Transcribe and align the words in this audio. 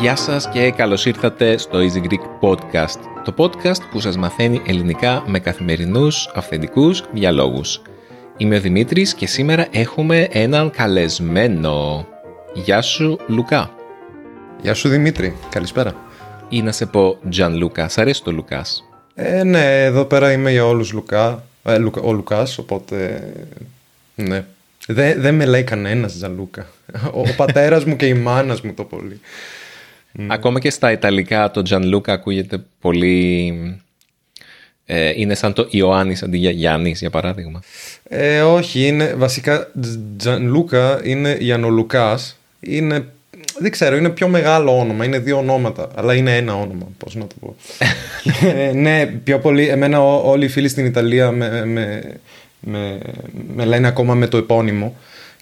Γεια 0.00 0.16
σας 0.16 0.48
και 0.48 0.70
καλώς 0.70 1.06
ήρθατε 1.06 1.56
στο 1.56 1.78
Easy 1.78 2.06
Greek 2.06 2.48
Podcast, 2.48 2.98
το 3.24 3.34
podcast 3.36 3.80
που 3.90 4.00
σας 4.00 4.16
μαθαίνει 4.16 4.62
ελληνικά 4.66 5.22
με 5.26 5.38
καθημερινούς 5.38 6.30
αυθεντικούς 6.34 7.04
διαλόγους. 7.12 7.82
Είμαι 8.36 8.56
ο 8.56 8.60
Δημήτρης 8.60 9.14
και 9.14 9.26
σήμερα 9.26 9.66
έχουμε 9.70 10.28
έναν 10.30 10.70
καλεσμένο. 10.70 12.06
Γεια 12.54 12.82
σου 12.82 13.18
Λουκά. 13.26 13.74
Γεια 14.62 14.74
σου 14.74 14.88
Δημήτρη, 14.88 15.36
καλησπέρα. 15.50 15.94
Ή 16.48 16.62
να 16.62 16.72
σε 16.72 16.86
πω 16.86 17.18
Τζαν 17.28 17.56
Λούκα, 17.56 17.88
σ' 17.88 17.98
αρέσει 17.98 18.22
το 18.22 18.32
Λουκάς; 18.32 18.84
Ε, 19.14 19.42
ναι, 19.42 19.84
εδώ 19.84 20.04
πέρα 20.04 20.32
είμαι 20.32 20.50
για 20.50 20.66
όλους 20.66 20.92
Λουκά, 20.92 21.44
ε, 21.62 21.78
ο 22.02 22.12
Λουκάς, 22.12 22.58
οπότε 22.58 23.22
ναι. 24.14 24.44
Δεν 24.86 25.20
δε 25.20 25.30
με 25.30 25.44
λέει 25.44 25.64
κανένας 25.64 26.14
Τζαν 26.16 26.34
Λούκα. 26.36 26.66
Ο, 27.12 27.20
ο 27.20 27.34
πατέρας 27.36 27.84
μου 27.84 27.96
και 27.96 28.06
η 28.06 28.14
μάνας 28.14 28.60
μου 28.60 28.74
το 28.74 28.84
πολύ. 28.84 29.20
Ακόμα 30.28 30.60
και 30.60 30.70
στα 30.70 30.92
Ιταλικά 30.92 31.50
το 31.50 31.62
Τζαν 31.62 31.88
Λούκα 31.88 32.12
ακούγεται 32.12 32.64
πολύ... 32.80 33.82
Ε, 34.86 35.12
είναι 35.16 35.34
σαν 35.34 35.52
το 35.52 35.66
Ιωάννης 35.70 36.22
αντί 36.22 36.36
για 36.36 36.50
Γιάννης, 36.50 37.00
για 37.00 37.10
παράδειγμα. 37.10 37.62
Ε, 38.08 38.42
όχι, 38.42 38.86
είναι 38.86 39.14
βασικά 39.14 39.70
Τζαν 40.16 40.46
Λούκα 40.46 41.00
είναι 41.04 41.36
Ιαννολουκάς. 41.40 42.34
Είναι, 42.60 43.06
δεν 43.58 43.70
ξέρω, 43.70 43.96
είναι 43.96 44.08
πιο 44.08 44.28
μεγάλο 44.28 44.78
όνομα. 44.78 45.04
Είναι 45.04 45.18
δύο 45.18 45.38
ονόματα, 45.38 45.88
αλλά 45.94 46.14
είναι 46.14 46.36
ένα 46.36 46.54
όνομα. 46.54 46.88
Πώς 46.98 47.14
να 47.14 47.26
το 47.26 47.34
πω. 47.40 47.56
ε, 48.46 48.72
ναι, 48.72 49.06
πιο 49.06 49.38
πολύ. 49.38 49.68
Εμένα 49.68 50.00
ό, 50.00 50.30
όλοι 50.30 50.44
οι 50.44 50.48
φίλοι 50.48 50.68
στην 50.68 50.84
Ιταλία 50.84 51.30
με, 51.30 51.64
με, 51.64 52.02
με, 52.60 52.98
με 53.54 53.64
λένε 53.64 53.86
ακόμα 53.86 54.14
με 54.14 54.26
το 54.26 54.36
επώνυμο 54.36 54.96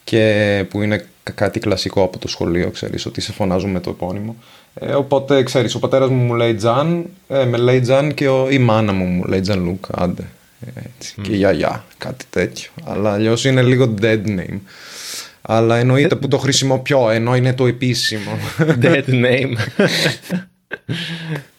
και 0.04 0.64
που 0.70 0.82
είναι 0.82 1.04
κάτι 1.34 1.58
κλασικό 1.58 2.02
από 2.02 2.18
το 2.18 2.28
σχολείο, 2.28 2.70
ξέρεις, 2.70 3.06
ότι 3.06 3.20
σε 3.20 3.32
φωνάζουν 3.32 3.70
με 3.70 3.80
το 3.80 3.90
επώνυμο. 3.90 4.36
Ε, 4.74 4.92
οπότε, 4.92 5.42
ξέρεις, 5.42 5.74
ο 5.74 5.78
πατέρας 5.78 6.08
μου 6.08 6.24
μου 6.24 6.34
λέει 6.34 6.54
Τζαν, 6.54 7.06
ε, 7.28 7.44
με 7.44 7.56
λέει 7.56 7.80
Τζαν 7.80 8.14
και 8.14 8.28
ο, 8.28 8.50
η 8.50 8.58
μάνα 8.58 8.92
μου 8.92 9.04
μου 9.04 9.24
λέει 9.24 9.40
Τζαν 9.40 9.64
Λουκ, 9.64 9.84
άντε. 9.94 10.24
Έτσι, 10.74 11.14
Και 11.22 11.32
η 11.32 11.36
γιαγιά, 11.36 11.84
κάτι 11.98 12.24
τέτοιο. 12.30 12.70
Αλλά 12.84 13.12
αλλιώς 13.12 13.44
είναι 13.44 13.62
λίγο 13.62 13.94
dead 14.00 14.24
name. 14.26 14.58
Αλλά 15.50 15.76
εννοείται 15.76 16.16
που 16.16 16.28
το 16.28 16.38
χρησιμοποιώ, 16.38 17.10
ενώ 17.10 17.36
είναι 17.36 17.54
το 17.54 17.66
επίσημο. 17.66 18.30
Dead 18.82 19.04
name. 19.04 19.52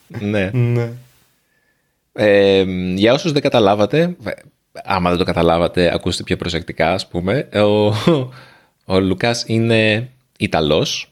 ναι. 0.08 0.50
ναι. 0.54 0.90
Ε, 2.14 2.66
για 2.96 3.14
όσους 3.14 3.32
δεν 3.32 3.42
καταλάβατε, 3.42 4.16
άμα 4.84 5.10
δεν 5.10 5.18
το 5.20 5.24
καταλάβατε, 5.24 5.94
ακούστε 5.94 6.24
πιο 6.24 6.36
προσεκτικά, 6.36 6.94
ας 6.94 7.08
πούμε. 7.08 7.50
Ο, 7.54 7.88
ο 8.94 9.00
Λουκάς 9.00 9.44
είναι 9.48 10.10
Ιταλός 10.38 11.12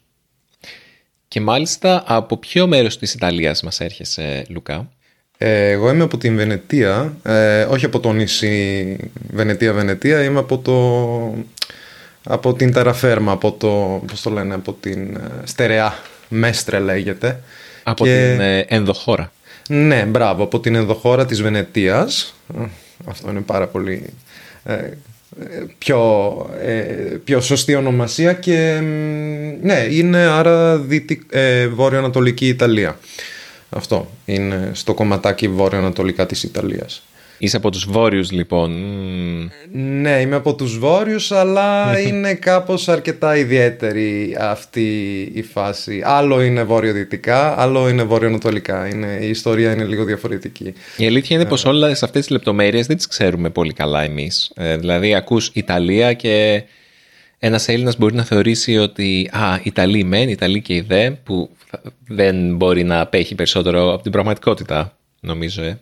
και 1.27 1.41
μάλιστα 1.41 2.03
από 2.07 2.37
ποιο 2.37 2.67
μέρος 2.67 2.97
της 2.97 3.13
Ιταλίας 3.13 3.63
μας 3.63 3.79
έρχεσαι, 3.79 4.45
Λουκά; 4.49 4.89
Ε, 5.37 5.69
εγώ 5.69 5.89
είμαι 5.89 6.03
από 6.03 6.17
την 6.17 6.35
Βενετία, 6.35 7.17
ε, 7.23 7.63
όχι 7.63 7.85
από 7.85 7.99
το 7.99 8.13
νησί 8.13 8.97
Βενετία-Βενετία, 9.31 10.23
είμαι 10.23 10.39
από 10.39 10.57
το... 10.57 10.75
Από 12.27 12.53
την 12.53 12.71
Ταραφέρμα, 12.71 13.31
από 13.31 13.51
το, 13.51 14.01
πώς 14.07 14.21
το 14.21 14.29
λένε, 14.29 14.53
από 14.53 14.73
την 14.79 15.15
ε, 15.15 15.21
Στερεά, 15.43 15.93
Μέστρε 16.29 16.79
λέγεται. 16.79 17.39
Από 17.83 18.03
την 18.03 18.39
ε, 18.39 18.59
ενδοχώρα. 18.59 19.31
Ναι, 19.69 20.03
μπράβο, 20.03 20.43
από 20.43 20.59
την 20.59 20.75
ενδοχώρα 20.75 21.25
της 21.25 21.41
Βενετίας. 21.41 22.35
Αυτό 23.05 23.29
είναι 23.29 23.41
πάρα 23.41 23.67
πολύ 23.67 24.05
ε, 24.63 24.91
πιο, 25.77 26.31
ε, 26.61 26.81
πιο 27.23 27.41
σωστή 27.41 27.75
ονομασία 27.75 28.33
και 28.33 28.79
ναι, 29.61 29.87
είναι 29.89 30.17
άρα 30.17 30.85
ε, 31.29 31.67
βόρειο-ανατολική 31.67 32.47
Ιταλία. 32.47 32.99
Αυτό 33.69 34.11
είναι 34.25 34.71
στο 34.73 34.93
κομματάκι 34.93 35.47
βόρειο-ανατολικά 35.47 36.25
της 36.25 36.43
Ιταλίας. 36.43 37.06
Είσαι 37.37 37.57
από 37.57 37.69
τους 37.69 37.85
βόρειους 37.89 38.31
λοιπόν. 38.31 38.71
Ναι, 39.71 40.19
είμαι 40.19 40.35
από 40.35 40.55
τους 40.55 40.79
βόρειους, 40.79 41.31
αλλά 41.31 41.85
είναι 42.07 42.33
κάπως 42.33 42.87
αρκετά 42.87 43.37
ιδιαίτερη 43.37 44.37
αυτή 44.39 45.21
η 45.33 45.41
φάση. 45.41 46.01
Άλλο 46.05 46.41
είναι 46.41 46.63
βόρειο-δυτικά, 46.63 47.61
άλλο 47.61 47.89
είναι 47.89 48.03
βόρειο-ανατολικά. 48.03 48.87
Είναι, 48.87 49.17
η 49.21 49.29
ιστορία 49.29 49.71
είναι 49.71 49.83
λίγο 49.83 50.03
διαφορετική. 50.03 50.73
Η 50.97 51.05
αλήθεια 51.05 51.35
είναι 51.35 51.45
πως 51.45 51.65
όλες 51.65 52.03
αυτές 52.03 52.21
τις 52.21 52.29
λεπτομέρειες 52.29 52.87
δεν 52.87 52.97
τις 52.97 53.07
ξέρουμε 53.07 53.49
πολύ 53.49 53.73
καλά 53.73 54.03
εμείς. 54.03 54.51
Ε, 54.55 54.77
δηλαδή 54.77 55.15
ακούς 55.15 55.51
Ιταλία 55.53 56.13
και 56.13 56.63
ένας 57.39 57.67
Έλληνας 57.67 57.97
μπορεί 57.97 58.15
να 58.15 58.23
θεωρήσει 58.23 58.77
ότι 58.77 59.29
α, 59.31 59.59
Ιταλή 59.63 60.03
μεν, 60.03 60.29
Ιταλή 60.29 60.61
και 60.61 60.73
η 60.73 60.81
δε, 60.81 61.11
που 61.11 61.49
δεν 62.07 62.55
μπορεί 62.55 62.83
να 62.83 62.99
απέχει 62.99 63.35
περισσότερο 63.35 63.93
από 63.93 64.03
την 64.03 64.11
πραγματικότητα, 64.11 64.97
νομίζω. 65.19 65.63
Ε. 65.63 65.79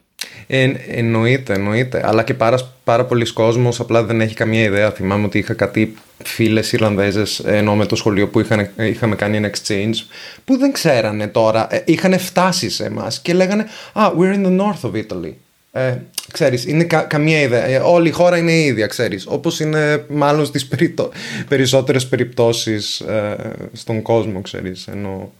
Ε, 0.47 0.72
εννοείται, 0.88 1.53
εννοείται. 1.53 2.01
Αλλά 2.07 2.23
και 2.23 2.34
πάρα, 2.34 2.57
πάρα 2.84 3.06
πολλοί 3.06 3.34
κόσμος 3.34 3.79
απλά 3.79 4.03
δεν 4.03 4.22
έχει 4.22 4.35
καμία 4.35 4.63
ιδέα. 4.63 4.91
Θυμάμαι 4.91 5.25
ότι 5.25 5.38
είχα 5.38 5.53
κάτι 5.53 5.96
φίλες 6.23 6.72
Ιρλανδέζες 6.72 7.40
ενώ 7.40 7.75
με 7.75 7.85
το 7.85 7.96
σχολείο 7.96 8.28
που 8.28 8.40
είχαν, 8.40 8.69
είχαμε 8.78 9.16
κάνει 9.16 9.38
ένα 9.38 9.50
exchange 9.50 9.96
που 10.46 10.57
δεν 10.57 10.72
ξέρανε 10.72 11.28
τώρα. 11.28 11.68
Ε, 11.69 11.81
είχαν 11.85 12.19
φτάσει 12.19 12.69
σε 12.69 12.85
εμάς 12.85 13.19
και 13.22 13.34
λέγανε 13.34 13.66
Ah, 13.94 14.09
we're 14.09 14.34
in 14.34 14.46
the 14.46 14.59
north 14.59 14.90
of 14.90 14.96
Italy. 14.96 15.34
Ε, 15.72 15.97
ξέρεις, 16.31 16.66
είναι 16.66 16.84
κα, 16.84 17.02
καμία 17.02 17.41
ιδέα. 17.41 17.66
Ε, 17.66 17.78
όλη 17.78 18.07
η 18.07 18.12
χώρα 18.12 18.38
είναι 18.38 18.52
η 18.52 18.66
ίδια, 18.66 18.88
ξέρεις. 18.88 19.25
Όπως 19.28 19.59
είναι 19.59 20.06
μάλλον 20.09 20.46
στις 20.46 20.66
περιτο, 20.66 21.12
περισσότερες 21.47 22.07
περιπτώσεις 22.07 23.00
ε, 23.00 23.35
στον 23.73 24.02
κόσμο, 24.02 24.41
ξέρεις. 24.41 24.88
Ενώ 24.88 25.31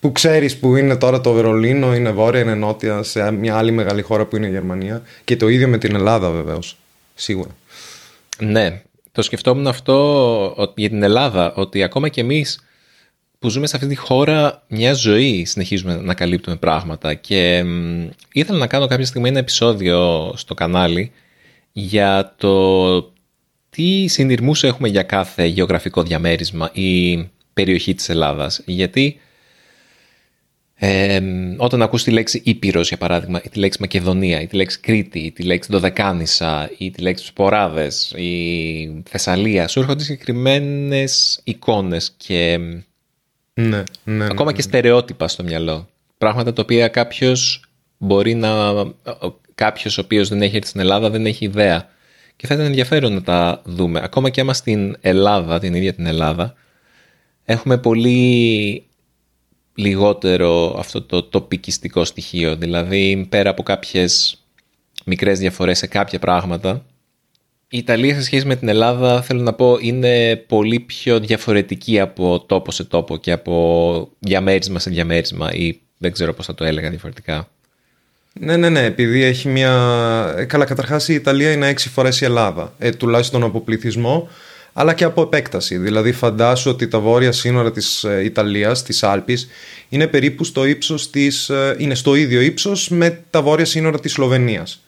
που 0.00 0.12
ξέρεις 0.12 0.56
που 0.56 0.76
είναι 0.76 0.96
τώρα 0.96 1.20
το 1.20 1.32
Βερολίνο, 1.32 1.94
είναι 1.94 2.10
βόρεια, 2.10 2.40
είναι 2.40 2.54
νότια, 2.54 3.02
σε 3.02 3.30
μια 3.30 3.56
άλλη 3.56 3.70
μεγάλη 3.70 4.02
χώρα 4.02 4.24
που 4.26 4.36
είναι 4.36 4.46
η 4.46 4.50
Γερμανία. 4.50 5.02
Και 5.24 5.36
το 5.36 5.48
ίδιο 5.48 5.68
με 5.68 5.78
την 5.78 5.94
Ελλάδα 5.94 6.30
βεβαίως, 6.30 6.76
σίγουρα. 7.14 7.50
Ναι, 8.38 8.82
το 9.12 9.22
σκεφτόμουν 9.22 9.66
αυτό 9.66 10.72
για 10.76 10.88
την 10.88 11.02
Ελλάδα, 11.02 11.54
ότι 11.54 11.82
ακόμα 11.82 12.08
και 12.08 12.20
εμείς 12.20 12.64
που 13.38 13.48
ζούμε 13.48 13.66
σε 13.66 13.76
αυτή 13.76 13.88
τη 13.88 13.94
χώρα 13.94 14.62
μια 14.68 14.92
ζωή 14.92 15.44
συνεχίζουμε 15.44 15.96
να 15.96 16.14
καλύπτουμε 16.14 16.56
πράγματα 16.56 17.14
και 17.14 17.64
ήθελα 18.32 18.58
να 18.58 18.66
κάνω 18.66 18.86
κάποια 18.86 19.06
στιγμή 19.06 19.28
ένα 19.28 19.38
επεισόδιο 19.38 20.32
στο 20.36 20.54
κανάλι 20.54 21.12
για 21.72 22.34
το 22.36 23.12
τι 23.70 24.06
συνειρμούς 24.06 24.64
έχουμε 24.64 24.88
για 24.88 25.02
κάθε 25.02 25.44
γεωγραφικό 25.44 26.02
διαμέρισμα 26.02 26.70
ή 26.72 27.18
περιοχή 27.52 27.94
της 27.94 28.08
Ελλάδας. 28.08 28.62
Γιατί 28.64 29.20
ε, 30.82 31.20
όταν 31.56 31.82
ακούς 31.82 32.02
τη 32.02 32.10
λέξη 32.10 32.42
Ήπειρος, 32.44 32.88
για 32.88 32.96
παράδειγμα, 32.96 33.40
ή 33.44 33.48
τη 33.48 33.58
λέξη 33.58 33.78
Μακεδονία, 33.80 34.40
ή 34.40 34.46
τη 34.46 34.56
λέξη 34.56 34.80
Κρήτη, 34.80 35.18
ή 35.18 35.32
τη 35.32 35.42
λέξη 35.42 35.68
Δωδεκάνησα, 35.72 36.70
ή 36.78 36.90
τη 36.90 37.02
λέξη 37.02 37.24
Σποράδες, 37.24 38.12
ή 38.16 39.02
Θεσσαλία, 39.08 39.68
σου 39.68 39.80
έρχονται 39.80 40.02
συγκεκριμένες 40.02 41.40
εικόνες 41.44 42.14
και 42.16 42.58
ναι, 43.54 43.82
ναι, 44.04 44.24
ακόμα 44.24 44.50
ναι, 44.50 44.56
και 44.56 44.62
στερεότυπα 44.62 45.28
στο 45.28 45.42
μυαλό. 45.42 45.88
Πράγματα 46.18 46.52
τα 46.52 46.62
οποία 46.62 46.88
κάποιος 46.88 47.64
μπορεί 47.98 48.34
να... 48.34 48.72
Κάποιος 49.54 49.98
ο 49.98 50.00
οποίος 50.00 50.28
δεν 50.28 50.42
έχει 50.42 50.56
έρθει 50.56 50.68
στην 50.68 50.80
Ελλάδα 50.80 51.10
δεν 51.10 51.26
έχει 51.26 51.44
ιδέα. 51.44 51.88
Και 52.36 52.46
θα 52.46 52.54
ήταν 52.54 52.66
ενδιαφέρον 52.66 53.12
να 53.12 53.22
τα 53.22 53.62
δούμε. 53.64 54.00
Ακόμα 54.02 54.30
και 54.30 54.40
άμα 54.40 54.54
στην 54.54 54.96
Ελλάδα, 55.00 55.58
την 55.58 55.74
ίδια 55.74 55.94
την 55.94 56.06
Ελλάδα, 56.06 56.54
έχουμε 57.44 57.78
πολύ 57.78 58.84
λιγότερο 59.80 60.74
αυτό 60.78 61.02
το 61.02 61.22
τοπικιστικό 61.22 62.04
στοιχείο. 62.04 62.56
Δηλαδή, 62.56 63.26
πέρα 63.28 63.50
από 63.50 63.62
κάποιες 63.62 64.38
μικρές 65.04 65.38
διαφορές 65.38 65.78
σε 65.78 65.86
κάποια 65.86 66.18
πράγματα, 66.18 66.84
η 67.72 67.78
Ιταλία 67.78 68.14
σε 68.14 68.22
σχέση 68.22 68.46
με 68.46 68.56
την 68.56 68.68
Ελλάδα, 68.68 69.22
θέλω 69.22 69.42
να 69.42 69.52
πω, 69.52 69.78
είναι 69.80 70.36
πολύ 70.36 70.80
πιο 70.80 71.20
διαφορετική 71.20 72.00
από 72.00 72.40
τόπο 72.40 72.70
σε 72.70 72.84
τόπο 72.84 73.16
και 73.16 73.32
από 73.32 74.08
διαμέρισμα 74.18 74.78
σε 74.78 74.90
διαμέρισμα 74.90 75.52
ή 75.52 75.80
δεν 75.98 76.12
ξέρω 76.12 76.34
πώς 76.34 76.46
θα 76.46 76.54
το 76.54 76.64
έλεγα 76.64 76.90
διαφορετικά. 76.90 77.48
Ναι, 78.32 78.56
ναι, 78.56 78.68
ναι, 78.68 78.84
επειδή 78.84 79.22
έχει 79.22 79.48
μια... 79.48 80.34
Ε, 80.36 80.44
καλά, 80.44 80.64
καταρχάς 80.64 81.08
η 81.08 81.14
Ιταλία 81.14 81.52
είναι 81.52 81.68
έξι 81.68 81.88
φορές 81.88 82.20
η 82.20 82.24
Ελλάδα, 82.24 82.74
ε, 82.78 82.90
τουλάχιστον 82.90 83.42
από 83.42 83.60
πληθυσμό 83.60 84.28
αλλά 84.72 84.94
και 84.94 85.04
από 85.04 85.22
επέκταση. 85.22 85.76
Δηλαδή 85.78 86.12
φαντάσου 86.12 86.70
ότι 86.70 86.88
τα 86.88 86.98
βόρεια 86.98 87.32
σύνορα 87.32 87.72
της 87.72 88.04
ε, 88.04 88.24
Ιταλίας, 88.24 88.82
της 88.82 89.02
Άλπης, 89.02 89.48
είναι 89.88 90.06
περίπου 90.06 90.44
στο 90.44 90.64
ύψος 90.64 91.10
της, 91.10 91.48
ε, 91.48 91.74
είναι 91.78 91.94
στο 91.94 92.14
ίδιο 92.14 92.40
ύψος 92.40 92.88
με 92.88 93.20
τα 93.30 93.42
βόρεια 93.42 93.64
σύνορα 93.64 94.00
της 94.00 94.12
Σλοβενίας. 94.12 94.82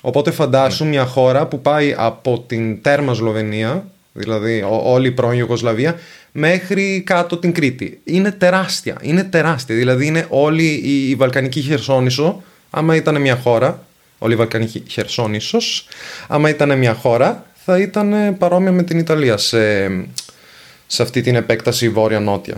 Οπότε 0.00 0.30
φαντάσου 0.30 0.86
μια 0.86 1.04
χώρα 1.04 1.46
που 1.46 1.60
πάει 1.60 1.94
από 1.98 2.44
την 2.46 2.82
τέρμα 2.82 3.14
Σλοβενία 3.14 3.86
δηλαδή 4.16 4.62
ό- 4.62 4.82
όλη 4.92 5.08
η 5.08 5.10
πρώην 5.10 5.38
Ιουγκοσλαβία, 5.38 5.98
μέχρι 6.32 7.02
κάτω 7.06 7.36
την 7.36 7.52
Κρήτη. 7.52 8.00
Είναι 8.04 8.30
τεράστια, 8.32 8.96
είναι 9.02 9.24
τεράστια. 9.24 9.74
Δηλαδή 9.76 10.06
είναι 10.06 10.26
όλη 10.28 10.64
η, 10.84 11.08
η 11.10 11.14
Βαλκανική 11.14 11.60
Χερσόνησο, 11.60 12.42
άμα 12.70 12.96
ήταν 12.96 13.20
μια 13.20 13.36
χώρα, 13.36 13.86
όλη 14.18 14.32
η 14.32 14.36
Βαλκανική 14.36 14.82
Χερσόνησος, 14.88 15.86
άμα 16.28 16.48
ήταν 16.48 16.78
μια 16.78 16.94
χώρα, 16.94 17.46
θα 17.64 17.78
ήταν 17.78 18.36
παρόμοια 18.38 18.72
με 18.72 18.82
την 18.82 18.98
Ιταλία 18.98 19.36
σε, 19.36 19.86
σε 20.86 21.02
αυτή 21.02 21.20
την 21.20 21.34
επέκταση 21.34 21.88
βόρεια-νότια. 21.88 22.54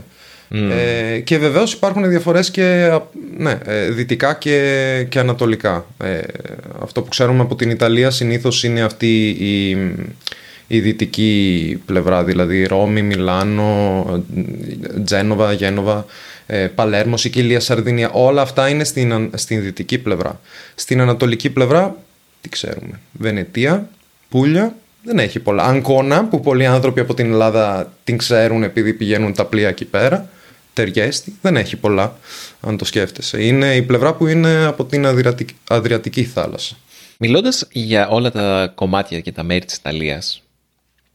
Ε, 0.51 1.19
και 1.19 1.39
βεβαίως 1.39 1.73
υπάρχουν 1.73 2.09
διαφορές 2.09 2.51
και 2.51 2.99
ναι, 3.37 3.59
ε, 3.65 3.91
δυτικά 3.91 4.35
και, 4.35 5.07
και 5.09 5.19
ανατολικά. 5.19 5.87
Ε, 6.05 6.21
αυτό 6.83 7.03
που 7.03 7.09
ξέρουμε 7.09 7.41
από 7.43 7.57
την 7.57 7.71
Ιταλία 7.71 8.11
συνήθως 8.11 8.65
είναι 8.65 8.83
αυτή 8.83 9.29
η, 9.29 9.71
η 10.67 10.81
δυτική 10.81 11.83
πλευρά, 11.87 12.25
δηλαδή 12.25 12.65
Ρώμη, 12.65 13.03
Μιλάνο, 13.03 14.25
Τζένοβα, 15.05 15.53
Γένοβα, 15.53 16.07
ε, 16.47 16.67
Παλέρμος, 16.67 17.21
Σικίλια, 17.21 17.61
Σαρδίνια. 17.61 18.11
Όλα 18.11 18.43
αυτά 18.43 18.69
είναι 18.69 18.85
στην, 18.85 19.13
αν- 19.13 19.31
στην 19.35 19.63
δυτική 19.63 19.99
πλευρά. 19.99 20.41
Στην 20.75 21.01
ανατολική 21.01 21.51
πλευρά, 21.51 21.97
τι 22.41 22.49
ξέρουμε, 22.49 23.01
Βενετία, 23.13 23.89
Πούλια, 24.29 24.75
δεν 25.07 25.19
έχει 25.19 25.41
πολλά. 25.41 25.63
Αγκώνα, 25.65 26.25
που 26.25 26.41
πολλοί 26.41 26.67
άνθρωποι 26.67 27.01
από 27.01 27.15
την 27.15 27.27
Ελλάδα 27.27 27.93
την 28.05 28.17
ξέρουν 28.17 28.63
επειδή 28.63 28.93
πηγαίνουν 28.93 29.35
τα 29.35 29.45
πλοία 29.45 29.69
εκεί 29.69 29.85
πέρα. 29.85 30.29
Ταιριέστη, 30.73 31.37
δεν 31.43 31.57
έχει 31.57 31.77
πολλά, 31.77 32.17
αν 32.61 32.77
το 32.77 32.85
σκέφτεσαι. 32.85 33.45
Είναι 33.45 33.75
η 33.75 33.83
πλευρά 33.83 34.15
που 34.15 34.27
είναι 34.27 34.65
από 34.65 34.85
την 34.85 35.07
Αδριατική, 35.07 35.55
Αδριατική 35.69 36.25
θάλασσα. 36.25 36.77
Μιλώντας 37.19 37.67
για 37.73 38.09
όλα 38.09 38.31
τα 38.31 38.73
κομμάτια 38.75 39.21
και 39.21 39.33
τα 39.33 39.43
μέρη 39.43 39.65
της 39.65 39.77
Ιταλίας, 39.77 40.43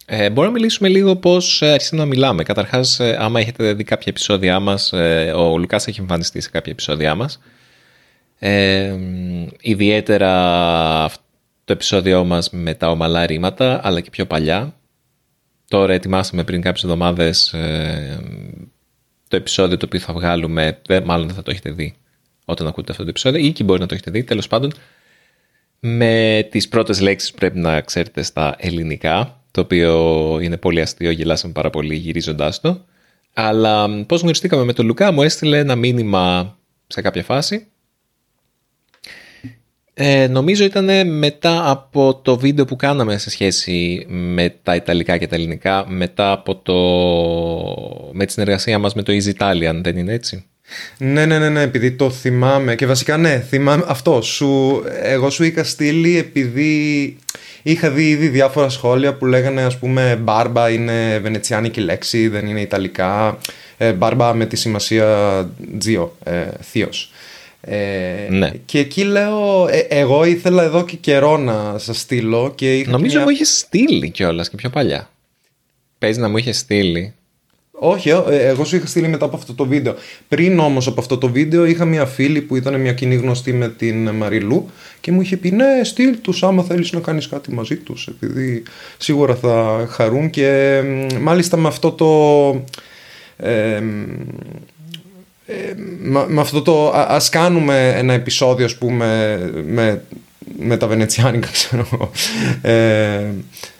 ε, 0.06 0.30
μπορούμε 0.30 0.46
να 0.46 0.58
μιλήσουμε 0.58 0.88
λίγο 0.88 1.16
πώς 1.16 1.62
ε, 1.62 1.72
αρχίσαμε 1.72 2.00
να 2.00 2.06
μιλάμε. 2.08 2.42
Καταρχάς, 2.42 3.00
ε, 3.00 3.16
άμα 3.20 3.40
έχετε 3.40 3.72
δει 3.72 3.84
κάποια 3.84 4.06
επεισόδια 4.08 4.60
μας, 4.60 4.92
ε, 4.92 5.32
ο 5.36 5.58
Λουκάς 5.58 5.86
έχει 5.86 6.00
εμφανιστεί 6.00 6.40
σε 6.40 6.50
κάποια 6.50 6.72
επεισόδια 6.72 7.14
μας. 7.14 7.40
Ε, 8.38 8.90
μ, 8.98 9.46
ιδιαίτερα 9.60 10.34
αυ- 11.04 11.21
το 11.72 11.78
επεισόδιό 11.78 12.24
μας 12.24 12.50
με 12.50 12.74
τα 12.74 12.90
ομαλά 12.90 13.26
ρήματα, 13.26 13.80
αλλά 13.86 14.00
και 14.00 14.10
πιο 14.10 14.26
παλιά. 14.26 14.74
Τώρα 15.68 15.92
ετοιμάσαμε 15.92 16.44
πριν 16.44 16.60
κάποιες 16.60 16.82
εβδομάδες 16.84 17.52
ε, 17.52 18.20
το 19.28 19.36
επεισόδιο 19.36 19.76
το 19.76 19.86
οποίο 19.86 20.00
θα 20.00 20.12
βγάλουμε, 20.12 20.80
δεν- 20.86 21.04
μάλλον 21.04 21.26
δεν 21.26 21.34
θα 21.34 21.42
το 21.42 21.50
έχετε 21.50 21.70
δει 21.70 21.94
όταν 22.44 22.66
ακούτε 22.66 22.90
αυτό 22.90 23.02
το 23.02 23.08
επεισόδιο 23.08 23.44
ή 23.46 23.52
και 23.52 23.64
μπορεί 23.64 23.80
να 23.80 23.86
το 23.86 23.94
έχετε 23.94 24.10
δει, 24.10 24.24
τέλος 24.24 24.46
πάντων 24.46 24.72
με 25.80 26.46
τις 26.50 26.68
πρώτες 26.68 27.00
λέξεις 27.00 27.30
που 27.30 27.38
πρέπει 27.38 27.58
να 27.58 27.80
ξέρετε 27.80 28.22
στα 28.22 28.54
ελληνικά, 28.58 29.40
το 29.50 29.60
οποίο 29.60 30.38
είναι 30.42 30.56
πολύ 30.56 30.80
αστείο, 30.80 31.10
γελάσαμε 31.10 31.52
πάρα 31.52 31.70
πολύ 31.70 31.94
γυρίζοντάς 31.94 32.60
το. 32.60 32.84
Αλλά 33.34 33.88
μ, 33.88 34.02
πώς 34.02 34.20
γνωριστήκαμε 34.20 34.64
με 34.64 34.72
τον 34.72 34.86
Λουκά, 34.86 35.12
μου 35.12 35.22
έστειλε 35.22 35.58
ένα 35.58 35.76
μήνυμα 35.76 36.56
σε 36.86 37.00
κάποια 37.00 37.22
φάση. 37.22 37.66
Ε, 39.94 40.26
νομίζω 40.26 40.64
ήταν 40.64 41.16
μετά 41.18 41.70
από 41.70 42.20
το 42.22 42.38
βίντεο 42.38 42.64
που 42.64 42.76
κάναμε 42.76 43.18
σε 43.18 43.30
σχέση 43.30 44.06
με 44.08 44.54
τα 44.62 44.74
Ιταλικά 44.74 45.18
και 45.18 45.26
τα 45.26 45.34
Ελληνικά, 45.34 45.84
μετά 45.88 46.32
από 46.32 46.56
το... 46.56 46.74
με 48.12 48.24
τη 48.26 48.32
συνεργασία 48.32 48.78
μας 48.78 48.94
με 48.94 49.02
το 49.02 49.12
Easy 49.12 49.32
Italian, 49.38 49.80
δεν 49.82 49.96
είναι 49.96 50.12
έτσι; 50.12 50.44
Ναι, 50.98 51.26
ναι, 51.26 51.38
ναι, 51.38 51.48
ναι, 51.48 51.62
επειδή 51.62 51.92
το 51.92 52.10
θυμάμαι. 52.10 52.74
Και 52.74 52.86
βασικά, 52.86 53.16
ναι, 53.16 53.44
θυμάμαι 53.48 53.84
αυτό. 53.86 54.22
Σου, 54.22 54.82
εγώ 55.02 55.30
σου 55.30 55.44
είχα 55.44 55.64
στείλει 55.64 56.18
επειδή 56.18 57.16
είχα 57.62 57.90
δει 57.90 58.08
ήδη 58.08 58.28
διάφορα 58.28 58.68
σχόλια 58.68 59.14
που 59.14 59.26
λέγανε, 59.26 59.62
ας 59.62 59.78
πούμε, 59.78 60.18
μπάρμπα 60.22 60.70
είναι 60.70 61.18
βενετσιάνικη 61.18 61.80
λέξη, 61.80 62.28
δεν 62.28 62.46
είναι 62.46 62.60
ιταλικά. 62.60 63.38
Ε, 63.76 63.92
μπάρμπα 63.92 64.34
με 64.34 64.46
τη 64.46 64.56
σημασία 64.56 65.06
τζίο, 65.78 66.16
ε, 66.24 66.44
θείος. 66.60 67.11
Ε, 67.64 68.26
Ναι. 68.30 68.50
Και 68.64 68.78
εκεί 68.78 69.02
λέω, 69.04 69.66
ε, 69.70 69.78
εγώ 69.88 70.24
ήθελα 70.24 70.62
εδώ 70.62 70.84
και 70.84 70.96
καιρό 70.96 71.36
να 71.36 71.78
σας 71.78 72.00
στείλω 72.00 72.52
και 72.54 72.78
είχα 72.78 72.90
Νομίζω 72.90 73.14
μια- 73.16 73.24
μου 73.24 73.30
είχες 73.30 73.58
στείλει 73.58 74.10
κιόλας 74.10 74.48
και 74.50 74.56
πιο 74.56 74.70
παλιά. 74.70 75.10
Παίζει 75.98 76.20
να 76.20 76.28
μου 76.28 76.36
είχες 76.36 76.58
στείλει. 76.58 77.14
Όχι, 77.84 78.08
ε, 78.10 78.22
εγώ 78.30 78.64
σου 78.64 78.76
είχα 78.76 78.86
στείλει 78.86 79.08
μετά 79.08 79.24
από 79.24 79.36
αυτό 79.36 79.54
το 79.54 79.66
βίντεο. 79.66 79.94
Πριν 80.28 80.58
όμως 80.58 80.86
από 80.86 81.00
αυτό 81.00 81.18
το 81.18 81.28
βίντεο 81.28 81.64
είχα 81.64 81.84
μια 81.84 82.06
φίλη 82.06 82.40
που 82.40 82.56
ήταν 82.56 82.80
μια 82.80 82.92
κοινή 82.92 83.14
γνωστή 83.14 83.52
με 83.52 83.68
την 83.68 84.10
Μαριλού 84.10 84.70
και 85.00 85.12
μου 85.12 85.20
είχε 85.20 85.36
πει 85.36 85.50
ναι 85.50 85.84
στείλ 85.84 86.20
τους 86.20 86.42
άμα 86.42 86.62
θέλεις 86.62 86.92
να 86.92 87.00
κάνεις 87.00 87.28
κάτι 87.28 87.52
μαζί 87.52 87.76
τους 87.76 88.06
επειδή 88.06 88.62
σίγουρα 88.98 89.34
θα 89.34 89.86
χαρούν 89.90 90.30
και 90.30 90.80
μ, 90.84 91.16
μάλιστα 91.20 91.56
με 91.56 91.68
αυτό 91.68 91.92
το... 91.92 92.08
ε, 93.48 93.80
μ, 93.80 94.02
ε, 95.46 95.72
με, 96.02 96.24
με 96.28 96.40
αυτό 96.40 96.62
το 96.62 96.88
α, 96.88 97.06
ας 97.08 97.28
κάνουμε 97.28 97.92
ένα 97.96 98.12
επεισόδιο 98.12 98.64
ας 98.64 98.76
πούμε 98.76 99.38
με, 99.66 100.04
με 100.58 100.76
τα 100.76 100.86
βενετσιάνικα 100.86 101.48
ξέρω 101.58 101.86
εγώ. 101.92 102.10
Ε, 102.62 103.30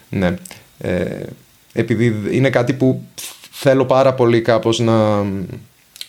ναι. 0.09 0.35
Ε, 0.77 1.05
επειδή 1.73 2.15
είναι 2.31 2.49
κάτι 2.49 2.73
που 2.73 3.01
θέλω 3.51 3.85
πάρα 3.85 4.13
πολύ 4.13 4.41
κάπως 4.41 4.79
να, 4.79 5.23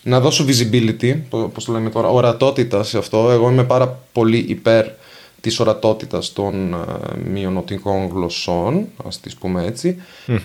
να 0.03 0.19
δώσω 0.19 0.45
visibility 0.47 1.15
πο- 1.29 1.51
πώς 1.53 1.65
το 1.65 1.71
λέμε 1.71 1.89
τώρα, 1.89 2.07
ορατότητας 2.07 2.87
σε 2.87 2.97
αυτό. 2.97 3.31
Εγώ 3.31 3.49
είμαι 3.49 3.63
πάρα 3.63 3.99
πολύ 4.11 4.45
υπέρ 4.47 4.85
της 5.41 5.59
ορατότητας 5.59 6.33
των 6.33 6.73
ε, 6.73 6.77
μειονοτικών 7.31 8.07
γλωσσών 8.13 8.85
ας 9.07 9.19
τις 9.19 9.35
πούμε 9.35 9.65
έτσι. 9.65 9.97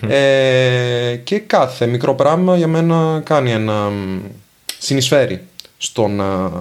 Ε, 0.07 1.15
και 1.23 1.39
κάθε 1.39 1.85
μικρό 1.85 2.13
πράγμα 2.15 2.57
για 2.57 2.67
μένα 2.67 3.21
κάνει 3.25 3.51
ένα 3.51 3.89
μ, 3.89 4.19
συνεισφέρει 4.81 5.43
στο 5.77 6.07
να, 6.07 6.51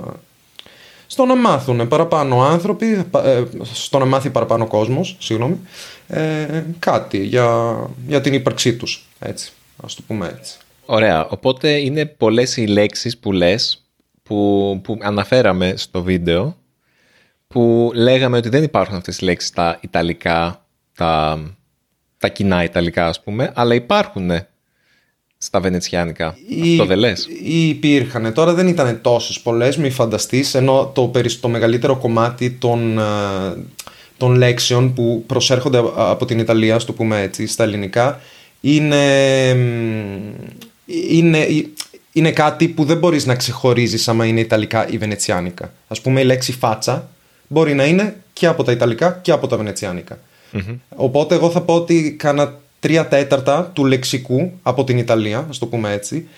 στο 1.07 1.25
να 1.25 1.35
μάθουν 1.35 1.89
παραπάνω 1.89 2.43
άνθρωποι, 2.43 3.05
πα- 3.11 3.25
ε, 3.25 3.47
στο 3.73 3.99
να 3.99 4.05
μάθει 4.05 4.31
παραπάνω 4.31 4.67
κόσμος, 4.67 5.17
συγγνώμη, 5.21 5.59
ε, 6.07 6.65
κάτι 6.79 7.25
για, 7.25 7.77
για 8.07 8.21
την 8.21 8.35
ύπαρξή 8.35 8.77
τους, 8.77 9.09
έτσι, 9.19 9.53
ας 9.85 9.95
το 9.95 10.03
πούμε 10.07 10.35
έτσι. 10.39 10.59
Ωραία. 10.87 11.27
Οπότε 11.27 11.71
είναι 11.71 12.07
πολλές 12.07 12.57
οι 12.57 12.67
λέξεις 12.67 13.19
που 13.19 13.33
λες, 13.33 13.85
που, 14.23 14.81
που 14.85 14.99
αναφέραμε 15.01 15.75
στο 15.77 16.03
βίντεο, 16.03 16.57
που 17.49 17.91
λέγαμε 17.95 18.37
ότι 18.37 18.49
δεν 18.49 18.63
υπάρχουν 18.63 18.97
αυτές 18.97 19.19
οι 19.19 19.25
λέξεις 19.25 19.49
στα 19.49 19.79
Ιταλικά, 19.81 20.65
τα, 20.95 21.41
τα 22.19 22.29
κοινά 22.29 22.65
Ιταλικά 22.65 23.07
ας 23.07 23.23
πούμε, 23.23 23.53
αλλά 23.55 23.75
υπάρχουν 23.75 24.31
στα 25.43 25.61
Βενετσιάνικα. 25.61 26.37
Αυτό 26.73 26.85
δεν 26.87 26.99
λες; 26.99 27.29
Υπήρχαν. 27.45 28.33
Τώρα 28.35 28.55
δεν 28.55 28.69
ήταν 28.69 28.99
τόσες 29.03 29.41
πολλές, 29.41 29.77
μη 29.77 29.91
φανταστείς, 29.91 30.55
ενώ 30.55 30.91
το, 30.95 31.03
περισ- 31.03 31.41
το 31.41 31.49
μεγαλύτερο 31.49 31.97
κομμάτι 31.97 32.51
των, 32.51 32.99
ε, 32.99 33.03
των 34.17 34.35
λέξεων 34.35 34.95
που 34.95 35.25
προσέρχονται 35.27 35.79
α- 35.79 35.93
από 35.97 36.25
την 36.25 36.39
Ιταλία, 36.39 36.75
ας 36.75 36.85
το 36.85 36.93
πούμε 36.93 37.21
έτσι, 37.23 37.47
στα 37.47 37.65
ελληνικά, 37.65 38.21
είναι, 38.61 39.55
μ, 39.55 40.33
είναι, 41.11 41.47
είναι 42.13 42.31
κάτι 42.33 42.69
που 42.69 42.85
δεν 42.85 42.99
μπορείς 42.99 43.27
να 43.27 43.35
ξεχωρίζεις 43.35 44.09
άμα 44.09 44.27
είναι 44.27 44.41
Ιταλικά 44.41 44.89
ή 44.89 44.99
Βενετσιάνικα. 44.99 45.73
Ας 45.89 46.01
πούμε 46.01 46.21
η 46.21 46.25
λέξη 46.25 46.53
φάτσα 46.53 47.09
μπορεί 47.49 47.75
να 47.75 47.85
είναι 47.87 48.17
και 48.33 48.47
από 48.47 48.63
τα 48.65 48.73
Ιταλικά 48.73 49.19
και 49.23 49.33
από 49.33 49.47
τα 49.47 49.57
Βενετσιάνικα. 49.57 50.19
Οπότε 50.97 51.35
εγώ 51.35 51.51
θα 51.51 51.61
πω 51.61 51.75
ότι 51.75 52.13
κάνα 52.19 52.59
τρία 52.81 53.09
τέταρτα 53.09 53.71
του 53.73 53.85
λεξικού 53.85 54.53
από 54.63 54.85
την 54.85 54.99
Ιταλία, 54.99 55.47
ας 55.49 55.59
το 55.59 55.67
πούμε 55.67 55.93
έτσι, 55.93 56.29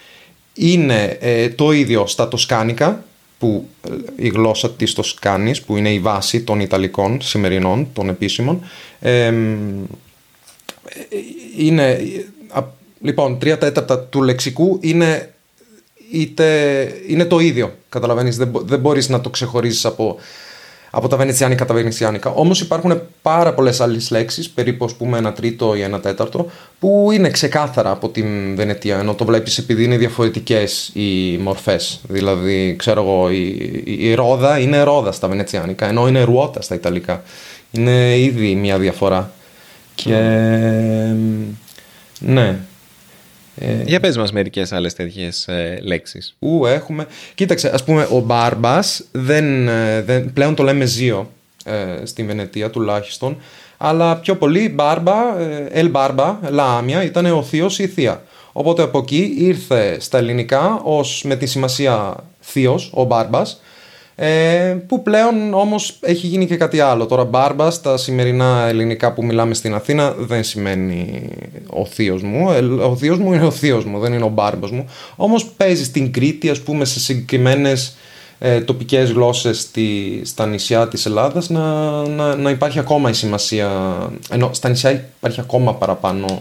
είναι 0.55 1.17
ε, 1.21 1.49
το 1.49 1.73
ίδιο 1.73 2.07
στα 2.07 2.29
τοσκάνικα, 2.29 3.05
που 3.39 3.69
ε, 3.89 3.91
η 4.17 4.29
γλώσσα 4.29 4.71
της 4.71 4.93
Τοσκάνης, 4.93 5.63
που 5.63 5.77
είναι 5.77 5.93
η 5.93 5.99
βάση 5.99 6.43
των 6.43 6.61
Ιταλικών 6.61 7.21
σημερινών, 7.21 7.89
των 7.93 8.09
επίσημων. 8.09 8.65
Ε, 9.01 9.27
ε, 9.27 9.33
είναι, 11.57 12.01
α, 12.49 12.63
λοιπόν, 13.01 13.39
τρία 13.39 13.59
τέταρτα 13.59 14.01
του 14.01 14.23
λεξικού 14.23 14.79
είναι, 14.83 15.35
είτε, 16.13 16.47
είναι 17.09 17.25
το 17.25 17.39
ίδιο, 17.39 17.75
καταλαβαίνεις, 17.89 18.37
δεν, 18.37 18.49
μπο- 18.49 18.61
δεν 18.61 18.79
μπορείς 18.81 19.09
να 19.09 19.21
το 19.21 19.31
ξεχωρίσεις 19.31 19.85
από, 19.85 20.17
από 20.95 21.09
τα 21.09 21.17
βενετσιάνικα 21.17 21.65
τα 21.65 21.75
βενετσιάνικα. 21.75 22.31
Όμως 22.31 22.61
υπάρχουν 22.61 23.03
πάρα 23.23 23.55
πολλές 23.55 23.81
άλλες 23.81 24.11
λέξεις, 24.11 24.51
περίπου 24.51 24.85
ας 24.85 24.95
πούμε 24.95 25.19
ένα 25.19 25.33
τρίτο 25.33 25.75
ή 25.75 25.81
ένα 25.81 26.01
τέταρτο, 26.01 26.51
που 26.79 27.09
είναι 27.13 27.31
ξεκάθαρα 27.31 27.91
από 27.91 28.09
την 28.09 28.57
Βενετία, 28.57 28.99
ενώ 28.99 29.15
το 29.15 29.25
βλέπεις 29.25 29.59
επειδή 29.59 29.85
είναι 29.85 29.97
διαφορετικές 29.97 30.91
οι 30.95 31.37
μορφές. 31.37 32.01
Δηλαδή, 32.09 32.77
ξέρω 32.79 33.03
εγώ, 33.03 33.31
η, 33.31 33.47
η, 33.85 34.09
η 34.09 34.15
ρόδα 34.15 34.59
είναι 34.59 34.83
ρόδα 34.83 35.13
στα 35.13 35.29
βενετσιάνικα, 35.29 35.89
ενώ 35.89 36.09
είναι 36.09 36.23
ρουότα 36.23 36.63
στα 36.63 36.75
ιταλικά. 36.75 37.23
Είναι 37.71 38.19
ήδη 38.19 38.55
μια 38.55 38.79
διαφορά. 38.79 39.33
Και... 39.95 40.17
Ναι. 42.19 42.59
Ε, 43.57 43.83
Για 43.87 44.01
πες 44.01 44.17
μας 44.17 44.33
μερικές 44.33 44.73
άλλες 44.73 44.95
τέτοιες 44.95 45.49
ε, 45.49 45.79
λέξεις. 45.83 46.37
Ου, 46.39 46.67
έχουμε. 46.67 47.07
Κοίταξε, 47.35 47.71
ας 47.75 47.85
πούμε, 47.85 48.09
ο 48.11 48.19
Μπάρμπας 48.19 49.05
δεν, 49.13 49.69
ε, 49.69 50.03
δεν, 50.03 50.33
πλέον 50.33 50.55
το 50.55 50.63
λέμε 50.63 50.85
Ζίο 50.85 51.31
ε, 51.65 52.07
στην 52.07 52.27
Βενετία 52.27 52.71
τουλάχιστον, 52.71 53.37
Αλλά 53.77 54.17
πιο 54.17 54.37
πολύ 54.37 54.69
Μπάρμπα, 54.69 55.15
Ελ 55.71 55.91
Μπάρμπα, 55.91 56.39
Λάμια 56.51 57.05
ήταν 57.05 57.27
ο 57.27 57.43
θείος 57.43 57.79
ή 57.79 57.83
η 57.83 57.87
θεία. 57.87 58.23
Οπότε 58.53 58.83
από 58.83 58.99
εκεί 58.99 59.35
ήρθε 59.39 59.97
στα 60.01 60.19
ελληνικά 60.19 60.81
ως 60.83 61.23
με 61.25 61.37
τη 61.37 61.47
σημασία 61.47 62.15
θείος, 62.41 62.91
ο 62.95 63.05
Μπάρμπας, 63.05 63.61
ε, 64.15 64.77
που 64.87 65.03
πλέον 65.03 65.55
όμως 65.55 65.97
έχει 66.01 66.27
γίνει 66.27 66.47
και 66.47 66.57
κάτι 66.57 66.81
άλλο. 66.81 67.07
Τώρα 67.07 67.25
μπάρμπα 67.25 67.71
στα 67.71 67.97
σημερινά 67.97 68.67
ελληνικά 68.69 69.13
που 69.13 69.25
μιλάμε 69.25 69.55
στην 69.55 69.75
Αθήνα 69.75 70.15
δεν 70.19 70.45
σημαίνει 70.45 71.29
ο 71.67 71.85
θείος 71.85 72.23
μου. 72.23 72.51
Ε, 72.51 72.59
ο 72.61 72.97
θείος 72.97 73.19
μου 73.19 73.33
είναι 73.33 73.47
ο 73.47 73.51
θείος 73.51 73.85
μου, 73.85 73.99
δεν 73.99 74.13
είναι 74.13 74.25
ο 74.25 74.29
μπάρμπας 74.29 74.71
μου. 74.71 74.89
Όμως 75.17 75.45
παίζει 75.45 75.85
στην 75.85 76.13
Κρήτη 76.13 76.51
ας 76.51 76.61
πούμε 76.61 76.85
σε 76.85 77.01
συγκεκριμένες 77.01 77.97
ε, 78.39 78.61
τοπικές 78.61 79.11
γλώσσες 79.11 79.71
στα 80.23 80.47
νησιά 80.47 80.89
της 80.89 81.07
Ελλάδας 81.07 81.49
να, 81.49 81.91
να, 82.09 82.37
να 82.37 82.51
υπάρχει 82.51 82.79
ακόμα 82.79 83.11
η 83.11 83.13
σημασία 83.13 83.71
ενώ 84.31 84.51
στα 84.53 84.69
νησιά 84.69 84.91
υπάρχει 84.91 85.41
ακόμα 85.41 85.75
παραπάνω 85.75 86.39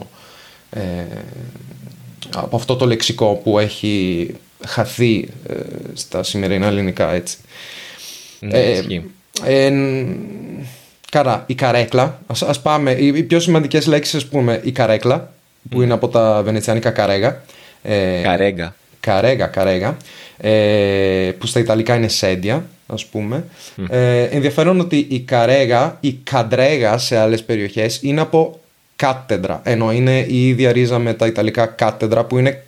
ε, 0.69 0.81
από 2.35 2.55
αυτό 2.55 2.75
το 2.75 2.85
λεξικό 2.85 3.41
που 3.43 3.59
έχει 3.59 4.35
χαθεί 4.67 5.27
ε, 5.49 5.55
στα 5.93 6.23
σημερινά 6.23 6.67
ελληνικά 6.67 7.13
έτσι. 7.13 7.37
Ναι, 8.39 8.59
ε, 8.59 8.83
ε, 9.45 9.71
Καρά, 11.11 11.43
η 11.47 11.55
καρέκλα. 11.55 12.21
Ας, 12.27 12.41
ας 12.41 12.61
πάμε, 12.61 12.91
οι 12.91 13.23
πιο 13.23 13.39
σημαντικές 13.39 13.85
λέξεις 13.85 14.15
ας 14.15 14.25
πούμε 14.25 14.61
η 14.63 14.71
καρέκλα 14.71 15.33
που 15.69 15.81
είναι 15.81 15.93
από 15.93 16.07
τα 16.07 16.41
βενετσιάνικα 16.43 16.91
καρέγα. 16.91 17.41
Ε, 17.83 18.21
καρέγα. 18.21 18.75
Καρέγα, 18.99 19.45
καρέγα. 19.45 19.97
Ε, 20.37 21.31
που 21.37 21.45
στα 21.45 21.59
Ιταλικά 21.59 21.95
είναι 21.95 22.07
σέντια 22.07 22.65
ας 22.87 23.05
πούμε. 23.05 23.43
Ε, 23.89 24.23
ενδιαφέρον 24.23 24.79
ότι 24.79 25.07
η 25.09 25.19
καρέγα, 25.19 25.97
η 25.99 26.13
καντρέγα 26.13 26.97
σε 26.97 27.17
άλλες 27.17 27.43
περιοχές 27.43 27.99
είναι 28.01 28.21
από 28.21 28.59
κάτεδρα. 28.95 29.61
Ενώ 29.63 29.91
είναι 29.91 30.19
η 30.19 30.47
ίδια 30.47 30.71
ρίζα 30.71 30.99
με 30.99 31.13
τα 31.13 31.25
Ιταλικά 31.25 31.65
κάτεδρα 31.65 32.23
που 32.23 32.37
είναι 32.37 32.63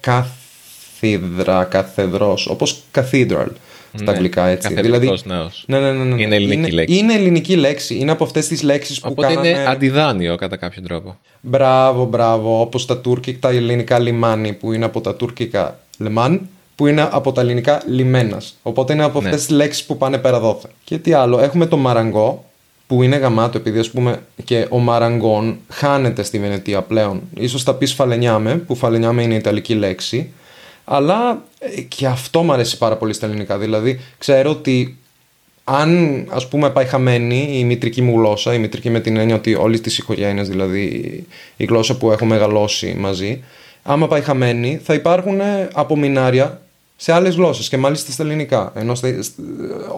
καθίδρα, 1.03 1.63
καθεδρός, 1.63 2.47
όπως 2.47 2.81
cathedral 2.95 3.47
στα 3.95 4.03
ναι, 4.03 4.11
αγγλικά 4.11 4.47
έτσι. 4.47 4.73
Δηλαδή, 4.73 5.19
νέος. 5.23 5.63
Ναι, 5.67 5.79
ναι, 5.79 5.91
ναι, 5.91 6.03
ναι, 6.03 6.21
Είναι 6.21 6.35
ελληνική 6.35 6.59
είναι, 6.59 6.69
λέξη. 6.69 6.97
Είναι 6.97 7.13
ελληνική 7.13 7.55
λέξη. 7.55 7.95
Είναι 7.95 8.11
από 8.11 8.23
αυτές 8.23 8.47
τις 8.47 8.63
λέξεις 8.63 8.99
που 8.99 9.07
Οπότε 9.11 9.27
κάνανε... 9.27 9.47
είναι 9.47 9.65
αντιδάνειο 9.67 10.35
κατά 10.35 10.55
κάποιο 10.55 10.81
τρόπο. 10.81 11.17
Μπράβο, 11.41 12.05
μπράβο. 12.05 12.61
Όπως 12.61 12.85
τα 12.85 12.97
τουρκικά, 12.97 13.47
τα 13.47 13.55
ελληνικά 13.55 13.99
λιμάνι 13.99 14.53
που 14.53 14.73
είναι 14.73 14.85
από 14.85 15.01
τα 15.01 15.15
τουρκικά 15.15 15.79
λεμάν 15.97 16.41
που 16.75 16.87
είναι 16.87 17.09
από 17.11 17.31
τα 17.31 17.41
ελληνικά 17.41 17.81
λιμένας. 17.87 18.57
Οπότε 18.61 18.93
είναι 18.93 19.03
από 19.03 19.17
αυτές 19.17 19.31
ναι. 19.31 19.37
τις 19.37 19.49
λέξεις 19.49 19.83
που 19.83 19.97
πάνε 19.97 20.17
πέρα 20.17 20.39
δόθε. 20.39 20.67
Και 20.83 20.97
τι 20.97 21.13
άλλο, 21.13 21.39
έχουμε 21.39 21.65
το 21.65 21.77
μαραγκό 21.77 22.45
που 22.87 23.03
είναι 23.03 23.15
γαμάτο 23.15 23.57
επειδή 23.57 23.79
ας 23.79 23.89
πούμε 23.89 24.21
και 24.43 24.67
ο 24.69 24.77
μαραγκόν 24.77 25.57
χάνεται 25.69 26.23
στη 26.23 26.39
Βενετία 26.39 26.81
πλέον. 26.81 27.21
Ίσως 27.37 27.63
θα 27.63 27.73
πεις 27.73 27.93
φαλενιάμε, 27.93 28.55
που 28.55 28.75
φαλενιάμε 28.75 29.23
είναι 29.23 29.33
η 29.33 29.37
ιταλική 29.37 29.73
λέξη, 29.73 30.31
αλλά 30.85 31.43
ε, 31.59 31.81
και 31.81 32.07
αυτό 32.07 32.43
μου 32.43 32.53
αρέσει 32.53 32.77
πάρα 32.77 32.95
πολύ 32.95 33.13
στα 33.13 33.25
ελληνικά. 33.25 33.57
Δηλαδή, 33.57 33.99
ξέρω 34.17 34.49
ότι 34.49 34.97
αν 35.63 36.23
ας 36.29 36.47
πούμε 36.47 36.69
πάει 36.69 36.85
χαμένη 36.85 37.49
η 37.59 37.63
μητρική 37.63 38.01
μου 38.01 38.19
γλώσσα, 38.19 38.53
η 38.53 38.57
μητρική 38.57 38.89
με 38.89 38.99
την 38.99 39.17
έννοια 39.17 39.35
ότι 39.35 39.55
όλη 39.55 39.79
τη 39.79 39.95
οικογένεια, 39.99 40.43
δηλαδή 40.43 40.85
η 41.57 41.65
γλώσσα 41.65 41.97
που 41.97 42.11
έχω 42.11 42.25
μεγαλώσει 42.25 42.95
μαζί, 42.99 43.43
άμα 43.83 44.07
πάει 44.07 44.21
χαμένη 44.21 44.79
θα 44.83 44.93
υπάρχουν 44.93 45.39
απομεινάρια 45.73 46.61
σε 47.03 47.11
άλλες 47.11 47.35
γλώσσες 47.35 47.69
και 47.69 47.77
μάλιστα 47.77 48.11
στα 48.11 48.23
ελληνικά. 48.23 48.71
Ενώ 48.75 48.93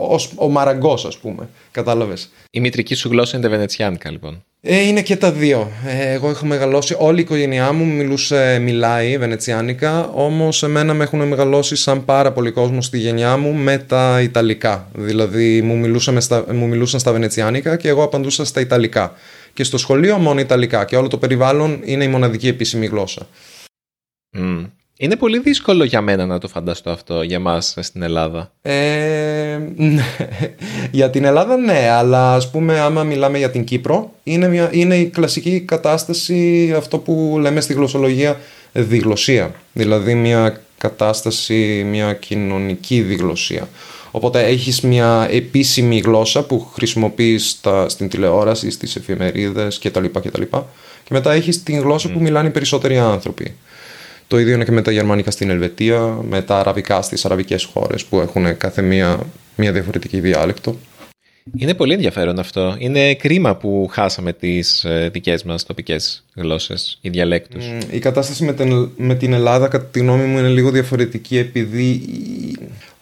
ως 0.09 0.31
ο 0.35 0.49
μαραγκός, 0.49 1.05
ας 1.05 1.17
πούμε. 1.17 1.49
Κατάλαβες. 1.71 2.29
Η 2.51 2.59
μητρική 2.59 2.95
σου 2.95 3.09
γλώσσα 3.09 3.37
είναι 3.37 3.45
τα 3.45 3.51
βενετσιάνικα, 3.51 4.11
λοιπόν. 4.11 4.43
Ε, 4.61 4.81
είναι 4.81 5.01
και 5.01 5.15
τα 5.15 5.31
δύο. 5.31 5.71
Ε, 5.85 6.11
εγώ 6.11 6.29
έχω 6.29 6.45
μεγαλώσει. 6.45 6.95
Όλη 6.99 7.19
η 7.19 7.21
οικογένειά 7.21 7.71
μου 7.71 7.85
μιλούσε, 7.85 8.59
μιλάει 8.59 9.17
βενετσιάνικα. 9.17 10.07
Όμως 10.07 10.63
εμένα 10.63 10.93
με 10.93 11.03
έχουν 11.03 11.27
μεγαλώσει 11.27 11.75
σαν 11.75 12.05
πάρα 12.05 12.31
πολύ 12.31 12.51
κόσμος 12.51 12.85
στη 12.85 12.97
γενιά 12.97 13.37
μου 13.37 13.53
με 13.53 13.77
τα 13.77 14.21
Ιταλικά. 14.21 14.87
Δηλαδή 14.93 15.61
μου, 15.61 15.77
μιλούσαν 15.77 16.21
στα, 16.21 16.45
μου 16.53 16.67
μιλούσαν 16.67 16.99
στα 16.99 17.11
βενετσιάνικα 17.11 17.75
και 17.75 17.87
εγώ 17.87 18.03
απαντούσα 18.03 18.45
στα 18.45 18.59
Ιταλικά. 18.59 19.13
Και 19.53 19.63
στο 19.63 19.77
σχολείο 19.77 20.17
μόνο 20.17 20.39
Ιταλικά. 20.39 20.85
Και 20.85 20.95
όλο 20.95 21.07
το 21.07 21.17
περιβάλλον 21.17 21.81
είναι 21.83 22.03
η 22.03 22.07
μοναδική 22.07 22.47
επίσημη 22.47 22.85
γλώσσα. 22.85 23.27
Mm. 24.37 24.65
Είναι 24.97 25.15
πολύ 25.15 25.39
δύσκολο 25.39 25.83
για 25.83 26.01
μένα 26.01 26.25
να 26.25 26.37
το 26.37 26.47
φανταστώ 26.47 26.89
αυτό 26.89 27.21
για 27.21 27.39
μας 27.39 27.75
στην 27.79 28.01
Ελλάδα. 28.01 28.51
Ε, 28.61 29.59
για 30.91 31.09
την 31.09 31.25
Ελλάδα 31.25 31.55
ναι, 31.55 31.89
αλλά 31.89 32.33
ας 32.33 32.51
πούμε 32.51 32.79
άμα 32.79 33.03
μιλάμε 33.03 33.37
για 33.37 33.51
την 33.51 33.63
Κύπρο 33.63 34.11
είναι, 34.23 34.47
μια, 34.47 34.69
είναι 34.71 34.97
η 34.97 35.05
κλασική 35.05 35.59
κατάσταση 35.59 36.73
αυτό 36.77 36.97
που 36.97 37.37
λέμε 37.39 37.61
στη 37.61 37.73
γλωσσολογία 37.73 38.39
διγλωσία. 38.71 39.51
Δηλαδή 39.73 40.15
μια 40.15 40.61
κατάσταση, 40.77 41.85
μια 41.89 42.13
κοινωνική 42.13 43.01
διγλωσία. 43.01 43.67
Οπότε 44.11 44.43
έχεις 44.43 44.81
μια 44.81 45.27
επίσημη 45.31 45.97
γλώσσα 45.97 46.43
που 46.43 46.69
χρησιμοποιείς 46.73 47.49
στα, 47.49 47.89
στην 47.89 48.09
τηλεόραση, 48.09 48.69
στις 48.71 48.95
εφημερίδες 48.95 49.79
κτλ. 49.79 50.03
Και, 50.03 50.29
και 51.03 51.09
μετά 51.09 51.31
έχεις 51.31 51.63
την 51.63 51.79
γλώσσα 51.79 52.09
που 52.09 52.21
μιλάνε 52.21 52.47
οι 52.47 52.51
περισσότεροι 52.51 52.97
άνθρωποι. 52.97 53.55
Το 54.27 54.39
ίδιο 54.39 54.53
είναι 54.53 54.63
και 54.63 54.71
με 54.71 54.81
τα 54.81 54.91
γερμανικά 54.91 55.31
στην 55.31 55.49
Ελβετία, 55.49 55.99
με 56.29 56.41
τα 56.41 56.59
αραβικά 56.59 57.01
στις 57.01 57.25
αραβικές 57.25 57.63
χώρες 57.63 58.05
που 58.05 58.19
έχουν 58.19 58.57
κάθε 58.57 58.81
μία, 58.81 59.19
μία 59.55 59.71
διαφορετική 59.71 60.19
διάλεκτο. 60.19 60.77
Είναι 61.57 61.73
πολύ 61.73 61.93
ενδιαφέρον 61.93 62.39
αυτό. 62.39 62.75
Είναι 62.77 63.15
κρίμα 63.15 63.55
που 63.55 63.87
χάσαμε 63.91 64.33
τις 64.33 64.83
ε, 64.83 65.09
δικές 65.13 65.43
μας 65.43 65.65
τοπικές 65.65 66.23
γλώσσες 66.35 66.97
ή 67.01 67.09
διαλέκτους. 67.09 67.65
Η 67.91 67.99
κατάσταση 67.99 68.43
με 68.43 68.53
την, 68.53 68.89
με 68.97 69.15
την 69.15 69.33
Ελλάδα 69.33 69.67
κατά 69.67 69.85
τη 69.85 69.99
γνώμη 69.99 70.23
μου 70.23 70.37
είναι 70.37 70.47
λίγο 70.47 70.71
διαφορετική 70.71 71.37
επειδή 71.37 72.01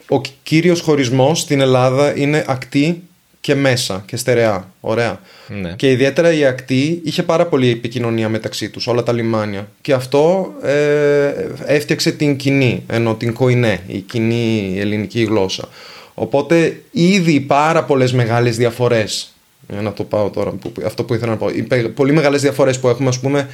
ο 0.08 0.22
κύριος 0.44 0.82
χωρισμός 0.82 1.40
στην 1.40 1.62
Ελλάδα 1.62 2.18
είναι 2.18 2.46
ακτή 2.48 3.04
και 3.44 3.56
μέσα 3.56 4.04
και 4.06 4.18
στερεά. 4.18 4.72
Ωραία. 4.80 5.20
Ναι. 5.48 5.74
Και 5.76 5.92
ιδιαίτερα 5.92 6.34
η 6.34 6.46
ακτή 6.46 7.02
είχε 7.04 7.24
πάρα 7.24 7.46
πολύ 7.46 7.70
επικοινωνία 7.70 8.30
μεταξύ 8.30 8.70
τους, 8.70 8.88
όλα 8.88 9.04
τα 9.04 9.14
λιμάνια. 9.14 9.68
Και 9.82 9.94
αυτό 9.94 10.54
ε, 10.64 11.32
έφτιαξε 11.66 12.12
την 12.12 12.36
κοινή, 12.36 12.84
ενώ 12.88 13.16
την 13.16 13.34
κοϊνέ, 13.34 13.80
η 13.88 14.00
κοινή 14.00 14.76
ελληνική 14.80 15.24
γλώσσα. 15.24 15.68
Οπότε 16.14 16.82
ήδη 16.92 17.40
πάρα 17.40 17.84
πολλές 17.84 18.14
μεγάλες 18.14 18.58
διαφορές, 18.58 19.34
για 19.70 19.82
να 19.82 19.94
το 19.94 20.04
πάω 20.04 20.30
τώρα, 20.30 20.54
αυτό 20.86 21.04
που 21.04 21.14
ήθελα 21.14 21.32
να 21.32 21.38
πω, 21.38 21.48
πολύ 21.96 22.12
μεγάλες 22.12 22.42
διαφορές 22.42 22.80
που 22.80 22.88
έχουμε 22.88 23.10
ας 23.10 23.20
πούμε 23.20 23.48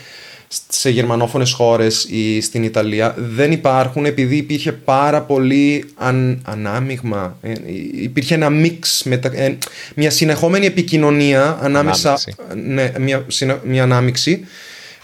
σε 0.69 0.89
γερμανόφωνες 0.89 1.51
χώρες 1.51 2.03
ή 2.09 2.41
στην 2.41 2.63
Ιταλία 2.63 3.15
δεν 3.17 3.51
υπάρχουν 3.51 4.05
επειδή 4.05 4.35
υπήρχε 4.35 4.71
πάρα 4.71 5.21
πολύ 5.21 5.85
αν, 5.95 6.41
ανάμειγμα. 6.45 7.37
Ε, 7.41 7.53
υπήρχε 8.01 8.35
ένα 8.35 8.49
μίξ, 8.49 9.05
ε, 9.31 9.57
μια 9.95 10.09
συνεχόμενη 10.09 10.65
επικοινωνία 10.65 11.57
ανάμεσα, 11.61 12.19
ναι, 12.65 12.91
μια, 12.99 13.25
μια 13.63 13.83
ανάμιξη 13.83 14.45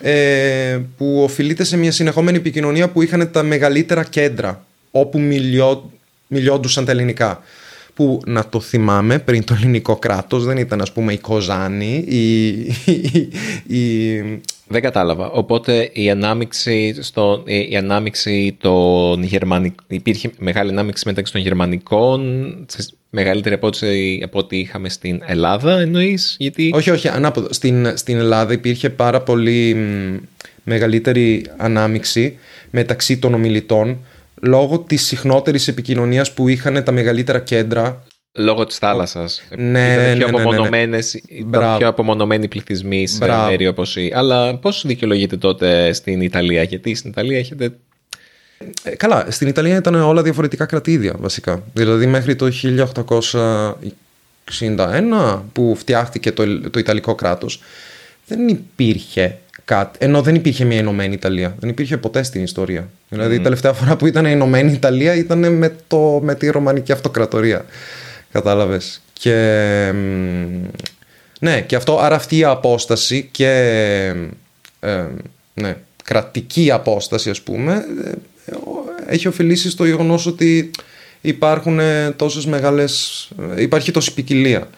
ε, 0.01 0.79
που 0.97 1.21
οφειλείται 1.23 1.63
σε 1.63 1.77
μια 1.77 1.91
συνεχόμενη 1.91 2.37
επικοινωνία 2.37 2.89
που 2.89 3.01
είχαν 3.01 3.31
τα 3.31 3.43
μεγαλύτερα 3.43 4.03
κέντρα 4.03 4.65
όπου 4.91 5.19
μιλιό, 5.19 5.91
μιλιόντουσαν 6.27 6.85
τα 6.85 6.91
ελληνικά 6.91 7.43
που 7.93 8.21
να 8.25 8.45
το 8.45 8.59
θυμάμαι 8.59 9.19
πριν 9.19 9.43
το 9.43 9.53
ελληνικό 9.53 9.95
κράτος 9.95 10.45
δεν 10.45 10.57
ήταν 10.57 10.81
ας 10.81 10.91
πούμε 10.91 11.13
η 11.13 11.17
Κοζάνη 11.17 12.03
η, 12.07 12.47
η, 13.79 14.41
δεν 14.67 14.81
κατάλαβα. 14.81 15.29
Οπότε 15.31 15.89
η 15.93 16.09
ανάμειξη, 16.09 16.97
στο, 17.01 17.43
η 17.69 17.75
ανάμειξη 17.75 18.57
των 18.59 19.23
γερμανικών, 19.23 19.85
υπήρχε 19.87 20.31
μεγάλη 20.37 20.69
ανάμειξη 20.69 21.03
μεταξύ 21.07 21.31
των 21.31 21.41
γερμανικών, 21.41 22.55
μεγαλύτερη 23.09 23.55
από 23.55 23.67
ό,τι, 23.67 24.19
από 24.23 24.39
ό,τι 24.39 24.57
είχαμε 24.57 24.89
στην 24.89 25.21
Ελλάδα 25.25 25.79
εννοείς, 25.79 26.35
γιατί... 26.39 26.71
Όχι, 26.73 26.91
όχι, 26.91 27.07
ανάποδο. 27.07 27.47
Στην, 27.53 27.97
στην 27.97 28.17
Ελλάδα 28.17 28.53
υπήρχε 28.53 28.89
πάρα 28.89 29.21
πολύ 29.21 29.75
μεγαλύτερη 30.63 31.45
ανάμειξη 31.57 32.37
μεταξύ 32.69 33.17
των 33.17 33.33
ομιλητών 33.33 33.97
λόγω 34.41 34.79
της 34.79 35.05
συχνότερης 35.05 35.67
επικοινωνίας 35.67 36.33
που 36.33 36.47
είχαν 36.47 36.83
τα 36.83 36.91
μεγαλύτερα 36.91 37.39
κέντρα 37.39 38.03
Λόγω 38.37 38.65
της 38.65 38.77
θάλασσας. 38.77 39.43
Ναι, 39.57 39.93
ήταν 39.93 40.03
ναι, 40.03 40.15
πιο, 40.15 40.27
ναι, 40.27 40.39
απομονωμένες, 40.39 41.21
ναι, 41.45 41.77
πιο 41.77 41.87
απομονωμένοι 41.87 42.47
πληθυσμοί 42.47 43.07
σε 43.07 43.25
μέρη 43.25 43.67
όπως 43.67 43.95
η. 43.95 44.11
Αλλά 44.15 44.55
πώς 44.55 44.83
δικαιολογείται 44.87 45.37
τότε 45.37 45.93
στην 45.93 46.21
Ιταλία, 46.21 46.63
Γιατί 46.63 46.95
στην 46.95 47.09
Ιταλία 47.09 47.37
έχετε. 47.37 47.71
Ε, 48.83 48.95
καλά, 48.95 49.25
στην 49.29 49.47
Ιταλία 49.47 49.75
ήταν 49.75 49.95
όλα 49.95 50.21
διαφορετικά 50.21 50.65
κρατήδια 50.65 51.15
βασικά. 51.19 51.63
Δηλαδή 51.73 52.05
μέχρι 52.05 52.35
το 52.35 52.51
1861 54.59 55.41
που 55.53 55.75
φτιάχτηκε 55.77 56.31
το, 56.31 56.69
το 56.69 56.79
Ιταλικό 56.79 57.15
κράτος 57.15 57.61
δεν 58.27 58.47
υπήρχε 58.47 59.37
κάτι, 59.65 59.97
ενώ 60.01 60.21
δεν 60.21 60.35
υπήρχε 60.35 60.65
μια 60.65 60.77
Ενωμένη 60.77 61.13
Ιταλία. 61.13 61.55
Δεν 61.59 61.69
υπήρχε 61.69 61.97
ποτέ 61.97 62.23
στην 62.23 62.43
ιστορία. 62.43 62.89
Δηλαδή 63.09 63.35
η 63.35 63.39
τελευταία 63.39 63.73
φορά 63.73 63.95
που 63.95 64.05
ήταν 64.05 64.25
η 64.25 64.31
Ενωμένη 64.31 64.71
Ιταλία 64.71 65.15
ήταν 65.15 65.53
με, 65.53 65.75
το, 65.87 66.19
με 66.23 66.35
τη 66.35 66.49
Ρωμανική 66.49 66.91
Αυτοκρατορία. 66.91 67.65
Κατάλαβες. 68.35 69.01
Και 69.13 69.93
Ναι, 71.39 71.61
και 71.61 71.75
αυτό, 71.75 71.99
άρα 71.99 72.15
αυτή 72.15 72.37
η 72.37 72.43
απόσταση 72.43 73.29
και 73.31 73.49
ε, 74.79 75.05
ναι, 75.53 75.77
κρατική 76.03 76.71
απόσταση 76.71 77.29
ας 77.29 77.41
πούμε 77.41 77.85
ε, 78.45 78.55
έχει 79.07 79.27
οφειλήσει 79.27 79.69
στο 79.69 79.85
γεγονός 79.85 80.25
ότι 80.25 80.71
υπάρχουν 81.21 81.79
τόσες 82.15 82.45
μεγάλες, 82.45 83.27
υπάρχει 83.57 83.91
τόση 83.91 84.13
ποικιλία. 84.13 84.69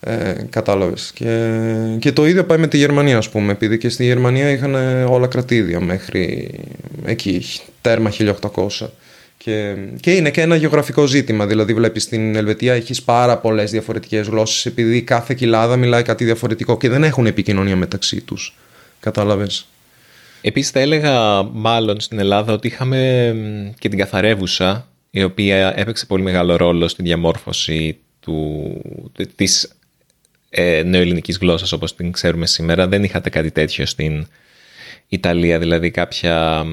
Ε, 0.00 0.34
κατάλαβες 0.50 1.10
και, 1.14 1.58
και 1.98 2.12
το 2.12 2.26
ίδιο 2.26 2.44
πάει 2.44 2.58
με 2.58 2.66
τη 2.66 2.76
Γερμανία 2.76 3.16
ας 3.16 3.28
πούμε 3.28 3.52
επειδή 3.52 3.78
και 3.78 3.88
στη 3.88 4.04
Γερμανία 4.04 4.50
είχαν 4.50 4.74
όλα 5.04 5.26
κρατήδια 5.26 5.80
μέχρι 5.80 6.54
εκεί 7.04 7.44
τέρμα 7.80 8.12
1800 8.18 8.68
και, 9.44 9.76
και 10.00 10.14
είναι 10.14 10.30
και 10.30 10.40
ένα 10.40 10.56
γεωγραφικό 10.56 11.06
ζήτημα. 11.06 11.46
Δηλαδή, 11.46 11.74
βλέπεις 11.74 12.02
στην 12.02 12.36
Ελβετία 12.36 12.74
έχεις 12.74 13.02
πάρα 13.02 13.38
πολλές 13.38 13.70
διαφορετικές 13.70 14.26
γλώσσες, 14.26 14.66
επειδή 14.66 15.02
κάθε 15.02 15.34
κοιλάδα 15.34 15.76
μιλάει 15.76 16.02
κάτι 16.02 16.24
διαφορετικό 16.24 16.76
και 16.76 16.88
δεν 16.88 17.04
έχουν 17.04 17.26
επικοινωνία 17.26 17.76
μεταξύ 17.76 18.20
τους. 18.20 18.56
Κατάλαβες; 19.00 19.66
Επίσης, 20.40 20.70
θα 20.70 20.80
έλεγα 20.80 21.42
μάλλον 21.42 22.00
στην 22.00 22.18
Ελλάδα 22.18 22.52
ότι 22.52 22.66
είχαμε 22.66 23.34
και 23.78 23.88
την 23.88 23.98
καθαρεύουσα, 23.98 24.88
η 25.10 25.22
οποία 25.22 25.72
έπαιξε 25.76 26.06
πολύ 26.06 26.22
μεγάλο 26.22 26.56
ρόλο 26.56 26.88
στη 26.88 27.02
διαμόρφωση 27.02 27.98
του, 28.20 28.72
της 29.34 29.72
ε, 30.50 30.82
νεοελληνικής 30.84 31.36
γλώσσας 31.36 31.72
όπως 31.72 31.96
την 31.96 32.12
ξέρουμε 32.12 32.46
σήμερα. 32.46 32.88
Δεν 32.88 33.04
είχατε 33.04 33.30
κάτι 33.30 33.50
τέτοιο 33.50 33.86
στην 33.86 34.26
Ιταλία, 35.08 35.58
δηλαδή 35.58 35.90
κάποια... 35.90 36.64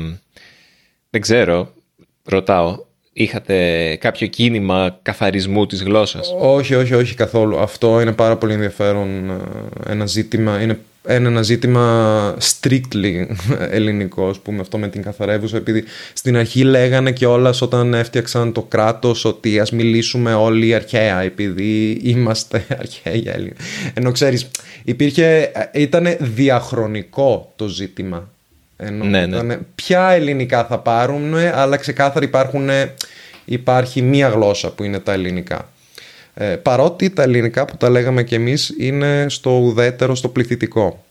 Δεν 1.10 1.22
ξέρω, 1.22 1.74
ρωτάω, 2.30 2.86
είχατε 3.14 3.96
κάποιο 3.96 4.28
κίνημα 4.28 5.00
καθαρισμού 5.02 5.66
της 5.66 5.84
γλώσσας; 5.84 6.34
Όχι, 6.40 6.76
όχι, 6.76 6.94
όχι 6.94 7.16
καθόλου. 7.16 7.58
Αυτό 7.60 8.02
είναι 8.02 8.12
πάρα 8.12 8.38
πολύ 8.38 8.54
ενδιαφέρον 8.54 9.30
ε, 9.30 9.92
ένα 9.92 10.06
ζήτημα. 10.06 10.62
Είναι 10.62 10.80
ένα 11.08 11.42
ζήτημα 11.42 12.36
strictly 12.40 13.26
ελληνικό, 13.70 14.30
ας 14.30 14.40
πούμε, 14.40 14.62
αυτό 14.62 14.78
με 14.78 14.88
την 14.88 15.02
καθαρεύουσα, 15.02 15.58
επειδή 15.58 15.84
στην 16.14 16.38
αρχή 16.38 16.64
λέγανε 16.64 17.12
και 17.12 17.26
όλα 17.26 17.54
όταν 17.62 17.94
έφτιαξαν 17.94 18.52
το 18.52 18.62
κράτος 18.62 19.26
ότι 19.26 19.60
ας 19.60 19.72
μιλήσουμε 19.72 20.34
όλοι 20.34 20.74
αρχαία, 20.74 21.22
επειδή 21.22 21.92
είμαστε 22.04 22.66
αρχαίοι 22.80 23.24
Έλληνες. 23.26 23.58
Ενώ 23.94 24.12
ξέρεις, 24.12 24.48
υπήρχε, 24.84 25.52
ήταν 25.74 26.18
διαχρονικό 26.20 27.54
το 27.56 27.68
ζήτημα 27.68 28.30
ενώ 28.78 29.04
ναι, 29.04 29.26
ναι. 29.26 29.58
ποια 29.76 30.10
ελληνικά 30.10 30.66
θα 30.66 30.80
πάρουν, 30.80 31.36
αλλά 31.36 31.78
ξεκάθαρα 31.78 32.26
υπάρχουν, 32.26 32.70
υπάρχει 33.46 34.02
μία 34.02 34.28
γλώσσα 34.28 34.72
που 34.72 34.84
είναι 34.84 35.00
τα 35.00 35.14
ελληνικά. 35.14 35.70
Ε, 36.34 36.46
παρότι 36.46 37.10
τα 37.10 37.24
ελληνικά 37.24 37.66
που 37.66 37.78
τα 37.78 37.90
λέγαμε 37.90 38.24
κι 38.24 38.36
εμείς 38.36 38.74
είναι 38.78 39.26
στο 39.30 39.58
ουδέτερο, 39.58 40.16
στο 40.16 40.30
πληθυντικό. 40.30 41.04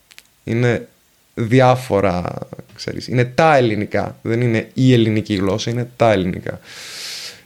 Είναι 0.44 0.88
διάφορα, 1.35 2.38
ξέρεις, 2.75 3.08
είναι 3.08 3.25
τα 3.25 3.56
ελληνικά. 3.56 4.16
Δεν 4.23 4.40
είναι 4.40 4.68
η 4.75 4.92
ελληνική 4.92 5.35
γλώσσα, 5.35 5.70
είναι 5.70 5.90
τα 5.96 6.12
ελληνικά. 6.12 6.61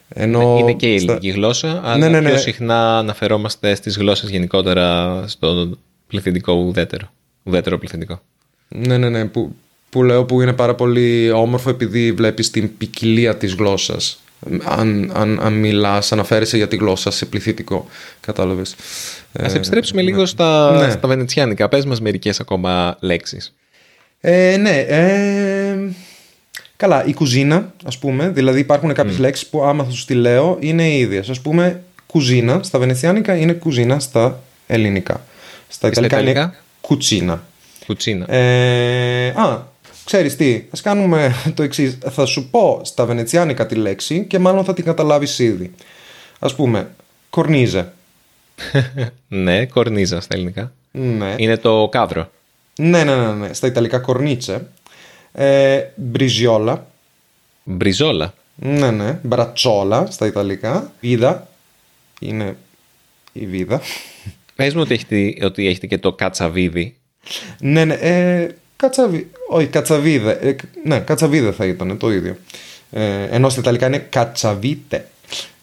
Ενώ 0.09 0.59
είναι 0.59 0.73
και 0.73 0.93
η 0.93 0.95
ελληνική 0.95 1.31
γλώσσα, 1.31 1.81
αλλά 1.85 2.09
ναι, 2.09 2.21
ναι, 2.21 2.29
πιο 2.29 2.39
συχνά 2.39 2.99
αναφερόμαστε 2.99 3.75
στις 3.75 3.97
γλώσσες 3.97 4.31
γενικότερα 4.31 5.25
στο 5.27 5.79
πληθυντικό 6.07 6.53
ουδέτερο. 6.53 7.13
Ουδέτερο 7.43 7.79
πληθυντικό. 7.79 8.21
Ναι, 8.69 8.99
ναι, 8.99 9.09
ναι. 9.09 9.25
Που, 9.25 9.57
που 9.91 10.03
λέω 10.03 10.25
που 10.25 10.43
είναι 10.43 10.53
πάρα 10.53 10.75
πολύ 10.75 11.31
όμορφο 11.31 11.71
επειδή 11.71 12.13
βλέπεις 12.13 12.51
την 12.51 12.77
ποικιλία 12.77 13.37
της 13.37 13.55
γλώσσας. 13.55 14.21
Αν, 14.65 15.13
αν, 15.15 15.41
αν 15.43 15.53
μιλάς, 15.53 16.13
αναφέρεσαι 16.13 16.57
για 16.57 16.69
τη 16.69 16.77
γλώσσα 16.77 17.11
σε 17.11 17.27
πληθυντικό 17.27 17.87
κατάλαβες. 18.21 18.75
Ας 19.33 19.55
επιστρέψουμε 19.55 20.03
λίγο 20.03 20.27
στα, 20.27 20.79
ναι. 20.79 20.91
στα 20.91 21.09
βενετσιάνικα. 21.09 21.69
Πες 21.69 21.85
μας 21.85 22.01
μερικές 22.01 22.41
ακόμα 22.41 22.97
λέξεις. 23.01 23.55
Ε, 24.21 24.57
ναι 24.57 24.79
ε, 24.79 25.79
καλά 26.77 27.05
η 27.05 27.15
κουζίνα 27.15 27.73
ας 27.85 27.99
πούμε 27.99 28.29
δηλαδή 28.29 28.61
υπάρχουν 28.61 28.93
κάποιες 28.93 29.17
mm. 29.17 29.21
λέξεις 29.21 29.47
που 29.47 29.63
άμα 29.63 29.85
θα 29.85 29.91
σου 29.91 30.05
τη 30.05 30.15
λέω 30.15 30.57
είναι 30.61 30.89
οι 30.89 30.99
ίδιες. 30.99 31.29
Ας 31.29 31.41
πούμε 31.41 31.83
κουζίνα 32.07 32.61
στα 32.63 32.79
βενετσιάνικα 32.79 33.37
είναι 33.37 33.53
κουζίνα 33.53 33.99
στα 33.99 34.43
ελληνικά. 34.67 35.25
Στα 35.69 35.89
ιταλικά 35.89 36.21
είναι 36.21 36.53
κουτσίνα. 36.81 37.43
Κουτσίνα. 37.87 38.33
Ε, 38.35 39.29
α, 39.29 39.70
ξέρεις 40.13 40.37
τι, 40.37 40.65
ας 40.71 40.81
κάνουμε 40.81 41.35
το 41.55 41.63
εξής. 41.63 41.99
Θα 42.11 42.27
σου 42.27 42.49
πω 42.51 42.81
στα 42.85 43.05
βενετσιάνικα 43.05 43.67
τη 43.67 43.75
λέξη 43.75 44.25
και 44.25 44.39
μάλλον 44.39 44.65
θα 44.65 44.75
την 44.75 44.85
καταλάβεις 44.85 45.39
ήδη. 45.39 45.73
Ας 46.39 46.55
πούμε, 46.55 46.91
κορνίζε. 47.31 47.93
ναι, 49.29 49.67
κορνίζα 49.67 50.21
στα 50.21 50.35
ελληνικά. 50.35 50.73
Ναι. 50.91 51.35
Είναι 51.37 51.57
το 51.57 51.89
κάδρο. 51.91 52.31
Ναι, 52.77 53.05
ναι, 53.05 53.17
ναι, 53.17 53.33
ναι. 53.33 53.53
Στα 53.53 53.67
ιταλικά 53.67 53.99
κορνίτσε. 53.99 54.67
Ε, 55.33 55.81
μπριζιόλα. 55.95 56.87
Μπριζόλα. 57.65 58.35
Ναι, 58.55 58.91
ναι. 58.91 59.19
Μπρατσόλα 59.23 60.07
στα 60.11 60.27
ιταλικά. 60.27 60.93
Βίδα. 61.01 61.49
Είναι 62.21 62.57
η 63.33 63.47
βίδα. 63.47 63.81
Πες 64.55 64.75
μου 64.75 64.81
ότι 64.81 64.95
έχετε, 64.95 65.47
ότι 65.47 65.67
έχετε 65.67 65.87
και 65.87 65.99
το 65.99 66.13
κατσαβίδι. 66.13 66.97
Ναι, 67.59 67.85
ναι. 67.85 67.95
Ε, 67.95 68.49
Κατσαβί... 68.81 69.31
Όχι, 69.53 69.67
κατσαβίδε. 69.67 70.39
Ε, 70.43 70.55
ναι, 70.85 70.99
κατσαβίδε 70.99 71.53
θα 71.53 71.65
ήταν 71.65 71.99
το 71.99 72.13
ίδιο. 72.13 72.37
Ε, 72.91 73.27
ενώ 73.31 73.49
στα 73.49 73.61
Ιταλικά 73.61 73.87
είναι 73.87 74.07
κατσαβίτε. 74.09 75.07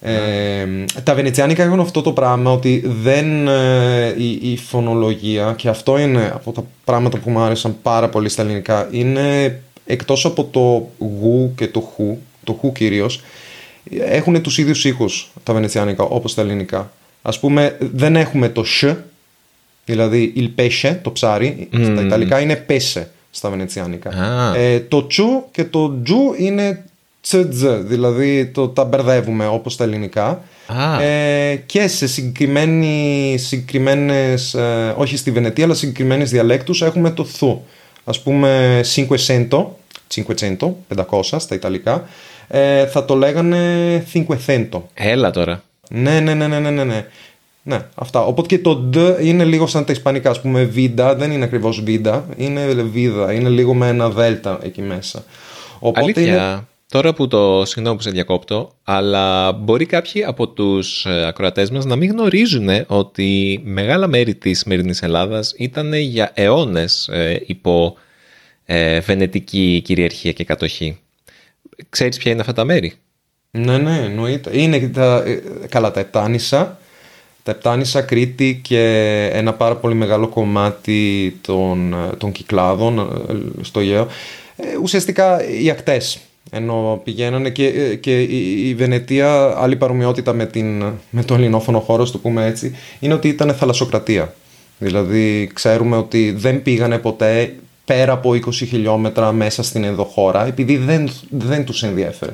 Ε, 0.02 0.66
τα 1.04 1.14
Βενετσιάνικα 1.14 1.64
έχουν 1.64 1.80
αυτό 1.80 2.02
το 2.02 2.12
πράγμα 2.12 2.52
ότι 2.52 2.84
δεν 3.02 3.48
ε, 3.48 4.14
η, 4.18 4.52
η, 4.52 4.58
φωνολογία 4.58 5.54
και 5.58 5.70
αυτό 5.70 5.98
είναι 5.98 6.32
από 6.34 6.52
τα 6.52 6.64
πράγματα 6.84 7.18
που 7.18 7.30
μου 7.30 7.40
άρεσαν 7.40 7.78
πάρα 7.82 8.10
πολύ 8.10 8.30
στα 8.30 8.42
ελληνικά 8.42 8.88
είναι 8.92 9.60
εκτός 9.86 10.26
από 10.26 10.44
το 10.44 10.90
γου 11.06 11.54
και 11.56 11.68
το 11.68 11.80
χου 11.80 12.18
το 12.44 12.54
χου 12.54 12.72
κυρίως 12.72 13.22
έχουν 14.00 14.42
τους 14.42 14.58
ίδιους 14.58 14.86
ήχους 14.86 15.32
τα 15.44 15.54
Βενετσιάνικα 15.54 16.04
όπως 16.04 16.34
τα 16.34 16.42
ελληνικά 16.42 16.92
ας 17.22 17.40
πούμε 17.40 17.78
δεν 17.80 18.16
έχουμε 18.16 18.50
το 18.50 18.64
ς 18.64 18.84
Δηλαδή, 19.88 20.34
il 20.36 20.62
pesce, 20.62 20.98
το 21.02 21.12
ψάρι, 21.12 21.70
στα 21.84 22.02
Ιταλικά 22.02 22.40
είναι 22.40 22.66
pese 22.70 23.04
στα 23.38 23.50
Βενετσιάνικα. 23.50 24.12
Ε, 24.56 24.80
το 24.80 25.08
τσου 25.08 25.44
και 25.52 25.64
το 25.64 26.02
τζου 26.04 26.34
είναι 26.38 26.84
τσετζ, 27.22 27.66
δηλαδή 27.66 28.46
το, 28.46 28.68
τα 28.68 28.84
μπερδεύουμε 28.84 29.48
όπως 29.48 29.76
τα 29.76 29.84
ελληνικά. 29.84 30.42
Ε, 31.02 31.56
και 31.56 31.88
σε 31.88 32.08
συγκεκριμένες, 32.08 34.54
ε, 34.54 34.94
όχι 34.98 35.18
στη 35.18 35.32
Βενετία, 35.32 35.66
αλλά 35.66 35.74
συγκεκριμένες 35.74 36.30
διαλέκτους 36.30 36.82
έχουμε 36.82 37.12
το 37.12 37.26
θου. 37.26 37.62
Ας 38.04 38.22
πούμε, 38.22 38.82
cinquecento, 38.96 39.66
cinquecento, 40.14 40.70
500 40.96 41.22
στα 41.38 41.56
Ιταλικά, 41.56 42.08
ε, 42.48 42.86
θα 42.86 43.06
το 43.06 43.16
λέγανε 43.16 43.58
cinquecento. 44.14 44.82
Έλα 44.94 45.32
τώρα. 45.32 45.64
Ναι, 45.90 46.20
ναι, 46.20 46.34
ναι, 46.34 46.48
ναι, 46.48 46.60
ναι, 46.60 46.84
ναι. 46.84 47.06
Ναι, 47.68 47.82
αυτά. 47.96 48.26
Οπότε 48.26 48.48
και 48.48 48.60
το 48.60 48.90
D 48.94 49.18
είναι 49.22 49.44
λίγο 49.44 49.68
σαν 49.68 49.86
τα 49.86 49.92
ισπανικά. 49.92 50.32
Α 50.32 50.40
πούμε, 50.42 50.64
βίντα 50.64 51.16
δεν 51.16 51.32
είναι 51.32 51.44
ακριβώς 51.44 51.82
βίντα, 51.84 52.26
είναι 52.38 52.66
βίδα. 52.74 53.34
Είναι 53.34 53.50
λίγο 53.50 53.74
με 53.74 53.88
ένα 53.88 54.10
δέλτα 54.10 54.60
εκεί 54.64 54.82
μέσα. 54.82 55.24
Οπότε 55.80 56.02
Αλήθεια. 56.02 56.68
Τώρα 56.90 57.14
που 57.14 57.28
το 57.28 57.66
συγγνώμη 57.66 57.96
που 57.98 58.02
σε 58.02 58.10
διακόπτω, 58.10 58.72
αλλά 58.84 59.52
μπορεί 59.52 59.86
κάποιοι 59.86 60.24
από 60.24 60.48
τους 60.48 61.06
ε, 61.06 61.28
ακροατές 61.28 61.72
μας 61.72 61.86
να 61.86 61.96
μην 61.96 62.12
γνωρίζουν 62.12 62.70
ότι 62.88 63.62
μεγάλα 63.64 64.08
μέρη 64.08 64.36
της 64.36 64.60
σημερινής 64.60 65.02
Ελλάδας 65.02 65.54
ήταν 65.58 65.94
για 65.94 66.32
αιώνες 66.34 67.08
ε, 67.08 67.44
υπό 67.46 67.96
ε, 68.66 69.00
βενετική 69.00 69.82
κυριαρχία 69.84 70.32
και 70.32 70.44
κατοχή. 70.44 71.00
Ξέρεις 71.90 72.18
ποια 72.18 72.32
είναι 72.32 72.42
αυτά 72.42 72.54
τα 72.54 72.64
μέρη; 72.64 72.94
Ναι, 73.52 73.78
ναι, 73.78 74.00
εννοείται. 74.04 74.60
Είναι 74.60 74.80
τα, 74.80 75.24
ε, 75.26 75.42
καλά 75.70 75.92
τα 75.92 76.00
Ετάνησα, 76.00 76.80
τα 77.48 77.54
Επτάνησα 77.54 78.02
Κρήτη 78.02 78.60
και 78.64 78.82
ένα 79.34 79.54
πάρα 79.54 79.76
πολύ 79.76 79.96
μεγάλο 79.96 80.28
κομμάτι 80.28 81.38
των, 81.42 81.96
των 82.18 82.32
κυκλάδων 82.32 83.00
ε, 83.00 83.64
στο 83.64 83.80
Αιγαίο. 83.80 84.08
Ε, 84.56 84.64
ουσιαστικά 84.82 85.50
οι 85.62 85.70
ακτές 85.70 86.20
ενώ 86.52 87.02
πηγαίνανε 87.04 87.50
και, 87.50 87.66
ε, 87.66 87.96
και 87.96 88.22
η, 88.22 88.76
Βενετία, 88.76 89.54
άλλη 89.58 89.76
παρομοιότητα 89.76 90.34
με, 90.34 90.46
την, 90.46 90.84
με 91.10 91.24
το 91.26 91.34
ελληνόφωνο 91.34 91.80
χώρο, 91.80 92.10
το 92.10 92.18
πούμε 92.18 92.46
έτσι, 92.46 92.76
είναι 93.00 93.14
ότι 93.14 93.28
ήταν 93.28 93.54
θαλασσοκρατία. 93.54 94.34
Δηλαδή 94.78 95.50
ξέρουμε 95.54 95.98
ότι 95.98 96.32
δεν 96.32 96.62
πήγανε 96.62 96.98
ποτέ 96.98 97.56
πέρα 97.86 98.14
από 98.14 98.30
20 98.30 98.52
χιλιόμετρα 98.54 99.32
μέσα 99.32 99.64
στην 99.64 99.84
ενδοχώρα 99.84 100.48
επειδή 100.48 100.78
δεν, 100.78 101.10
δεν 101.30 101.66
τους 101.66 101.84
ενδιέφερε. 101.84 102.34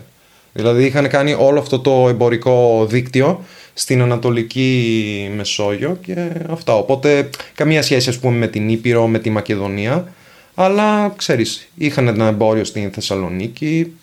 Δηλαδή 0.54 0.86
είχαν 0.86 1.10
κάνει 1.10 1.36
όλο 1.40 1.60
αυτό 1.60 1.80
το 1.80 2.10
εμπορικό 2.10 2.86
δίκτυο 2.90 3.44
στην 3.74 4.02
Ανατολική 4.02 5.32
Μεσόγειο 5.36 5.98
και 6.02 6.30
αυτά. 6.50 6.76
Οπότε 6.76 7.30
καμία 7.56 7.82
σχέση 7.82 8.10
ας 8.10 8.20
πούμε 8.20 8.38
με 8.38 8.48
την 8.48 8.70
Ήπειρο, 8.70 9.08
με 9.08 9.20
τη 9.20 9.30
Μακεδονία. 9.30 10.14
Αλλά 10.56 11.14
ξέρεις, 11.18 11.68
είχαν 11.76 12.08
ένα 12.08 12.28
εμπόριο 12.28 12.64
στην 12.64 12.92
Θεσσαλονίκη, 12.92 13.94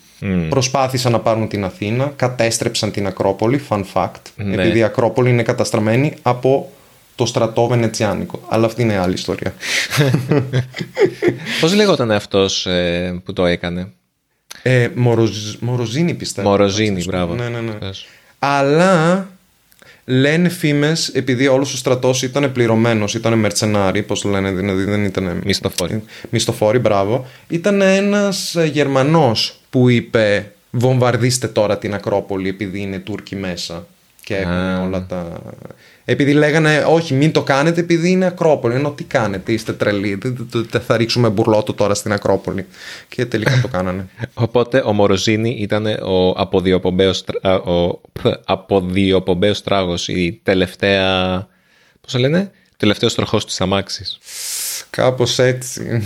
προσπάθησαν 0.48 1.12
να 1.12 1.20
πάρουν 1.20 1.48
την 1.48 1.64
Αθήνα, 1.64 2.12
κατέστρεψαν 2.16 2.90
την 2.90 3.06
Ακρόπολη, 3.06 3.62
fun 3.68 3.83
fact, 3.92 4.20
ναι. 4.37 4.54
επειδή 4.62 4.78
η 4.78 4.83
Ακρόπολη 4.83 5.30
είναι 5.30 5.42
καταστραμμένη 5.42 6.14
από 6.22 6.72
το 7.14 7.26
στρατό 7.26 7.66
βενετσιάνικο. 7.66 8.42
Αλλά 8.48 8.66
αυτή 8.66 8.83
είναι 8.83 8.96
άλλη 8.96 9.14
ιστορία. 9.14 9.54
Πώς 11.61 11.74
λέγονταν 11.74 12.11
αυτός 12.11 12.66
ε, 12.66 13.20
που 13.24 13.33
το 13.33 13.46
έκανε; 13.46 13.92
Ε, 14.62 14.88
Μοροζ, 14.94 15.54
Μοροζίνη 15.61 16.14
πιστεύω. 16.14 16.48
Μοροζίνη, 16.48 17.04
μπράβο. 17.04 17.35
Ναι, 17.35 17.48
ναι, 17.48 17.61
ναι. 17.61 17.70
Αυτός. 17.70 18.06
Αλλά 18.38 19.28
λένε 20.11 20.49
φήμες, 20.49 21.09
επειδή 21.09 21.46
όλος 21.46 21.73
ο 21.73 21.77
στρατός 21.77 22.23
ήταν 22.23 22.53
πληρωμένος, 22.53 23.14
ήταν 23.14 23.38
μερτσενάρι, 23.38 24.03
πώς 24.03 24.25
λένε, 24.25 24.51
δηλαδή 24.51 24.85
δεν 24.85 25.05
ήταν. 25.05 25.40
Μισθοφόροι. 25.44 26.03
Μισθοφόροι, 26.31 26.79
μπράβο. 26.79 27.27
Ήταν 27.49 27.81
ένας 27.81 28.57
Γερμανός 28.73 29.61
που 29.70 29.88
είπε: 29.88 30.53
Βομβαρδίστε 30.70 31.46
τώρα 31.46 31.79
την 31.79 31.94
Ακρόπολη 31.94 32.49
επειδή 32.49 32.81
είναι 32.81 32.99
Τούρκοι 32.99 33.37
μέσα. 33.37 33.87
Και 34.25 34.37
έκανε 34.37 34.79
Α. 34.79 34.83
όλα 34.83 35.07
τα. 35.07 35.40
Επειδή 36.11 36.33
λέγανε, 36.33 36.85
Όχι, 36.88 37.14
μην 37.14 37.33
το 37.33 37.42
κάνετε 37.42 37.81
επειδή 37.81 38.11
είναι 38.11 38.27
Ακρόπολη. 38.27 38.75
Ενώ 38.75 38.90
τι 38.90 39.05
κάνετε, 39.05 39.53
είστε 39.53 39.73
τρελοί. 39.73 40.14
Δεν- 40.14 40.46
δεν- 40.51 40.66
δεν 40.70 40.81
Θα 40.81 40.96
ρίξουμε 40.96 41.29
μπουρλότο 41.29 41.73
τώρα 41.75 41.94
στην 41.94 42.12
Ακρόπολη. 42.12 42.66
Και 43.09 43.27
τελικά 43.27 43.59
το 43.62 43.68
κάνανε. 43.68 44.09
Οπότε 44.35 44.83
ο 44.87 44.92
Μοροζίνη 44.92 45.51
ήταν 45.51 45.87
ο 45.87 46.29
αποδιοπομπαίος, 46.37 47.25
τρα- 47.25 47.51
α, 47.51 47.55
ο 47.55 48.01
π, 48.12 48.27
αποδιοπομπαίος 48.44 49.62
τράγος, 49.62 50.09
η 50.09 50.40
τελευταία, 50.42 51.37
πώς 52.01 52.12
το 52.12 52.18
λένε, 52.18 52.51
ο 52.73 52.75
τελευταίος 52.77 53.14
τροχός 53.14 53.44
της 53.46 53.61
αμάξης. 53.61 54.18
Κάπως 54.90 55.38
έτσι. 55.38 56.03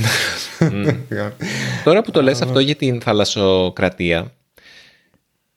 Τώρα 1.84 2.02
που 2.02 2.10
το 2.10 2.22
λες 2.22 2.40
αυτό 2.42 2.58
για 2.58 2.74
την 2.74 3.00
θαλασσοκρατία, 3.00 4.32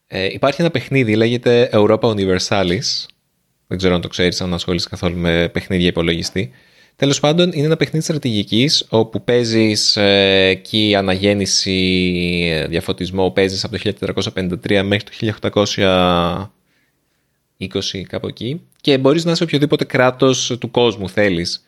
ε, 0.07 0.25
υπάρχει 0.25 0.61
ένα 0.61 0.71
παιχνίδι, 0.71 1.15
λέγεται 1.15 1.69
Europa 1.73 1.99
Universalis. 1.99 3.05
Δεν 3.67 3.77
ξέρω 3.77 3.95
αν 3.95 4.01
το 4.01 4.07
ξέρεις, 4.07 4.41
αν 4.41 4.53
ασχολείσαι 4.53 4.89
καθόλου 4.89 5.17
με 5.17 5.49
παιχνίδια 5.49 5.87
υπολογιστή. 5.87 6.51
Τέλος 6.95 7.19
πάντων, 7.19 7.51
είναι 7.51 7.65
ένα 7.65 7.77
παιχνίδι 7.77 8.05
στρατηγικής, 8.05 8.85
όπου 8.89 9.23
παίζεις 9.23 9.97
ε, 9.97 10.47
εκεί 10.47 10.95
αναγέννηση, 10.95 11.71
ε, 12.51 12.67
διαφωτισμό, 12.67 13.31
παίζεις 13.31 13.63
από 13.63 13.77
το 13.77 14.13
1453 14.35 14.83
μέχρι 14.83 15.03
το 15.03 15.11
1820 17.57 18.03
κάπου 18.07 18.27
εκεί 18.27 18.61
και 18.81 18.97
μπορείς 18.97 19.25
να 19.25 19.31
είσαι 19.31 19.43
οποιοδήποτε 19.43 19.83
κράτος 19.85 20.57
του 20.59 20.71
κόσμου 20.71 21.09
θέλεις. 21.09 21.65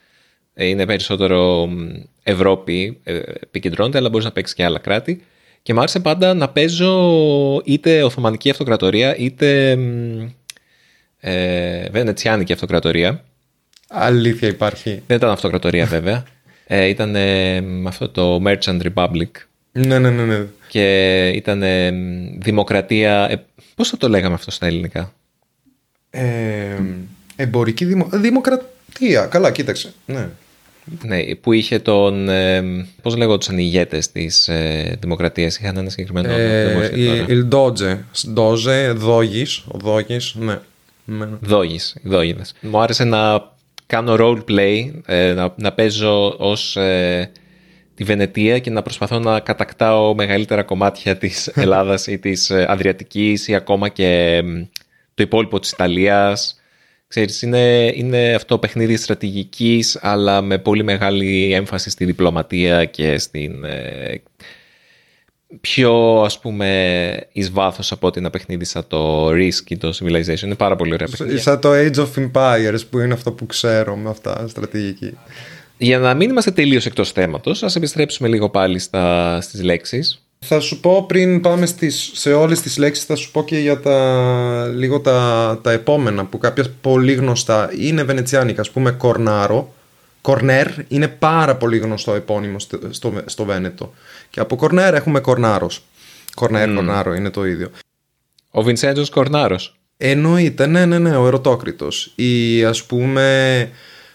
Ε, 0.54 0.66
Είναι 0.66 0.86
περισσότερο 0.86 1.68
μ, 1.68 1.90
Ευρώπη, 2.24 3.00
ε, 3.04 3.16
επικεντρώνεται, 3.18 3.98
αλλά 3.98 4.10
μπορείς 4.10 4.26
να 4.26 4.32
παίξεις 4.32 4.56
και 4.56 4.64
άλλα 4.64 4.80
κράτη. 4.80 5.24
Και 5.62 5.74
μου 5.74 5.80
άρεσε 5.80 6.00
πάντα 6.00 6.34
να 6.34 6.50
παίζω 6.50 7.62
είτε 7.66 8.04
Οθωμανική 8.04 8.50
Αυτοκρατορία, 8.50 9.18
είτε 9.18 9.76
μ, 9.76 10.28
ε, 11.20 11.90
Βενετσιάνικη 11.92 12.54
Αυτοκρατορία. 12.54 13.24
Αλήθεια 13.88 14.48
υπάρχει. 14.48 15.02
Δεν 15.08 15.18
ήταν 15.18 15.30
Αυτοκρατορία 15.30 15.86
βέβαια. 15.96 16.24
Ε, 16.68 16.86
ήταν 16.86 17.16
ε, 17.16 17.62
μ, 17.62 17.88
αυτό 17.88 18.10
το 18.10 18.42
Merchant 18.46 18.82
Republic 18.94 19.30
Ναι, 19.72 20.00
ναι, 20.00 20.10
ναι. 20.10 20.24
ναι. 20.26 20.46
και 20.68 21.28
ήταν 21.36 21.64
ε, 21.64 21.92
μ, 21.92 22.38
Δημοκρατία... 22.40 23.28
Ε, 23.32 23.44
πώς 23.76 23.90
θα 23.90 23.98
το 23.98 24.10
λέγαμε 24.10 24.34
αυτό 24.34 24.52
στα 24.52 24.66
ελληνικά; 24.66 25.14
Ε, 26.10 26.76
εμπορική 27.36 27.86
δημο... 27.86 28.08
δημοκρατία. 28.12 29.26
Καλά, 29.30 29.52
κοίταξε. 29.52 29.94
Ναι. 30.06 30.28
Ναι, 31.04 31.36
που 31.36 31.54
είχε 31.54 31.80
τον. 31.80 32.30
Ε, 32.30 32.64
Πώς 33.02 33.16
λέγονταν 33.16 33.58
οι 33.58 33.62
ηγέτε 33.66 34.02
της 34.14 34.48
ε, 34.48 34.98
Δημοκρατίας, 35.02 35.58
είχαν 35.58 35.78
ένα 35.78 35.90
συγκεκριμένο 35.90 36.34
όνομα. 36.34 36.48
δεν 36.50 36.74
μου 36.76 36.82
Ε, 36.82 36.86
έρχεται 36.86 37.34
η- 37.34 37.46
τώρα. 37.48 37.76
Il 37.76 37.84
Doge. 37.84 37.98
Doge, 38.36 38.94
Δόγης. 38.96 39.58
Ο 39.68 39.78
Δόγης, 39.78 40.36
ναι. 40.40 40.60
Ναι, 41.10 41.26
ναι. 41.26 41.38
Δόγης, 41.42 41.96
οι 42.04 42.10
δόγιδες. 42.10 42.54
Μου 42.62 42.80
άρεσε 42.80 43.04
να 43.04 43.52
κάνω 43.86 44.16
role 44.20 44.44
play, 44.50 44.92
ε, 45.06 45.34
να, 45.34 45.54
να 45.56 45.72
παίζω 45.72 46.36
ως 46.38 46.76
ε, 46.76 47.32
τη 47.96 48.04
Βενετία 48.04 48.60
και 48.60 48.70
να 48.70 48.82
προσπαθώ 48.82 49.20
να 49.20 49.40
κατακτάω 49.40 50.16
μεγαλύτερα 50.16 50.64
κομμάτια 50.64 51.18
της 51.18 51.48
Ελλάδας 51.56 52.08
ή 52.08 52.20
της 52.20 52.50
ε, 52.50 52.66
Αδριατικής 52.70 53.48
ή 53.48 53.56
ακόμα 53.56 53.90
και 53.90 54.42
μ, 54.44 54.62
το 55.14 55.24
υπόλοιπο 55.24 55.60
της 55.60 55.72
Ιταλίας. 55.72 56.62
Ξέρεις, 57.08 57.42
είναι, 57.42 57.92
είναι 57.96 58.34
αυτό 58.34 58.58
παιχνίδι 58.58 58.96
στρατηγικής 58.96 60.00
αλλά 60.02 60.42
με 60.42 60.58
πολύ 60.58 60.84
μεγάλη 60.84 61.54
έμφαση 61.54 61.90
στη 61.90 62.06
διπλωματία 62.06 62.86
και 62.86 63.18
στην 63.18 63.64
ε, 63.64 64.22
πιο 65.62 66.22
ας 66.22 66.40
πούμε 66.40 67.28
εις 67.32 67.52
βάθος 67.52 67.92
από 67.92 68.08
ότι 68.08 68.20
ένα 68.20 68.30
παιχνίδι 68.30 68.66
σαν 68.66 68.84
το 68.88 69.30
Risk 69.30 69.64
ή 69.68 69.78
το 69.78 69.98
Civilization. 70.00 70.42
Είναι 70.42 70.56
πάρα 70.56 70.76
πολύ 70.76 70.94
ωραία 70.94 71.08
παιχνίδια. 71.08 71.42
Σαν 71.42 71.60
το 71.60 71.70
Age 71.74 71.96
of 71.96 72.32
Empires 72.32 72.80
που 72.90 73.00
είναι 73.00 73.14
αυτό 73.14 73.32
που 73.32 73.46
ξέρω 73.46 73.96
με 73.96 74.10
αυτά 74.10 74.48
στρατηγική. 74.48 75.18
Για 75.78 76.00
να 76.00 76.14
μην 76.14 76.30
είμαστε 76.30 76.52
τελείως 76.52 76.86
εκτός 76.86 77.12
θέματος, 77.12 77.64
ας 77.64 77.76
επιστρέψουμε 77.76 78.28
λίγο 78.28 78.50
πάλι 78.50 78.80
στα, 78.80 79.38
στις 79.42 79.64
λέξεις. 79.64 80.24
Θα 80.46 80.60
σου 80.60 80.80
πω 80.80 81.06
πριν 81.06 81.42
πάμε 81.42 81.66
στις, 81.66 82.12
σε 82.14 82.34
όλες 82.34 82.62
τις 82.62 82.78
λέξεις 82.78 83.06
θα 83.06 83.16
σου 83.16 83.32
πω 83.32 83.44
και 83.44 83.58
για 83.58 83.80
τα, 83.80 84.72
λίγο 84.76 85.00
τα, 85.00 85.60
τα 85.64 85.72
επόμενα 85.72 86.26
που 86.26 86.38
κάποια 86.38 86.66
πολύ 86.82 87.14
γνωστά 87.14 87.70
είναι 87.80 88.04
βενετσιάνικα 88.04 88.62
ας 88.62 88.70
πούμε 88.70 88.92
κορνάρο 88.92 89.74
κορνέρ 90.22 90.68
είναι 90.88 91.08
πάρα 91.08 91.56
πολύ 91.56 91.78
γνωστό 91.78 92.14
επώνυμο 92.14 92.60
στο, 92.60 92.80
στο, 92.90 93.14
στο 93.26 93.46
Βένετο 93.46 93.94
και 94.30 94.40
από 94.40 94.56
κορνέρ 94.56 94.94
έχουμε 94.94 95.20
κορνάρος 95.20 95.84
κορνέρ 96.36 96.74
κορνάρο 96.74 97.14
είναι 97.14 97.30
το 97.30 97.46
ίδιο 97.46 97.70
Ο 98.52 98.62
Βινσέντζος 98.62 99.10
Κορνάρος. 99.10 99.74
Εννοείται, 99.98 100.66
ναι, 100.66 100.86
ναι, 100.86 101.00
ναι, 101.00 101.16
ο 101.16 101.28
ερωτόκριτος. 101.28 102.12
Ή 102.16 102.64
ας 102.64 102.84
πούμε 102.84 103.70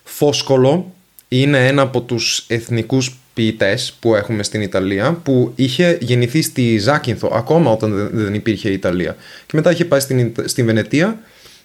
Φόσκολο 0.05 0.93
είναι 1.29 1.67
ένα 1.67 1.83
από 1.83 2.01
τους 2.01 2.45
εθνικούς 2.49 3.17
ποιητές 3.35 3.97
που 4.01 4.15
έχουμε 4.15 4.43
στην 4.43 4.61
Ιταλία 4.63 5.13
που 5.13 5.53
είχε 5.55 5.99
γεννηθεί 6.01 6.43
στη 6.43 6.79
Ζάκυνθο 6.79 7.31
ακόμα 7.35 7.71
όταν 7.71 7.93
δεν- 7.95 8.11
δεν 8.13 8.35
υπήρχε 8.35 8.69
η 8.69 8.73
Ιταλία 8.73 9.17
και 9.47 9.53
μετά 9.57 9.71
είχε 9.71 9.85
πάει 9.85 10.01
στην, 10.01 10.19
Ιτα- 10.19 10.49
στην 10.49 10.65
Βενετία 10.67 11.19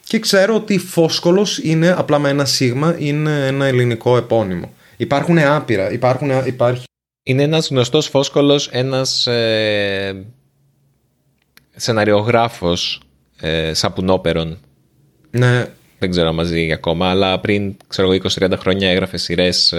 και 0.04 0.20
ξέρω 0.20 0.56
ότι 0.56 0.78
Φόσκολος 0.78 1.58
είναι 1.58 1.96
απλά 1.98 2.20
με 2.20 2.30
ένα 2.30 2.46
σίγμα 2.46 2.96
είναι 3.00 3.48
ένα 3.48 3.66
ελληνικό 3.66 4.18
επώνυμο. 4.18 4.74
Υπάρχουν 4.98 5.38
άπειρα, 5.40 5.92
υπάρχουν, 5.92 6.32
υπάρχει 6.46 6.84
Είναι 7.30 7.44
ένας 7.44 7.68
γνωστός 7.70 8.08
φόσκολος, 8.08 8.68
ένας 8.68 9.28
ε, 9.28 10.26
σεναριογράφος 11.76 13.02
ε, 13.40 13.74
σαπουνόπερων. 13.74 14.58
ναι, 15.32 15.66
Δεν 16.00 16.10
ξέρω 16.10 16.28
αν 16.28 16.36
μαζί 16.36 16.72
ακόμα, 16.72 17.10
αλλά 17.10 17.40
πριν 17.40 17.76
ξέρω 17.88 18.12
εγώ 18.12 18.22
20-30 18.40 18.52
χρόνια 18.58 18.90
έγραφε 18.90 19.18
σειρές 19.18 19.74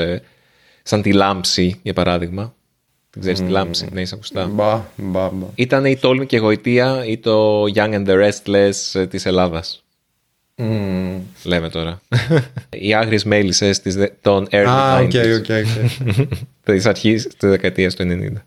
σαν 0.83 1.03
τη 1.03 1.13
Λάμψη, 1.13 1.81
για 1.83 1.93
παράδειγμα. 1.93 2.55
Δεν 3.11 3.21
ξέρεις 3.23 3.41
τη 3.41 3.49
Λάμψη, 3.49 3.89
ναι, 3.93 4.01
είσαι 4.01 4.15
ακουστά; 4.15 4.47
μπα, 4.47 4.85
μπα, 4.97 5.29
μπα. 5.29 5.47
Ήταν 5.55 5.85
η 5.85 5.97
Τόλμη 5.97 6.27
και 6.27 6.39
Γοητεία 6.39 7.05
ή 7.05 7.19
το 7.19 7.63
Young 7.75 7.95
and 7.95 8.07
the 8.07 8.31
Restless 8.31 9.01
ε, 9.01 9.07
της 9.07 9.27
Ελλάδας. 9.27 9.85
Μμμ. 10.63 11.21
Λέμε 11.45 11.69
τώρα. 11.71 12.01
Οι 12.87 12.95
άγριες 12.95 13.25
μέλισσες 13.25 13.81
της, 13.81 13.95
δε- 13.95 14.09
των 14.21 14.49
early 14.51 14.65
Α, 14.67 14.99
90s. 15.01 15.05
οκ, 15.05 15.13
οκ, 15.15 15.47
οκ. 15.51 16.29
Της 16.65 16.87
αρχής 16.87 17.27
της 17.27 17.49
δεκαετίας 17.51 17.95
του 17.95 18.03
90. 18.03 18.43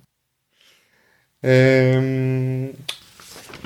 Ε, 1.40 1.98
μ, 1.98 2.66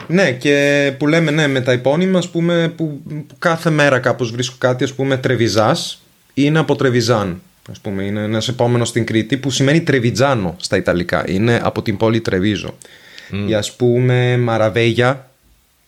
ναι, 0.07 0.31
και 0.31 0.93
που 0.97 1.07
λέμε 1.07 1.31
ναι, 1.31 1.47
με 1.47 1.61
τα 1.61 1.71
επώνυμα, 1.71 2.17
ας 2.17 2.29
πούμε, 2.29 2.73
που, 2.75 3.01
που 3.27 3.35
κάθε 3.39 3.69
μέρα 3.69 3.99
κάπως 3.99 4.31
βρίσκω 4.31 4.55
κάτι, 4.57 4.83
ας 4.83 4.93
πούμε, 4.93 5.17
Τρεβιζάς, 5.17 6.01
είναι 6.33 6.59
από 6.59 6.75
Τρεβιζάν. 6.75 7.41
Ας 7.71 7.79
πούμε, 7.79 8.03
είναι 8.03 8.21
ένας 8.21 8.47
επώνυμος 8.47 8.87
στην 8.89 9.05
Κρήτη 9.05 9.37
που 9.37 9.49
σημαίνει 9.49 9.81
Τρεβιτζάνο 9.81 10.55
στα 10.59 10.77
Ιταλικά. 10.77 11.23
Είναι 11.29 11.59
από 11.63 11.81
την 11.81 11.97
πόλη 11.97 12.21
Τρεβίζο. 12.21 12.77
Ή 13.47 13.53
ας 13.53 13.75
πούμε 13.75 14.37
Μαραβέγια, 14.37 15.26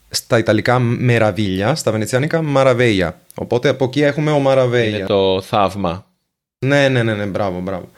στα 0.09 0.37
Ιταλικά 0.37 0.79
Μεραβίλια, 0.79 1.75
στα 1.75 1.91
Βενετσιάνικα 1.91 2.41
Μαραβέγια. 2.41 3.19
Οπότε 3.35 3.69
από 3.69 3.85
εκεί 3.85 4.01
έχουμε 4.01 4.31
ο 4.31 4.39
Μαραβέγια. 4.39 4.97
Είναι 4.97 5.05
το 5.05 5.41
θαύμα. 5.41 6.05
Ναι, 6.65 6.87
ναι, 6.87 7.03
ναι, 7.03 7.13
ναι, 7.13 7.25
μπράβο, 7.25 7.59
μπράβο. 7.59 7.89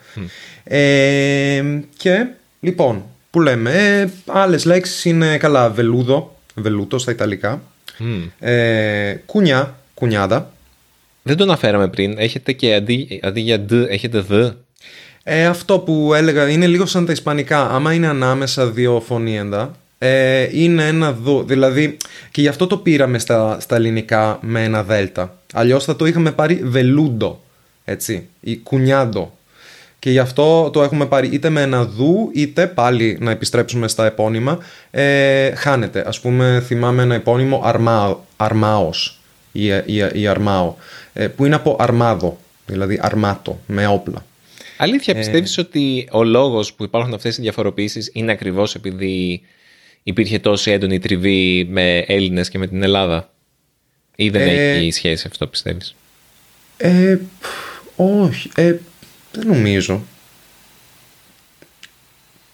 Ε, 0.63 1.63
και 1.97 2.28
λοιπόν, 2.60 3.04
που 3.30 3.41
λέμε, 3.41 3.71
ε, 3.71 4.10
άλλες 4.28 4.65
λέξεις 4.65 5.06
είναι 5.06 5.38
καλά, 5.38 5.69
βελούδο, 5.69 6.36
βελούτο 6.56 6.97
στα 6.97 7.12
Ιταλικά, 7.12 7.62
Μμ. 7.97 8.21
ε, 8.39 9.21
κουνιά, 9.26 9.76
κουνιάδα, 9.93 10.52
Δεν 11.24 11.38
το 11.38 11.43
αναφέραμε 11.43 11.88
πριν. 11.88 12.15
Έχετε 12.17 12.52
και 12.52 12.74
αντί, 12.74 13.19
αντί 13.24 13.39
για 13.39 13.60
δ, 13.60 13.71
έχετε 13.74 14.19
δ. 14.19 14.32
ε, 15.24 15.45
αυτό 15.45 15.80
που 15.80 16.13
έλεγα 16.13 16.50
είναι 16.50 16.67
λίγο 16.67 16.86
σαν 16.86 17.06
τα 17.06 17.12
Ισπανικά, 17.12 17.69
άμα 17.69 17.93
είναι 17.93 18.08
ανάμεσα 18.08 18.67
δύο 18.67 19.00
φωνήεντα, 19.06 19.71
ε, 20.04 20.48
είναι 20.52 20.88
ένα 20.88 21.14
δου, 21.14 21.44
δηλαδή 21.44 21.98
και 22.32 22.42
γι' 22.42 22.48
αυτό 22.48 22.68
το 22.68 22.78
πήραμε 22.78 23.20
στα, 23.20 23.60
στα 23.60 23.76
ελληνικά 23.76 24.40
με 24.42 24.64
ένα 24.64 24.84
δέλτα, 24.84 25.38
αλλιώς 25.54 25.84
θα 25.84 25.96
το 25.96 26.06
είχαμε 26.06 26.32
πάρει 26.32 26.62
βελούντο, 26.64 27.42
έτσι, 27.86 28.28
ή 28.40 28.58
κουνιάντο. 28.58 29.38
Και 30.00 30.10
γι' 30.10 30.20
αυτό 30.20 30.70
το 30.70 30.84
έχουμε 30.84 31.06
πάρει 31.06 31.28
είτε 31.32 31.50
με 31.50 31.62
ένα 31.62 31.86
δου, 31.86 32.30
είτε 32.34 32.68
πάλι 32.68 33.18
να 33.22 33.32
επιστρέψουμε 33.32 33.88
στα 33.88 34.06
επώνυμα. 34.06 34.58
Ε, 34.92 35.56
χάνεται. 35.56 36.04
Ας 36.08 36.20
πούμε, 36.20 36.64
θυμάμαι 36.66 37.02
ένα 37.02 37.16
επώνυμο 37.16 37.62
αρμά, 37.64 38.20
αρμάος. 38.38 39.20
ή, 39.52 39.68
ή, 39.68 40.04
ή 40.14 40.28
αρμάο, 40.28 40.76
ε, 41.14 41.28
που 41.28 41.46
είναι 41.46 41.56
από 41.56 41.76
αρμάδο, 41.80 42.38
δηλαδή 42.66 43.00
αρμάτο, 43.02 43.60
με 43.66 43.88
όπλα. 43.88 44.26
Αλήθεια, 44.78 45.16
πιστεύεις 45.16 45.58
ότι 45.58 46.08
ο 46.12 46.24
λόγος 46.24 46.74
που 46.74 46.84
υπάρχουν 46.84 47.14
αυτές 47.14 47.38
οι 47.38 47.42
διαφοροποιήσεις 47.42 48.10
είναι 48.14 48.32
ακριβώς 48.32 48.76
επειδή 48.76 49.42
υπήρχε 50.04 50.40
τόση 50.40 50.72
έντονη 50.72 51.00
τριβή 51.00 51.68
με 51.70 51.98
Έλληνες 51.98 52.50
και 52.50 52.58
με 52.58 52.68
την 52.68 52.84
Ελλάδα; 52.84 53.34
Ή 54.16 54.30
δεν 54.30 54.42
Ε, 54.42 54.72
έχει 54.72 54.92
σχέση 54.92 55.28
αυτό 55.30 55.48
πιστεύεις; 55.48 55.96
Ε, 56.78 57.18
όχι, 57.96 58.50
ε, 58.56 58.76
δεν 59.32 59.48
νομίζω. 59.48 60.04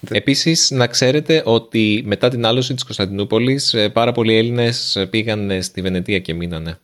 Επίσης 0.09 0.71
να 0.71 0.87
ξέρετε 0.87 1.41
ότι 1.45 2.03
μετά 2.05 2.29
την 2.29 2.45
άλωση 2.45 2.73
της 2.73 2.83
Κωνσταντινούπολης 2.83 3.73
ε, 3.73 3.89
πάρα 3.89 4.11
πολλοί 4.11 4.35
Έλληνες 4.35 4.95
ε, 4.95 5.05
πήγαν 5.05 5.49
ε, 5.49 5.61
στη 5.61 5.81
Βενετία 5.81 6.19
και 6.19 6.33
μείνανε. 6.33 6.79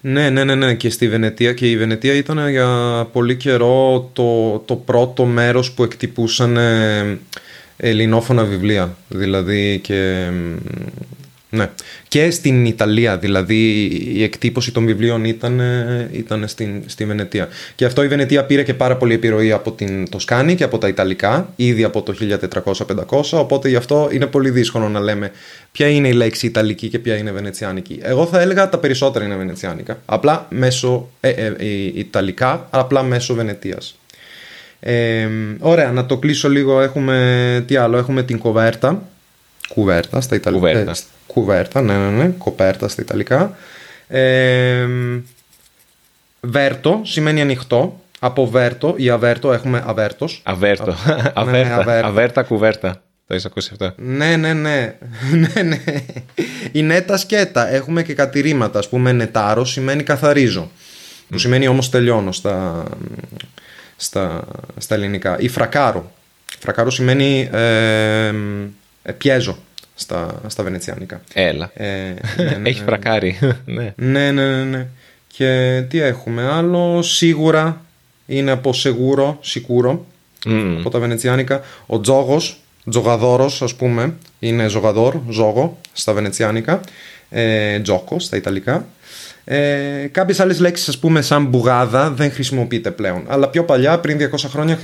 Ναι, 0.00 0.30
ναι, 0.30 0.44
ναι, 0.44 0.54
ναι, 0.54 0.74
και 0.74 0.90
στη 0.90 1.08
Βενετία 1.08 1.52
και 1.52 1.70
η 1.70 1.76
Βενετία 1.76 2.14
ήταν 2.14 2.48
για 2.48 3.08
πολύ 3.12 3.36
καιρό 3.36 4.10
το, 4.12 4.58
το 4.58 4.76
πρώτο 4.76 5.24
μέρος 5.24 5.72
που 5.72 5.82
εκτυπούσαν 5.82 6.56
ε, 6.56 7.18
ελληνόφωνα 7.80 8.44
βιβλία, 8.44 8.96
δηλαδή 9.08 9.78
και... 9.82 10.28
μ, 10.30 11.56
Ναι. 11.56 11.70
Και 12.08 12.30
στην 12.30 12.66
Ιταλία, 12.66 13.18
δηλαδή 13.18 13.84
η 14.14 14.22
εκτύπωση 14.22 14.72
των 14.72 14.86
βιβλίων 14.86 15.24
ήταν, 15.24 15.60
ε, 15.60 16.10
ήταν 16.12 16.48
στην, 16.48 16.82
στη 16.86 17.04
Βενετία. 17.04 17.48
Και 17.74 17.84
αυτό 17.84 18.02
η 18.02 18.08
Βενετία 18.08 18.44
πήρε 18.44 18.62
και 18.62 18.74
πάρα 18.74 18.96
πολύ 18.96 19.14
επιρροή 19.14 19.52
από 19.52 19.72
την 19.72 20.10
Τοσκάνη 20.10 20.54
και 20.54 20.64
από 20.64 20.78
τα 20.78 20.88
Ιταλικά, 20.88 21.52
ήδη 21.56 21.84
από 21.84 22.02
το 22.02 22.14
1400-500, 23.12 23.22
οπότε 23.32 23.68
γι' 23.68 23.76
αυτό 23.76 24.08
είναι 24.12 24.26
πολύ 24.26 24.50
δύσκολο 24.50 24.88
να 24.88 25.00
λέμε 25.00 25.30
ποια 25.72 25.88
είναι 25.88 26.08
η 26.08 26.12
λέξη 26.12 26.46
Ιταλική 26.46 26.88
και 26.88 26.98
ποια 26.98 27.16
είναι 27.16 27.30
Βενετσιάνικη. 27.30 27.98
Εγώ 28.02 28.26
θα 28.26 28.40
έλεγα 28.40 28.68
τα 28.68 28.78
περισσότερα 28.78 29.24
είναι 29.24 29.36
Βενετσιάνικα, 29.36 30.00
απλά 30.06 30.46
μέσω 30.50 31.10
ε, 31.20 31.28
ε, 31.28 31.46
ε, 31.58 31.66
Ιταλικά, 31.94 32.66
απλά 32.70 33.02
μέσω 33.02 33.34
Βενετίας. 33.34 33.99
Ε, 34.80 35.28
ωραία, 35.58 35.92
να 35.92 36.06
το 36.06 36.16
κλείσω 36.16 36.48
λίγο. 36.48 36.80
Έχουμε 36.80 37.64
τι 37.66 37.76
άλλο, 37.76 37.96
έχουμε 37.96 38.22
την 38.22 38.38
κοβέρτα. 38.38 39.02
Κουβέρτα 39.68 40.20
στα 40.20 40.34
Ιταλικά. 40.34 40.68
Κουβέρτα. 40.68 40.94
κουβέρτα, 41.26 41.80
ναι, 41.82 41.96
ναι, 41.96 42.10
ναι. 42.22 42.34
Κοπέρτα 42.38 42.88
στα 42.88 43.02
Ιταλικά. 43.02 43.56
Ε, 44.08 44.86
βέρτο 46.40 47.00
σημαίνει 47.04 47.40
ανοιχτό. 47.40 48.00
Από 48.22 48.46
βέρτο 48.46 48.94
ή 48.96 49.10
αβέρτο 49.10 49.52
έχουμε 49.52 49.82
αβέρτος. 49.86 50.42
Αβέρτο. 50.44 50.94
ναι, 51.06 51.14
ναι, 51.14 51.30
Αβέρτα. 51.34 51.76
αβέρτα. 51.76 52.06
Αβέρτα 52.06 52.42
κουβέρτα. 52.42 53.02
Το 53.26 53.34
έχεις 53.34 53.44
ακούσει 53.44 53.68
αυτό. 53.72 53.92
Ναι, 53.96 54.36
ναι, 54.36 54.52
ναι. 54.52 54.94
ναι, 55.54 55.62
ναι. 55.62 55.82
Η 56.72 56.82
νέτα 56.82 57.16
σκέτα. 57.16 57.68
Έχουμε 57.68 58.02
και 58.02 58.14
κατηρήματα. 58.14 58.78
Ας 58.78 58.88
πούμε, 58.88 59.12
νετάρος 59.12 59.70
σημαίνει 59.70 60.02
καθαρίζω. 60.02 60.70
Που 61.28 61.38
σημαίνει 61.38 61.68
όμως 61.68 61.90
τελειώνω 61.90 62.32
στα, 62.32 62.84
στα, 64.00 64.44
στα 64.76 64.94
ελληνικά. 64.94 65.38
Ή 65.38 65.48
φρακάρο. 65.48 66.12
Φρακάρο 66.58 66.90
σημαίνει 66.90 67.48
ε, 67.52 68.32
ε, 69.02 69.12
πιέζω 69.18 69.58
στα, 69.94 70.40
στα 70.46 70.62
βενετσιάνικα. 70.62 71.20
Έλα. 71.32 71.70
Ε, 71.74 72.14
ναι, 72.36 72.56
ναι, 72.60 72.68
Έχει 72.68 72.82
φρακάρει. 72.82 73.38
ναι. 73.64 73.92
ναι, 73.96 74.30
ναι, 74.30 74.46
ναι, 74.50 74.64
ναι. 74.64 74.86
Και 75.26 75.82
τι 75.88 76.00
έχουμε 76.00 76.42
άλλο; 76.42 77.02
Σίγουρα 77.02 77.84
είναι 78.26 78.50
από 78.50 78.72
σεγούρο, 78.72 79.38
σικούρο 79.40 80.06
Μμμ. 80.46 80.78
από 80.78 80.90
τα 80.90 80.98
βενετσιάνικα. 80.98 81.60
Ο 81.86 82.00
τζόγος, 82.00 82.60
τζογαδόρος 82.90 83.62
ας 83.62 83.74
πούμε, 83.74 84.14
είναι 84.38 84.68
ζογαδόρ, 84.68 85.16
ζόγο 85.28 85.80
στα 85.92 86.12
βενετσιάνικα. 86.12 86.80
Ε, 87.30 87.80
τζόκο 87.80 88.18
στα 88.18 88.36
ιταλικά. 88.36 88.86
Ε, 89.44 90.06
κάποιες 90.12 90.40
άλλες 90.40 90.60
λέξεις 90.60 90.88
ας 90.88 90.98
πούμε 90.98 91.22
σαν 91.22 91.44
μπουγάδα 91.44 92.10
δεν 92.10 92.32
χρησιμοποιείται 92.32 92.90
πλέον. 92.90 93.22
Αλλά 93.28 93.48
πιο 93.48 93.64
παλιά, 93.64 93.98
πριν 93.98 94.18
200 94.18 94.48
χρόνια, 94.48 94.78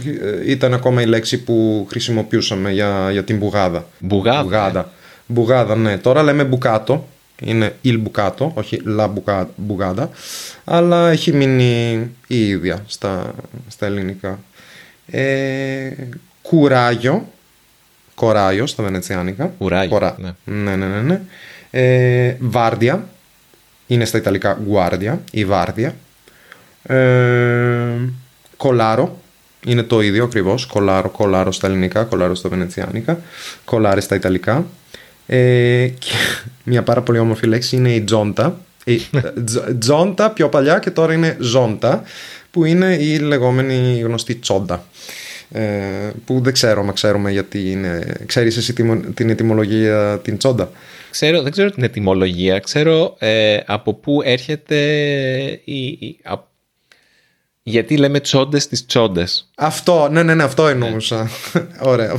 ε, 0.45 0.51
ήταν 0.51 0.75
ακόμα 0.75 1.03
η 1.03 1.07
λέξη 1.07 1.43
που 1.43 1.87
χρησιμοποιούσαμε 1.91 2.73
για, 2.73 3.09
για 3.13 3.25
την 3.25 3.37
μπουγάδα. 3.37 3.87
Μπουγάδα. 3.99 4.43
Μπουγάδα. 4.43 4.91
Μπουγάδα, 5.27 5.77
ναι. 5.77 5.99
Τώρα 5.99 6.23
λέμε 6.23 6.45
μπουκάτο. 6.45 7.09
Είναι 7.43 7.75
il 7.85 8.03
bucato, 8.03 8.49
όχι 8.55 8.83
la 8.99 9.09
buca- 9.09 9.47
μπουγάδα. 9.57 10.11
Αλλά 10.65 11.11
έχει 11.11 11.33
μείνει 11.33 11.93
η 12.27 12.49
ίδια 12.49 12.83
στα, 12.87 13.35
στα 13.69 13.87
ελληνικά. 13.87 14.39
Ε, 15.07 15.91
κουράγιο. 16.43 17.29
Κοράγιος 18.15 18.71
στα 18.71 18.83
βενετσιάνικα. 18.83 19.53
Κουράγιο, 19.59 19.91
Κορά- 19.91 20.19
ναι. 20.19 20.31
ναι, 20.45 20.77
ναι, 20.77 20.87
ναι, 20.87 21.01
ναι. 21.01 21.21
Ε, 21.71 22.37
βάρδια. 22.41 23.09
Είναι 23.87 24.05
στα 24.05 24.19
Ιταλικά 24.19 24.59
guardia 24.73 25.15
ή 25.31 25.45
βάρδια. 25.45 25.95
Ε, 26.83 26.97
κολάρο. 28.57 29.19
Είναι 29.67 29.83
το 29.83 30.01
ίδιο 30.01 30.25
ακριβώς. 30.25 30.67
Κολάρο, 30.67 31.09
κολάρο 31.09 31.53
στα 31.53 31.67
ελληνικά, 31.67 32.03
κολάρο 32.05 32.35
στα 32.35 32.49
βενετσιάνικα. 32.49 33.19
Κολάρε 33.65 34.01
στα 34.01 34.15
Ιταλικά. 34.15 34.67
Ε, 35.27 35.87
και 35.99 36.11
μια 36.71 36.83
πάρα 36.83 37.01
πολύ 37.03 37.19
όμορφη 37.19 37.47
λέξη 37.47 37.77
είναι 37.77 37.93
η 37.95 38.01
τζόντα. 38.03 38.61
Η 38.85 39.01
τζ- 39.45 39.79
τζόντα 39.79 40.31
πιο 40.31 40.49
παλιά 40.49 40.79
και 40.79 40.91
τώρα 40.91 41.13
είναι 41.13 41.37
ζόντα 41.41 42.03
που 42.51 42.65
είναι 42.65 42.95
η 42.95 43.19
λεγόμενη 43.19 44.01
γνωστή 44.01 44.35
τσόντα. 44.35 44.85
Ε, 45.51 45.63
που 46.25 46.41
δεν 46.43 46.53
ξέρω 46.53 46.83
μα 46.83 46.93
ξέρουμε 46.93 47.31
γιατί 47.31 47.71
είναι. 47.71 48.15
Ξέρεις 48.27 48.57
εσύ 48.57 48.73
τη- 48.73 48.97
την 49.15 49.31
ετυμολογία 49.31 50.19
την 50.25 50.39
τσόντα; 50.39 50.71
Ξέρω, 51.17 51.43
δεν 51.43 51.53
ξέρω 51.53 51.71
την 51.71 51.83
ετυμολογία. 51.83 52.59
Ξέρω 52.59 53.17
ε, 53.19 53.59
από 53.67 53.95
πού 53.95 54.21
έρχεται 54.25 54.77
η, 55.65 55.87
η- 55.87 56.21
α- 56.25 56.49
γιατί 57.63 57.97
λέμε 57.97 58.21
τσόντες 58.21 58.63
στις 58.63 58.87
τσόντες. 58.87 59.51
Αυτό, 59.57 60.09
ναι, 60.11 60.23
ναι, 60.23 60.35
ναι, 60.35 60.43
αυτό 60.43 60.69
εννοούσα. 60.69 61.29
Ωραία. 61.81 62.17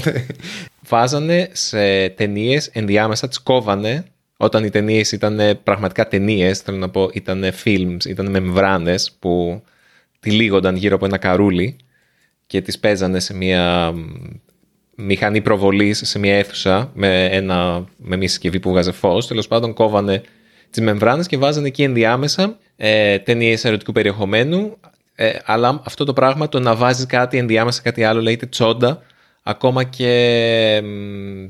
Βάζανε 0.87 1.49
σε 1.51 2.09
ταινίες 2.09 2.67
ενδιάμεσα, 2.67 3.27
τις 3.27 3.39
κόβανε 3.39 4.05
όταν 4.37 4.63
οι 4.63 4.69
ταινίες 4.69 5.11
ήταν 5.11 5.59
πραγματικά 5.63 6.07
ταινίες, 6.07 6.59
θέλω 6.59 6.77
να 6.77 6.89
πω, 6.89 7.09
ήταν 7.13 7.43
films, 7.63 8.05
ήταν 8.05 8.29
μεμβράνες 8.29 9.15
που 9.19 9.63
τυλίγονταν 10.19 10.75
γύρω 10.75 10.95
από 10.95 11.05
ένα 11.05 11.17
καρούλι 11.17 11.75
και 12.47 12.61
τις 12.61 12.79
παίζανε 12.79 13.19
σε 13.19 13.33
μια 13.33 13.91
μ, 13.91 13.99
μηχανή 14.99 15.41
προβολής, 15.41 16.01
σε 16.05 16.19
μια 16.19 16.37
αίθουσα 16.37 16.91
με, 16.93 17.25
ένα, 17.25 17.85
με 17.97 18.17
μια 18.17 18.27
συσκευή 18.27 18.59
που 18.59 18.69
βγάζε 18.69 18.91
φως. 18.91 19.27
Τέλος 19.27 19.47
πάντων 19.47 19.73
κόβανε 19.73 20.21
τις 20.69 20.81
μεμβράνες 20.81 21.27
και 21.27 21.37
βάζανε 21.37 21.67
εκεί 21.67 21.83
ενδιάμεσα 21.83 22.57
ε, 22.75 23.19
ταινίες 23.19 23.65
ερωτικού 23.65 23.91
περιεχομένου 23.91 24.77
ε, 25.15 25.31
αλλά 25.45 25.81
αυτό 25.85 26.03
το 26.03 26.13
πράγμα 26.13 26.49
το 26.49 26.59
να 26.59 26.75
βάζεις 26.75 27.05
κάτι 27.05 27.37
ενδιάμεσα 27.37 27.81
κάτι 27.81 28.03
άλλο 28.03 28.21
λέγεται 28.21 28.45
τσόντα 28.45 29.01
ακόμα 29.43 29.83
και 29.83 30.81
μ, 30.83 31.45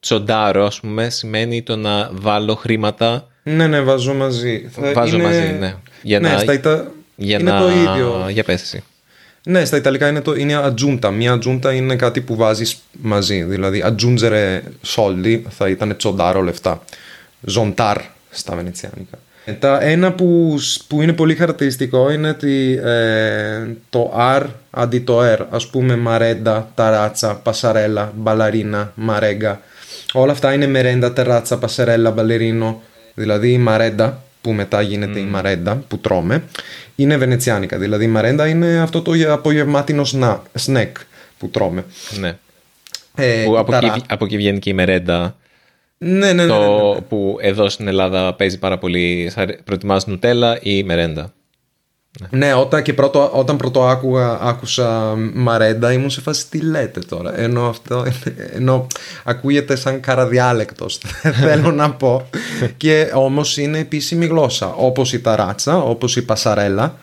τσοντάρο 0.00 0.64
ας 0.64 0.80
πούμε 0.80 1.10
σημαίνει 1.10 1.62
το 1.62 1.76
να 1.76 2.10
βάλω 2.12 2.54
χρήματα 2.54 3.28
ναι, 3.42 3.66
ναι, 3.66 3.80
βάζω 3.80 4.14
μαζί. 4.14 4.68
Θα 4.70 4.92
βάζω 4.92 5.16
είναι- 5.16 5.24
μαζί 5.24 5.56
ναι 5.58 5.74
για 6.02 6.20
ναι, 6.20 6.28
να, 6.32 6.38
στα 6.38 6.52
Ιτα... 6.52 6.90
για 7.16 7.38
είναι 7.38 7.50
να... 7.50 7.60
το 7.60 7.70
ίδιο. 7.70 8.26
για 8.30 8.44
πες 8.44 8.62
εσύ 8.62 8.82
Ναι, 9.42 9.64
στα 9.64 9.76
Ιταλικά 9.76 10.08
είναι, 10.08 10.20
το, 10.20 10.34
είναι 10.34 10.54
ατζούντα. 10.54 11.10
Μια 11.10 11.32
ατζούντα 11.32 11.72
είναι 11.72 11.96
κάτι 11.96 12.20
που 12.20 12.36
βάζεις 12.36 12.82
μαζί. 13.02 13.42
Δηλαδή, 13.42 13.82
ατζούντζερε 13.82 14.62
soldi 14.86 15.40
θα 15.48 15.68
ήταν 15.68 15.96
τσοντάρο 15.96 16.40
λεφτά. 16.42 16.82
Ζοντάρ 17.40 17.96
στα 18.30 18.56
βενετσιάνικα. 18.56 19.18
Μετά, 19.46 19.82
ένα 19.82 20.12
που, 20.12 20.56
σ- 20.58 20.82
που 20.88 21.02
είναι 21.02 21.12
πολύ 21.12 21.34
χαρακτηριστικό 21.34 22.10
είναι 22.10 22.28
ότι 22.28 22.80
ε, 22.84 23.66
το 23.90 24.12
R 24.16 24.42
αντί 24.70 25.00
το 25.00 25.32
R. 25.32 25.38
Ας 25.50 25.66
πούμε 25.66 25.96
μαρέντα, 25.96 26.70
ταράτσα, 26.74 27.34
πασαρέλα, 27.34 28.12
μπαλαρίνα, 28.16 28.92
μαρέγκα. 28.94 29.60
Όλα 30.12 30.32
αυτά 30.32 30.52
είναι 30.52 30.66
μερέντα, 30.66 31.12
τεράτσα, 31.12 31.58
πασαρέλα, 31.58 32.10
μπαλερίνο. 32.10 32.82
Δηλαδή 33.14 33.52
η 33.52 33.58
μαρέντα 33.58 34.22
που 34.40 34.52
μετά 34.52 34.80
γίνεται 34.82 35.18
η 35.18 35.22
μαρέντα 35.24 35.82
που 35.88 35.98
τρώμε 35.98 36.42
είναι 36.96 37.16
βενετσιάνικα. 37.16 37.78
Δηλαδή 37.78 38.04
η 38.04 38.08
μαρέντα 38.08 38.46
είναι 38.48 38.80
αυτό 38.80 39.02
το 39.02 39.12
απογευμάτινο 39.28 40.04
σνα, 40.04 40.42
σνεκ 40.54 40.96
που 41.38 41.48
τρώμε. 41.48 41.84
ναι. 42.20 42.36
Ε, 43.14 43.42
που 43.44 43.58
από, 43.58 43.70
ταρά- 43.70 43.96
εκεί, 43.96 44.04
από 44.08 44.24
εκεί 44.24 44.36
βγαίνει 44.36 44.58
και 44.58 44.70
η 44.70 44.72
μερέντα 44.72 45.36
Ναι, 45.98 46.08
ναι, 46.18 46.32
ναι, 46.32 46.42
ναι, 46.42 46.46
το 46.48 46.88
ναι, 46.88 46.94
ναι. 46.94 47.00
που 47.00 47.36
εδώ 47.40 47.68
στην 47.68 47.88
Ελλάδα 47.88 48.34
παίζει 48.34 48.58
πάρα 48.58 48.78
πολύ. 48.78 49.28
Σ' 49.32 49.38
αρέ- 49.38 49.62
Προτιμάς 49.62 50.06
νουτέλα 50.06 50.58
ή 50.62 50.82
μερέντα. 50.82 51.32
Ναι, 52.30 52.54
όταν, 52.54 52.82
και 52.82 52.94
πρώτο, 52.94 53.30
όταν 53.32 53.56
πρώτο 53.56 53.86
άκουγα, 53.86 54.40
άκουσα 54.40 55.14
μαρέντα 55.34 55.92
ήμουν 55.92 56.10
σε 56.10 56.20
φάση 56.20 56.48
τι 56.50 56.60
λέτε 56.60 57.00
τώρα; 57.00 57.38
Ενώ 57.40 57.68
αυτό 57.68 58.06
ενώ 58.52 58.86
ακούγεται 59.24 59.76
σαν 59.76 60.00
καραδιάλεκτος 60.00 61.00
θέλω 61.42 61.70
να 61.70 61.90
πω. 61.90 62.28
και 62.76 63.10
όμως 63.14 63.56
είναι 63.56 63.78
επίσημη 63.78 64.26
γλώσσα. 64.26 64.74
Όπως 64.74 65.12
η 65.12 65.20
ταράτσα, 65.20 65.76
όπως 65.76 66.16
η 66.16 66.22
πασαρέλα. 66.22 66.96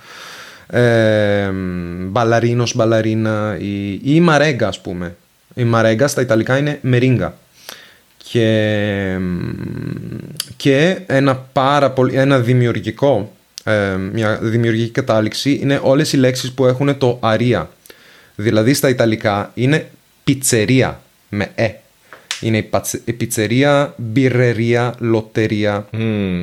Ε, 0.70 1.50
μπαλαρίνος, 2.08 2.76
μπαλαρίνα 2.76 3.58
ή, 3.60 3.91
ή 3.91 4.00
η 4.04 4.20
μαρέγκα 4.20 4.67
ας 4.67 4.80
πούμε. 4.80 5.15
Η 5.54 5.63
μαρέγκα 5.63 6.08
στα 6.08 6.22
Ιταλικά 6.22 6.58
είναι 6.58 6.80
μερίγκα. 6.82 7.38
Και 8.17 9.17
μ, 9.20 9.39
και 10.58 11.00
ένα 11.06 11.36
πάρα 11.36 11.91
πολύ, 11.91 12.15
ένα 12.15 12.39
δημιουργικό, 12.39 13.32
ε, 13.67 13.95
μια 14.13 14.39
δημιουργική 14.41 14.91
κατάληξη 14.91 15.60
είναι 15.62 15.80
όλες 15.84 16.13
οι 16.13 16.17
λέξεις 16.17 16.51
που 16.51 16.65
έχουν 16.65 16.97
το 16.97 17.17
αρία. 17.21 17.69
Δηλαδή 18.36 18.73
στα 18.73 18.89
Ιταλικά 18.89 19.51
είναι 19.53 19.89
πιτσερία 20.23 21.01
με 21.30 21.51
ε. 21.56 21.69
Είναι 22.41 22.58
η, 22.58 22.63
πατσε, 22.63 22.97
πιτσερία, 22.97 23.93
μπιρερία, 23.97 24.93
λοτερία, 24.99 25.88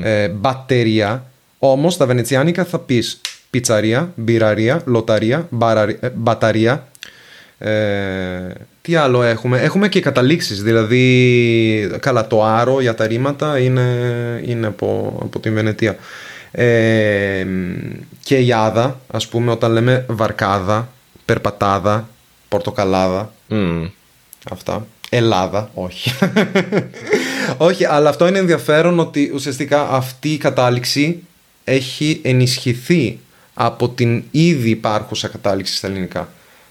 ε, 0.02 0.28
μπαττερία. 0.28 1.24
Όμως 1.58 1.94
στα 1.94 2.06
Βενετσιάνικα 2.06 2.64
θα 2.64 2.78
πεις 2.78 3.20
πιτσαρία, 3.50 4.12
μπιραρία, 4.16 4.82
λοταρία, 4.84 5.48
ε, 6.00 6.08
μπαταρία. 6.14 6.88
Ε, 7.58 7.70
τι 8.82 8.94
άλλο 8.94 9.22
έχουμε; 9.22 9.60
Έχουμε 9.60 9.88
και 9.88 10.00
καταλήξεις. 10.00 10.62
Δηλαδή, 10.62 11.96
καλά, 12.00 12.26
το 12.26 12.44
άρο 12.44 12.80
για 12.80 12.94
τα 12.94 13.06
ρήματα 13.06 13.58
είναι, 13.58 13.82
είναι 14.46 14.66
από, 14.66 15.18
από 15.22 15.40
την 15.40 15.54
Βενετία. 15.54 15.96
Ε, 16.56 17.46
και 18.22 18.38
η 18.38 18.52
άδα, 18.52 19.00
ας 19.10 19.28
πούμε, 19.28 19.50
όταν 19.50 19.72
λέμε 19.72 20.04
βαρκάδα, 20.08 20.88
περπατάδα, 21.24 22.08
πορτοκαλάδα. 22.48 23.32
Αυτά. 24.50 24.86
Ελλάδα, 25.10 25.70
όχι. 25.74 26.12
όχι, 27.56 27.84
αλλά 27.84 28.08
αυτό 28.08 28.26
είναι 28.26 28.38
ενδιαφέρον 28.38 28.98
ότι 28.98 29.30
ουσιαστικά 29.34 29.88
αυτή 29.88 30.28
η 30.28 30.36
κατάληξη 30.36 31.22
έχει 31.64 32.20
ενισχυθεί 32.24 33.18
από 33.54 33.88
την 33.88 34.22
ήδη 34.30 34.70
υπάρχουσα 34.70 35.28
κατάληξη 35.28 35.76
στα 35.76 35.86
ελληνικά. 35.86 36.28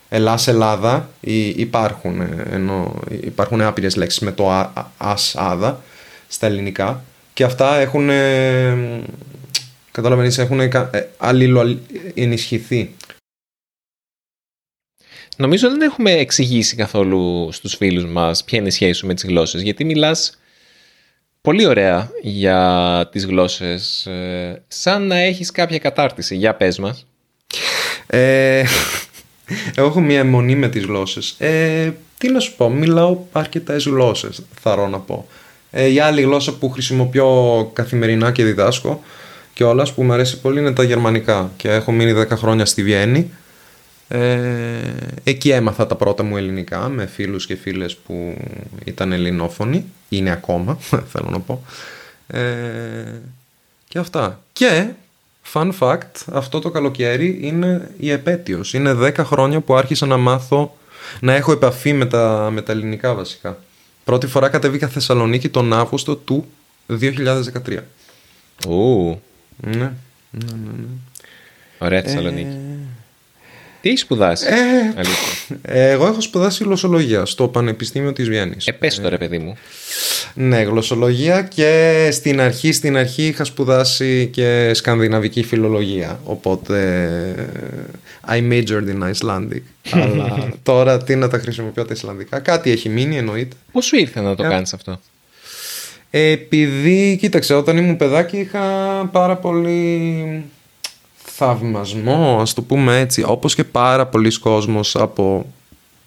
Ελλάς, 0.10 0.48
Ελλάδα 0.48 1.10
υπάρχουν, 1.56 2.22
ε, 2.22 2.48
ενώ 2.52 3.00
υπάρχουν 3.22 3.62
άπειρες 3.62 3.96
λέξεις 3.96 4.20
με 4.20 4.32
το 4.32 4.72
ας, 4.98 5.36
άδα 5.38 5.82
στα 6.28 6.48
ελληνικά 6.48 7.04
και 7.34 7.44
αυτά 7.44 7.76
έχουν, 7.76 8.10
καταλαβαίνεις, 9.94 10.38
έχουν 10.38 10.60
ε, 10.60 10.72
αλληλοενισχυθεί. 11.18 12.96
Νομίζω 15.38 15.70
δεν 15.70 15.82
έχουμε 15.82 16.12
εξηγήσει 16.12 16.76
καθόλου 16.76 17.50
στους 17.52 17.76
φίλους 17.76 18.06
μας 18.06 18.44
ποια 18.44 18.58
είναι 18.58 18.68
η 18.68 18.72
σχέση 18.72 18.94
σου 18.94 19.08
με 19.08 19.14
τις 19.14 19.24
γλώσσες, 19.24 19.62
γιατί 19.62 19.84
μιλάς 19.84 20.38
πολύ 21.42 21.66
ωραία 21.66 22.12
για 22.22 23.10
τις 23.12 23.26
γλώσσες, 23.26 24.06
ε, 24.06 24.64
σαν 24.68 25.08
να 25.08 25.16
έχεις 25.16 25.52
κάποια 25.52 25.80
κατάρτιση. 25.80 26.36
Για 26.36 26.56
πες 26.56 26.80
μας. 26.80 27.06
Ε, 28.08 28.64
εγώ 29.76 29.88
έχω 29.88 30.02
μια 30.02 30.20
αιμονή 30.20 30.56
με 30.56 30.70
τις 30.70 30.84
γλώσσες. 30.84 31.36
Ε, 31.38 31.92
τι 32.18 32.32
να 32.32 32.40
σου 32.40 32.56
πω, 32.56 32.70
μιλάω 32.70 33.18
αρκετά 33.32 33.76
γλώσσες, 33.78 34.44
θα 34.62 34.88
να 34.90 35.00
πω. 35.00 35.28
Ε, 35.72 35.88
η 35.88 36.00
άλλη 36.00 36.22
γλώσσα 36.22 36.58
που 36.58 36.70
χρησιμοποιώ 36.70 37.70
καθημερινά 37.74 38.32
και 38.32 38.44
διδάσκω 38.44 39.04
και 39.54 39.64
όλα 39.64 39.88
που 39.96 40.04
μου 40.04 40.14
αρέσει 40.14 40.40
πολύ 40.40 40.60
είναι 40.60 40.74
τα 40.74 40.84
γερμανικά 40.84 41.52
και 41.58 41.70
έχω 41.70 41.92
μείνει 41.92 42.26
10 42.30 42.30
χρόνια 42.30 42.66
στη 42.66 42.84
Βιέννη 42.84 43.32
ε, 44.08 44.80
εκεί 45.24 45.50
έμαθα 45.50 45.88
τα 45.88 45.96
πρώτα 45.96 46.24
μου 46.24 46.38
ελληνικά 46.38 46.90
με 46.90 47.06
φίλους 47.06 47.46
και 47.46 47.56
φίλες 47.56 47.96
που 47.96 48.38
ήταν 48.84 49.12
ελληνόφωνοι, 49.12 49.86
είναι 50.10 50.32
ακόμα 50.32 50.78
θέλω 51.12 51.30
να 51.30 51.40
πω. 51.40 51.64
Ε, 52.28 52.42
και 53.88 54.00
αυτά. 54.00 54.42
Και, 54.54 54.88
fun 55.54 55.72
fact, 55.80 56.12
αυτό 56.32 56.60
το 56.60 56.72
καλοκαίρι 56.72 57.40
είναι 57.42 57.92
η 57.98 58.12
επέτειος. 58.12 58.74
Είναι 58.74 58.96
10 59.00 59.14
χρόνια 59.18 59.60
που 59.60 59.76
άρχισα 59.76 60.06
να 60.06 60.18
μάθω, 60.18 60.78
να 61.20 61.34
έχω 61.34 61.52
επαφή 61.52 61.94
με 61.94 62.06
τα, 62.06 62.50
με 62.54 62.62
τα 62.62 62.72
ελληνικά 62.72 63.14
βασικά. 63.14 63.58
Πρώτη 64.04 64.28
φορά 64.28 64.50
κατέβηκα 64.50 64.88
Θεσσαλονίκη 64.88 65.50
τον 65.50 65.74
Αύγουστο 65.74 66.16
του 66.16 66.46
2013. 66.90 67.80
Ου. 68.68 69.22
Ναι, 69.58 69.72
ναι, 69.76 69.92
ναι. 70.32 70.72
ναι. 70.78 70.86
Ωραία 71.78 72.02
Θεσσαλονίκη. 72.02 72.48
Ε, 72.48 72.88
τι 73.82 73.90
έχεις 73.90 74.02
σπουδάσει, 74.02 74.46
ε, 75.62 75.92
Εγώ 75.92 76.08
έχω 76.08 76.22
σπουδάσει 76.22 76.64
γλωσσολογία 76.64 77.26
στο 77.26 77.48
Πανεπιστήμιο 77.48 78.14
της 78.14 78.28
Βιέννης. 78.28 78.68
Ε, 78.68 78.72
πες 78.72 79.00
το 79.00 79.10
ρε 79.10 79.18
παιδί 79.18 79.38
μου. 79.38 79.58
Ναι, 80.34 80.62
γλωσσολογία 80.62 81.42
και 81.42 82.10
στην 82.12 82.42
αρχή, 82.42 82.72
στην 82.72 82.98
αρχή 82.98 83.28
είχα 83.28 83.44
σπουδάσει 83.44 84.30
και 84.34 84.72
σκανδιναβική 84.74 85.44
φιλολογία. 85.44 86.20
Οπότε 86.24 86.80
I 88.28 88.52
majored 88.52 88.88
in 88.88 89.12
Icelandic. 89.12 89.62
Αλλά 90.02 90.54
τώρα 90.64 91.04
τι 91.04 91.16
να 91.16 91.28
τα 91.28 91.38
χρησιμοποιώ 91.38 91.86
τα 91.86 91.94
Ισλανδικά. 91.94 92.40
Κάτι 92.40 92.72
έχει 92.72 92.90
μείνει 92.90 93.18
εννοείται. 93.18 93.56
Πώς 93.72 93.86
σου 93.86 93.96
ήρθε 93.96 94.22
να 94.22 94.36
το 94.36 94.46
yeah. 94.46 94.50
κάνεις 94.50 94.74
αυτό; 94.74 95.00
Επειδή, 96.16 97.18
κοίταξε, 97.20 97.54
όταν 97.54 97.78
ήμουν 97.78 97.98
παιδάκι 97.98 98.38
είχα 98.38 98.62
πάρα 99.12 99.36
πολύ 99.36 100.44
θαυμασμό, 101.16 102.38
ας 102.42 102.54
το 102.54 102.62
πούμε 102.62 103.00
έτσι, 103.00 103.24
όπως 103.28 103.56
και 103.56 103.64
πάρα 103.64 104.08
πολλοί 104.08 104.40
κόσμος 104.40 104.96
από, 104.96 105.46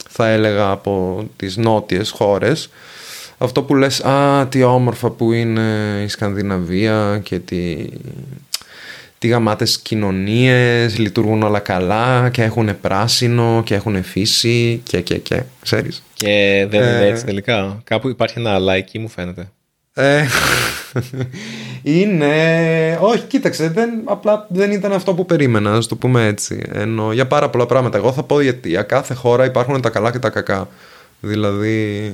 θα 0.08 0.28
έλεγα, 0.28 0.70
από 0.70 1.24
τις 1.36 1.56
νότιες 1.56 2.10
χώρες, 2.10 2.70
αυτό 3.38 3.62
που 3.62 3.74
λες, 3.74 4.00
α, 4.00 4.46
τι 4.46 4.62
όμορφα 4.62 5.10
που 5.10 5.32
είναι 5.32 6.00
η 6.04 6.08
Σκανδιναβία 6.08 7.20
και 7.22 7.38
τι, 7.38 7.88
τι 9.18 9.28
γαμάτες 9.28 9.78
κοινωνίες, 9.78 10.98
λειτουργούν 10.98 11.42
όλα 11.42 11.58
καλά 11.58 12.28
και 12.28 12.42
έχουν 12.42 12.80
πράσινο 12.80 13.62
και 13.64 13.74
έχουν 13.74 14.02
φύση 14.02 14.80
και 14.84 15.00
και 15.00 15.18
και, 15.18 15.42
ξέρεις. 15.62 16.02
Και 16.14 16.66
δεν 16.70 16.80
είναι 16.80 17.06
ε, 17.06 17.08
έτσι 17.08 17.24
τελικά. 17.24 17.80
Κάπου 17.84 18.08
υπάρχει 18.08 18.38
ένα 18.38 18.58
like 18.58 18.98
μου 18.98 19.08
φαίνεται. 19.08 19.50
Ε, 19.98 20.24
είναι. 22.00 22.98
Όχι, 23.00 23.22
κοίταξε, 23.22 23.68
δεν, 23.68 23.90
απλά 24.04 24.46
δεν 24.48 24.70
ήταν 24.70 24.92
αυτό 24.92 25.14
που 25.14 25.26
περίμενα, 25.26 25.74
ας 25.74 25.86
το 25.86 25.96
πούμε 25.96 26.26
έτσι. 26.26 26.62
Ενώ 26.72 27.12
για 27.12 27.26
πάρα 27.26 27.50
πολλά 27.50 27.66
πράγματα. 27.66 27.98
Εγώ 27.98 28.12
θα 28.12 28.22
πω 28.22 28.40
γιατί 28.40 28.68
για 28.68 28.82
κάθε 28.82 29.14
χώρα 29.14 29.44
υπάρχουν 29.44 29.80
τα 29.80 29.90
καλά 29.90 30.10
και 30.10 30.18
τα 30.18 30.30
κακά. 30.30 30.68
Δηλαδή, 31.20 32.12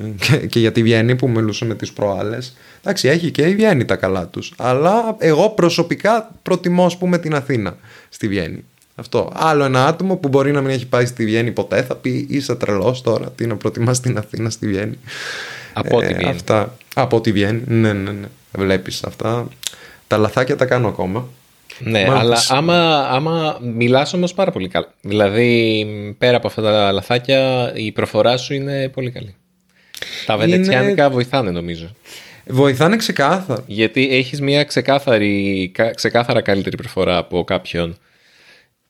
και, 0.48 0.58
για 0.58 0.72
τη 0.72 0.82
Βιέννη 0.82 1.16
που 1.16 1.28
μιλούσαμε 1.28 1.74
τις 1.74 1.92
προάλλες. 1.92 2.56
Εντάξει, 2.80 3.08
έχει 3.08 3.30
και 3.30 3.42
η 3.42 3.54
Βιέννη 3.54 3.84
τα 3.84 3.96
καλά 3.96 4.26
τους. 4.26 4.52
Αλλά 4.56 5.16
εγώ 5.18 5.50
προσωπικά 5.50 6.30
προτιμώ, 6.42 6.84
ας 6.84 6.98
πούμε, 6.98 7.18
την 7.18 7.34
Αθήνα 7.34 7.76
στη 8.08 8.28
Βιέννη. 8.28 8.64
Αυτό. 8.94 9.32
Άλλο 9.34 9.64
ένα 9.64 9.86
άτομο 9.86 10.16
που 10.16 10.28
μπορεί 10.28 10.52
να 10.52 10.60
μην 10.60 10.70
έχει 10.70 10.86
πάει 10.86 11.06
στη 11.06 11.24
Βιέννη 11.24 11.50
ποτέ 11.50 11.82
θα 11.82 11.94
πει 11.94 12.26
είσαι 12.28 12.54
τρελός 12.54 13.02
τώρα. 13.02 13.30
Τι 13.30 13.46
να 13.46 13.56
προτιμάς 13.56 14.00
την 14.00 14.18
Αθήνα 14.18 14.50
στη 14.50 14.66
Βιέννη. 14.66 14.98
Από 15.72 15.96
ό,τι 15.96 16.14
ε, 16.18 16.28
Αυτά. 16.28 16.76
Από 16.94 17.16
ό,τι 17.16 17.32
βγαίνει. 17.32 17.62
Ναι, 17.66 17.92
ναι, 17.92 18.10
ναι. 18.10 18.26
Βλέπεις 18.52 19.04
αυτά. 19.04 19.48
Τα 20.06 20.16
λαθάκια 20.16 20.56
τα 20.56 20.64
κάνω 20.64 20.88
ακόμα. 20.88 21.28
Ναι, 21.78 22.06
αλλά 22.10 22.38
άμα, 22.48 23.08
άμα 23.08 23.58
μιλάς 23.62 24.14
όμως 24.14 24.34
πάρα 24.34 24.50
πολύ 24.50 24.68
καλά. 24.68 24.92
Δηλαδή, 25.00 25.86
πέρα 26.18 26.36
από 26.36 26.46
αυτά 26.46 26.62
τα 26.62 26.92
λαθάκια, 26.92 27.72
η 27.74 27.92
προφορά 27.92 28.36
σου 28.36 28.54
είναι 28.54 28.88
πολύ 28.88 29.10
καλή. 29.10 29.34
Τα 30.26 30.36
βενετσιάνικα 30.36 31.04
είναι... 31.04 31.14
βοηθάνε 31.14 31.50
νομίζω. 31.50 31.90
Βοηθάνε 32.46 32.96
ξεκάθαρα. 32.96 33.62
Γιατί 33.66 34.08
έχεις 34.10 34.40
μια 34.40 34.64
ξεκάθαρη, 34.64 35.72
ξεκάθαρα 35.94 36.40
καλύτερη 36.40 36.76
προφορά 36.76 37.16
από 37.16 37.44
κάποιον 37.44 37.96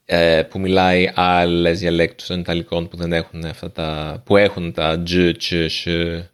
ε, 0.04 0.42
που 0.50 0.60
μιλάει 0.60 1.10
άλλες 1.14 1.78
διαλέκτους 1.78 2.26
των 2.26 2.40
Ιταλικών 2.40 2.88
που 2.88 2.96
δεν 2.96 3.12
έχουν 3.12 3.44
αυτά 3.44 3.70
τα... 3.70 4.22
που 4.24 4.36
έχουν 4.36 4.72
τα 4.72 5.02
τζ, 5.02 5.16
ναι, 5.84 6.30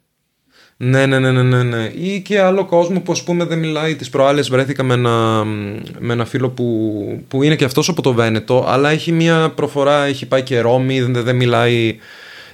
ναι, 0.81 1.05
ναι, 1.05 1.19
ναι, 1.19 1.31
ναι, 1.31 1.63
ναι. 1.63 1.91
Ή 1.95 2.21
και 2.21 2.39
άλλο 2.39 2.65
κόσμο 2.65 2.99
που 2.99 3.11
ας 3.11 3.23
πούμε 3.23 3.45
δεν 3.45 3.59
μιλάει. 3.59 3.95
Τις 3.95 4.09
προάλλες 4.09 4.49
βρέθηκα 4.49 4.83
με 4.83 4.93
ένα, 4.93 5.43
με 5.99 6.13
ένα 6.13 6.25
φίλο 6.25 6.49
που, 6.49 7.23
που 7.27 7.43
είναι 7.43 7.55
και 7.55 7.65
αυτός 7.65 7.89
από 7.89 8.01
το 8.01 8.13
Βένετο, 8.13 8.65
αλλά 8.67 8.89
έχει 8.89 9.11
μια 9.11 9.51
προφορά, 9.55 10.05
έχει 10.05 10.25
πάει 10.25 10.41
και 10.43 10.59
Ρώμη, 10.59 11.01
δεν, 11.01 11.23
δεν 11.23 11.35
μιλάει 11.35 11.97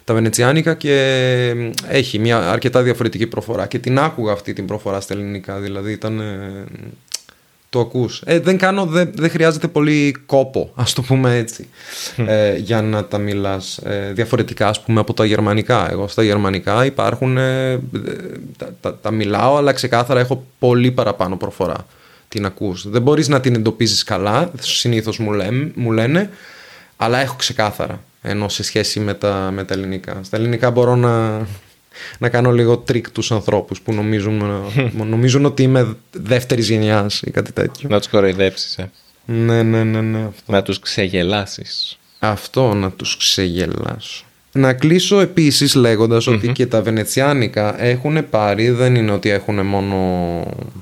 τα 0.03 0.13
Βενετσιάνικα 0.13 0.73
και 0.73 1.53
έχει 1.89 2.19
μια 2.19 2.51
αρκετά 2.51 2.81
διαφορετική 2.81 3.27
προφορά. 3.27 3.67
Και 3.67 3.79
την 3.79 3.99
άκουγα 3.99 4.31
αυτή 4.31 4.53
την 4.53 4.65
προφορά 4.65 4.99
στα 4.99 5.13
ελληνικά, 5.13 5.59
δηλαδή 5.59 5.91
ήταν 5.91 6.21
το 7.75 7.81
ακούς. 7.81 8.21
Ε, 8.25 8.39
δεν, 8.39 8.57
κάνω, 8.57 8.85
δεν, 8.85 9.11
δεν 9.15 9.29
χρειάζεται 9.29 9.67
πολύ 9.67 10.15
κόπο, 10.25 10.71
ας 10.75 10.93
το 10.93 11.01
πούμε 11.01 11.37
έτσι, 11.37 11.67
ε, 12.27 12.55
για 12.55 12.81
να 12.81 13.05
τα 13.05 13.17
μιλάς 13.17 13.77
ε, 13.77 14.11
διαφορετικά, 14.13 14.67
ας 14.67 14.81
πούμε, 14.81 14.99
από 14.99 15.13
τα 15.13 15.25
γερμανικά. 15.25 15.91
Εγώ 15.91 16.07
στα 16.07 16.23
γερμανικά 16.23 16.85
υπάρχουν, 16.85 17.37
ε, 17.37 17.79
τα, 18.81 18.95
τα, 18.95 19.11
μιλάω, 19.11 19.57
αλλά 19.57 19.71
ξεκάθαρα 19.71 20.19
έχω 20.19 20.45
πολύ 20.59 20.91
παραπάνω 20.91 21.37
προφορά. 21.37 21.85
Την 22.27 22.45
ακούς. 22.45 22.89
Δεν 22.89 23.01
μπορείς 23.01 23.27
να 23.27 23.39
την 23.39 23.55
εντοπίζεις 23.55 24.03
καλά, 24.03 24.51
συνήθως 24.59 25.17
μου, 25.17 25.31
μου 25.73 25.91
λένε, 25.91 26.29
αλλά 26.97 27.19
έχω 27.19 27.35
ξεκάθαρα, 27.35 28.03
ενώ 28.21 28.49
σε 28.49 28.63
σχέση 28.63 28.99
με 28.99 29.13
τα, 29.13 29.49
με 29.53 29.63
τα 29.63 29.73
ελληνικά. 29.73 30.19
Στα 30.23 30.37
ελληνικά 30.37 30.71
μπορώ 30.71 30.95
να 30.95 31.45
να 32.17 32.29
κάνω 32.29 32.51
λίγο 32.51 32.77
τρίκ 32.77 33.09
τους 33.09 33.31
ανθρώπους 33.31 33.81
που 33.81 33.93
νομίζουν, 33.93 34.43
νομίζουν 35.15 35.45
ότι 35.45 35.63
είμαι 35.63 35.95
δεύτερης 36.11 36.69
γενιάς 36.69 37.21
ή 37.21 37.31
κάτι 37.31 37.51
τέτοιο. 37.51 37.89
Να 37.89 37.97
τους 37.97 38.07
κοροϊδέψεις, 38.07 38.77
ε. 38.77 38.91
Ναι, 39.25 39.63
ναι, 39.63 39.83
ναι, 39.83 40.01
ναι. 40.01 40.25
Αυτό. 40.25 40.51
Να 40.51 40.63
τους 40.63 40.79
ξεγελάσεις. 40.79 41.97
Αυτό, 42.19 42.73
να 42.73 42.91
τους 42.91 43.17
ξεγελάσω. 43.17 44.25
να 44.51 44.73
κλείσω 44.73 45.19
επίσης 45.19 45.75
ότι 46.27 46.47
και 46.53 46.65
τα 46.65 46.81
βενετσιάνικα 46.81 47.83
έχουν 47.83 48.29
πάρει, 48.29 48.69
δεν 48.69 48.95
είναι 48.95 49.11
ότι 49.11 49.29
έχουν 49.29 49.65
μόνο 49.65 49.97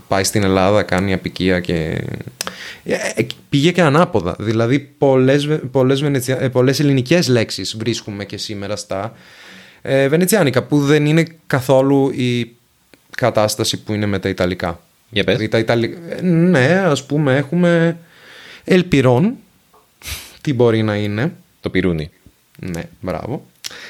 πάει 0.08 0.24
στην 0.24 0.44
Ελλάδα, 0.44 0.84
κάνει 0.84 1.14
αποικία 1.14 1.60
και... 1.60 2.02
Ε, 2.84 2.96
ε, 3.16 3.26
πήγε 3.50 3.72
και 3.72 3.82
ανάποδα, 3.82 4.36
δηλαδή 4.40 4.80
πολλές, 4.80 5.48
πολλές, 5.72 6.02
βενετσια... 6.02 6.42
Ε, 6.42 6.50
πολλές 6.50 6.80
ελληνικές 6.80 7.28
λέξεις 7.28 7.78
βρίσκουμε 7.78 8.26
και 8.26 8.38
σήμερα 8.38 8.76
στα 8.76 9.14
ε, 9.86 10.08
βενετσιάνικα 10.08 10.64
που 10.64 10.80
δεν 10.80 11.06
είναι 11.06 11.26
καθόλου 11.48 12.10
η 12.10 12.56
κατάσταση 13.18 13.84
που 13.84 13.94
είναι 13.94 14.06
με 14.06 14.20
τα 14.20 14.30
Ιταλικά. 14.30 14.82
Για 15.10 15.24
πες. 15.24 15.38
Δηλαδή, 15.38 15.64
τα 15.64 15.76
Ναι, 16.22 16.82
ας 16.86 17.06
πούμε 17.06 17.38
έχουμε 17.38 17.98
ελπυρών, 18.64 19.36
τι 20.42 20.54
μπορεί 20.54 20.84
να 20.84 20.96
είναι. 20.96 21.34
Το 21.60 21.70
πυρούνι. 21.70 22.10
Ναι, 22.60 22.84
μπράβο. 23.02 23.46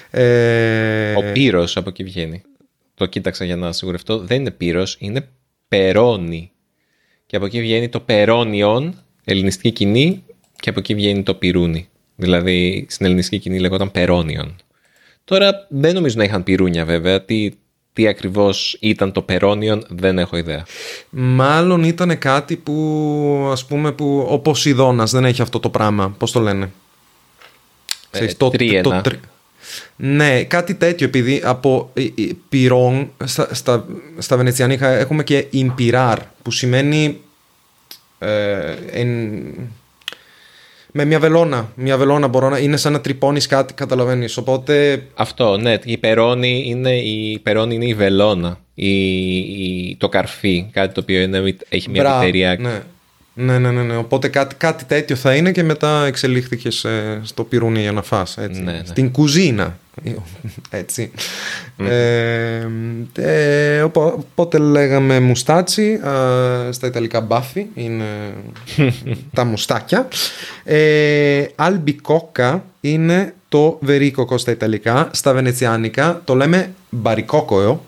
Ε... 0.10 1.14
Ο 1.14 1.32
πύρος 1.34 1.78
από 1.78 1.90
εκεί 1.90 2.04
βγαίνει. 2.04 2.42
Το 2.96 3.06
κοίταξα 3.06 3.46
για 3.46 3.56
να 3.56 3.72
σιγουρευτώ. 3.72 4.20
Δεν 4.20 4.40
είναι 4.40 4.52
πύρος, 4.52 4.98
είναι 5.00 5.28
περόνι. 5.68 6.52
Και 7.26 7.36
από 7.36 7.46
εκεί 7.46 7.62
βγαίνει 7.62 7.90
το 7.90 8.00
περόνιον, 8.00 8.96
ελληνιστική 9.24 9.72
κοινή, 9.72 10.24
και 10.60 10.70
από 10.70 10.80
εκεί 10.80 10.96
βγαίνει 10.96 11.24
το 11.24 11.34
πυρούνι. 11.34 11.88
Δηλαδή 12.16 12.86
στην 12.90 13.06
ελληνιστική 13.06 13.42
κοινή 13.42 13.60
λεγόταν 13.60 13.92
περόνιον. 13.92 14.56
Τώρα 15.26 15.68
δεν 15.70 15.94
νομίζω 15.94 16.16
να 16.18 16.24
είχαν 16.24 16.44
πυρούνια 16.44 16.86
βέβαια. 16.86 17.22
Τι, 17.22 17.52
τι 17.94 18.08
ακριβώς 18.08 18.78
ήταν 18.80 19.12
το 19.12 19.22
περόνιον 19.22 19.86
δεν 19.90 20.20
έχω 20.20 20.38
ιδέα. 20.38 20.66
Μάλλον 21.10 21.84
ήταν 21.84 22.18
κάτι 22.18 22.56
που 22.56 23.50
ας 23.52 23.66
πούμε 23.66 23.92
που 23.92 24.28
ο 24.30 24.40
Ποσειδώνας 24.40 25.12
δεν 25.12 25.26
έχει 25.26 25.42
αυτό 25.42 25.60
το 25.60 25.70
πράγμα. 25.70 26.16
Πώς 26.18 26.32
το 26.32 26.40
λένε; 26.40 26.72
Ε, 28.12 28.26
το, 28.26 28.52
το, 28.82 29.02
ναι, 29.96 30.44
κάτι 30.44 30.76
τέτοιο, 30.76 31.06
επειδή 31.08 31.42
από 31.44 31.94
πυρών 32.50 33.12
στα, 33.24 33.54
στα, 33.54 33.86
στα 34.18 34.38
Βενετσιανίχα 34.38 34.90
έχουμε 34.90 35.24
και 35.24 35.48
ιμπιράρ, 35.50 36.20
που 36.42 36.52
σημαίνει 36.52 37.22
ε, 38.20 38.76
με 40.96 41.06
μια 41.06 41.20
βελόνα. 41.20 41.72
Μια 41.76 41.98
βελόνα 41.98 42.28
μπορώ 42.28 42.50
να 42.50 42.58
είναι 42.58 42.78
σαν 42.78 42.92
να 42.92 43.02
τρυπώνεις 43.02 43.48
κάτι, 43.48 43.74
καταλαβαίνεις. 43.74 44.38
Οπότε. 44.38 45.04
Αυτό, 45.14 45.58
ναι. 45.58 45.78
Η 45.84 45.98
περόνη 45.98 46.64
είναι 46.68 46.96
η, 46.96 47.40
περόνη 47.44 47.76
είναι 47.76 47.86
η 47.86 47.94
βελόνα. 47.94 48.58
Η, 48.76 49.96
το 49.96 50.10
καρφί. 50.10 50.70
Κάτι 50.72 50.94
το 50.94 51.00
οποίο 51.02 51.22
είναι, 51.22 51.56
έχει 51.70 51.90
μια 51.90 52.02
Μπρά, 52.02 52.56
Ναι. 52.60 52.82
Ναι, 53.34 53.60
ναι, 53.60 53.72
ναι, 53.72 53.84
ναι. 53.84 53.96
Οπότε 53.96 54.28
κάτι, 54.28 54.56
κάτι 54.56 54.86
τέτοιο 54.86 55.16
θα 55.16 55.36
είναι 55.36 55.52
και 55.52 55.64
μετά 55.64 56.06
εξελίχθηκες 56.06 56.86
στο 57.22 57.44
πυρούνι 57.44 57.82
για 57.82 57.92
να 57.92 58.02
φας. 58.02 58.38
Έτσι. 58.38 58.62
Ναι, 58.62 58.72
ναι. 58.72 58.82
Στην 58.86 59.12
κουζίνα. 59.12 59.78
Έτσι. 60.70 61.12
Ε, 61.78 62.68
ε, 63.16 63.82
οπότε 63.82 64.58
λέγαμε 64.58 65.20
μουστάτσι. 65.20 66.00
στα 66.70 66.88
Ιταλικά 66.88 67.22
μπάφι 67.22 67.66
είναι 67.74 68.06
τα 69.36 69.44
μουστάκια. 69.44 70.08
Ε, 70.64 71.46
αλμπικόκα 71.56 72.64
είναι 72.82 73.34
το 73.50 73.78
βερίκοκο 73.82 74.38
στα 74.38 74.52
Ιταλικά. 74.52 75.10
Στα 75.12 75.34
Βενετσιάνικα 75.34 76.22
το 76.24 76.36
λέμε 76.36 76.74
μπαρικόκοιο 76.90 77.84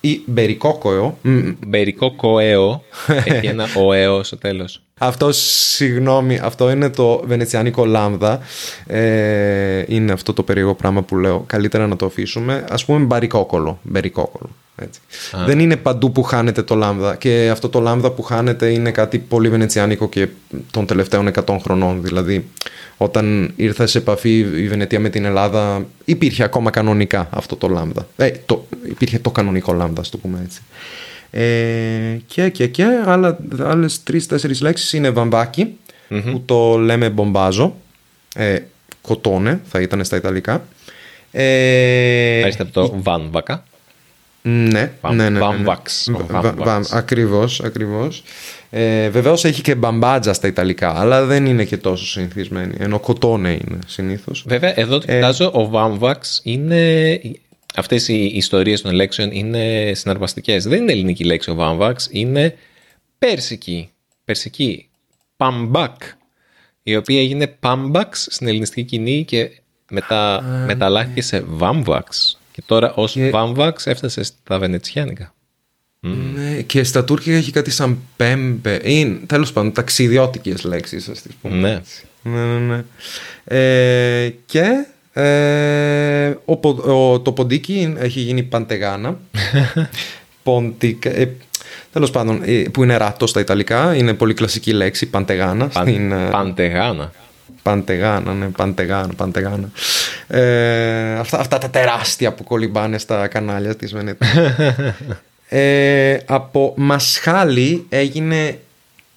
ή 0.00 0.22
μπερικόκοεο. 0.26 1.18
Μπερικόκοεο. 1.66 2.82
Έχει 3.24 3.46
ένα 3.46 3.66
οέο 3.76 4.22
στο 4.22 4.38
τέλος. 4.38 4.82
Αυτό, 5.02 5.32
συγγνώμη, 5.32 6.38
αυτό 6.42 6.70
είναι 6.70 6.90
το 6.90 7.22
βενετσιάνικο 7.24 7.84
λάμδα. 7.84 8.40
Ε, 8.86 9.84
είναι 9.86 10.12
αυτό 10.12 10.32
το 10.32 10.42
περίεργο 10.42 10.74
πράγμα 10.74 11.02
που 11.02 11.16
λέω. 11.16 11.44
Καλύτερα 11.46 11.86
να 11.86 11.96
το 11.96 12.06
αφήσουμε. 12.06 12.64
Α 12.68 12.84
πούμε 12.86 13.04
μπαρικόκολο. 13.04 13.78
Μπερικόκολο. 13.82 14.50
Έτσι. 14.76 15.00
Δεν 15.46 15.58
είναι 15.58 15.76
παντού 15.76 16.12
που 16.12 16.22
χάνεται 16.22 16.62
το 16.62 16.74
λάμδα. 16.74 17.16
Και 17.16 17.48
αυτό 17.52 17.68
το 17.68 17.80
λάμδα 17.80 18.10
που 18.10 18.22
χάνεται 18.22 18.70
είναι 18.70 18.90
κάτι 18.90 19.18
πολύ 19.18 19.48
βενετσιάνικο 19.48 20.08
και 20.08 20.28
των 20.70 20.86
τελευταίων 20.86 21.30
100 21.46 21.56
χρονών. 21.62 22.02
Δηλαδή, 22.02 22.48
όταν 22.96 23.52
ήρθε 23.56 23.86
σε 23.86 23.98
επαφή 23.98 24.38
η 24.38 24.68
Βενετία 24.68 25.00
με 25.00 25.08
την 25.08 25.24
Ελλάδα, 25.24 25.86
υπήρχε 26.04 26.42
ακόμα 26.42 26.70
κανονικά 26.70 27.28
αυτό 27.30 27.56
το 27.56 27.68
λάμδα. 27.68 28.06
Ε, 28.16 28.30
το, 28.46 28.66
υπήρχε 28.88 29.18
το 29.18 29.30
κανονικό 29.30 29.72
λάμδα, 29.72 30.00
ας 30.00 30.08
το 30.08 30.18
πούμε 30.18 30.40
έτσι. 30.44 30.60
Ε, 31.30 32.18
και, 32.26 32.48
και, 32.48 32.66
και 32.66 32.84
άλλα, 33.04 33.38
άλλες 33.58 34.02
τρεις-τέσσερις 34.02 34.60
λέξεις 34.60 34.92
είναι 34.92 35.12
που 36.08 36.42
το 36.44 36.76
λέμε 36.76 37.10
μπομπάζο. 37.10 37.74
Ε, 38.34 38.58
κοτόνε 39.00 39.60
θα 39.64 39.80
ήταν 39.80 40.04
στα 40.04 40.16
Ιταλικά. 40.16 40.64
Ε, 41.32 42.42
από 42.58 42.72
το 42.72 42.92
βάμβακα. 43.02 43.64
Ναι, 44.42 44.92
ναι, 45.02 45.12
ναι, 45.14 45.28
ναι, 45.28 45.38
Βαμβαξ. 45.38 46.10
Ακριβώς, 46.92 47.60
ακριβώς. 47.60 48.22
Ε, 48.70 49.08
Βεβαίως 49.08 49.44
έχει 49.44 49.62
και 49.62 49.74
μπαμπάτζα 49.74 50.32
στα 50.32 50.46
Ιταλικά, 50.46 51.00
αλλά 51.00 51.24
δεν 51.24 51.46
είναι 51.46 51.64
και 51.64 51.76
τόσο 51.76 52.06
συνηθισμένη. 52.06 52.74
Ενώ 52.78 52.98
κοτόνε 53.00 53.50
είναι 53.50 53.78
συνήθως. 53.86 54.44
Βέβαια, 54.48 54.80
εδώ 54.80 54.98
το 54.98 55.04
ε, 55.08 55.14
κοιτάζω, 55.14 55.50
ο 55.54 55.68
βάμβαξ 55.68 56.40
είναι. 56.44 57.20
Αυτές 57.74 58.08
οι 58.08 58.24
ιστορίες 58.24 58.80
των 58.80 58.92
λέξεων 58.92 59.30
είναι 59.32 59.92
συναρπαστικές. 59.94 60.64
Δεν 60.64 60.80
είναι 60.80 60.92
ελληνική 60.92 61.24
λέξη 61.24 61.50
ο 61.50 61.54
βάμβαξ, 61.54 62.08
είναι 62.10 62.56
πέρσικη. 63.18 63.90
Περσική. 64.24 64.88
Παμπάκ. 65.36 66.02
Η 66.82 66.96
οποία 66.96 67.20
έγινε 67.20 67.46
πάμπαξ 67.46 68.26
στην 68.30 68.48
ελληνιστική 68.48 68.88
κοινή 68.88 69.24
και 69.24 69.50
μετά 69.90 70.42
μεταλλάχθηκε 70.66 71.22
σε 71.22 71.40
βάμβαξ. 71.40 72.38
Και 72.52 72.62
τώρα 72.66 72.94
ως 72.94 73.12
και... 73.12 73.30
βάμβαξ 73.30 73.86
έφτασε 73.86 74.22
στα 74.22 74.58
βενετσιάνικα. 74.58 75.34
Ναι, 76.00 76.62
και 76.62 76.84
στα 76.84 77.04
τουρκικά 77.04 77.36
έχει 77.36 77.50
κάτι 77.50 77.70
σαν 77.70 77.98
πέμπε. 78.16 78.80
Είναι 78.84 79.18
τέλος 79.26 79.52
πάντων 79.52 79.72
ταξιδιώτικες 79.72 80.64
λέξεις, 80.64 81.08
ας 81.08 81.22
τις 81.22 81.34
πούμε. 81.34 81.56
Ναι. 81.56 81.80
ναι, 82.32 82.44
ναι, 82.44 82.58
ναι. 82.58 82.84
Ε, 83.44 84.34
και 84.46 84.86
ε, 85.12 86.34
ο, 86.44 86.68
ο, 86.92 87.20
το 87.20 87.32
ποντίκι 87.32 87.94
έχει 87.98 88.20
γίνει 88.20 88.42
παντεγάνα. 88.42 89.18
Ποντίκα. 90.42 91.10
Ε, 91.10 91.28
Τέλος 91.92 92.10
πάντων, 92.10 92.42
ε, 92.44 92.62
που 92.72 92.82
είναι 92.82 92.96
ράτο 92.96 93.26
στα 93.26 93.40
Ιταλικά, 93.40 93.94
είναι 93.94 94.14
πολύ 94.14 94.34
κλασική 94.34 94.72
λέξη, 94.72 95.06
παντεγάνα. 95.06 95.68
Παν, 95.68 95.86
στην, 95.86 96.12
ε, 96.12 96.28
παντεγάνα. 96.30 97.12
Παντεγάνα, 97.62 98.34
ναι, 98.34 98.46
παντεγάνα, 98.46 99.14
παντεγάνα. 99.16 99.70
Ε, 100.26 101.14
αυτά, 101.18 101.38
αυτά 101.38 101.58
τα 101.58 101.70
τεράστια 101.70 102.32
που 102.32 102.44
κολυμπάνε 102.44 102.98
στα 102.98 103.26
κανάλια 103.26 103.76
της 103.76 103.92
Βενέτη. 103.92 104.26
ε, 105.48 106.18
από 106.26 106.74
μασχάλι 106.76 107.86
έγινε 107.88 108.58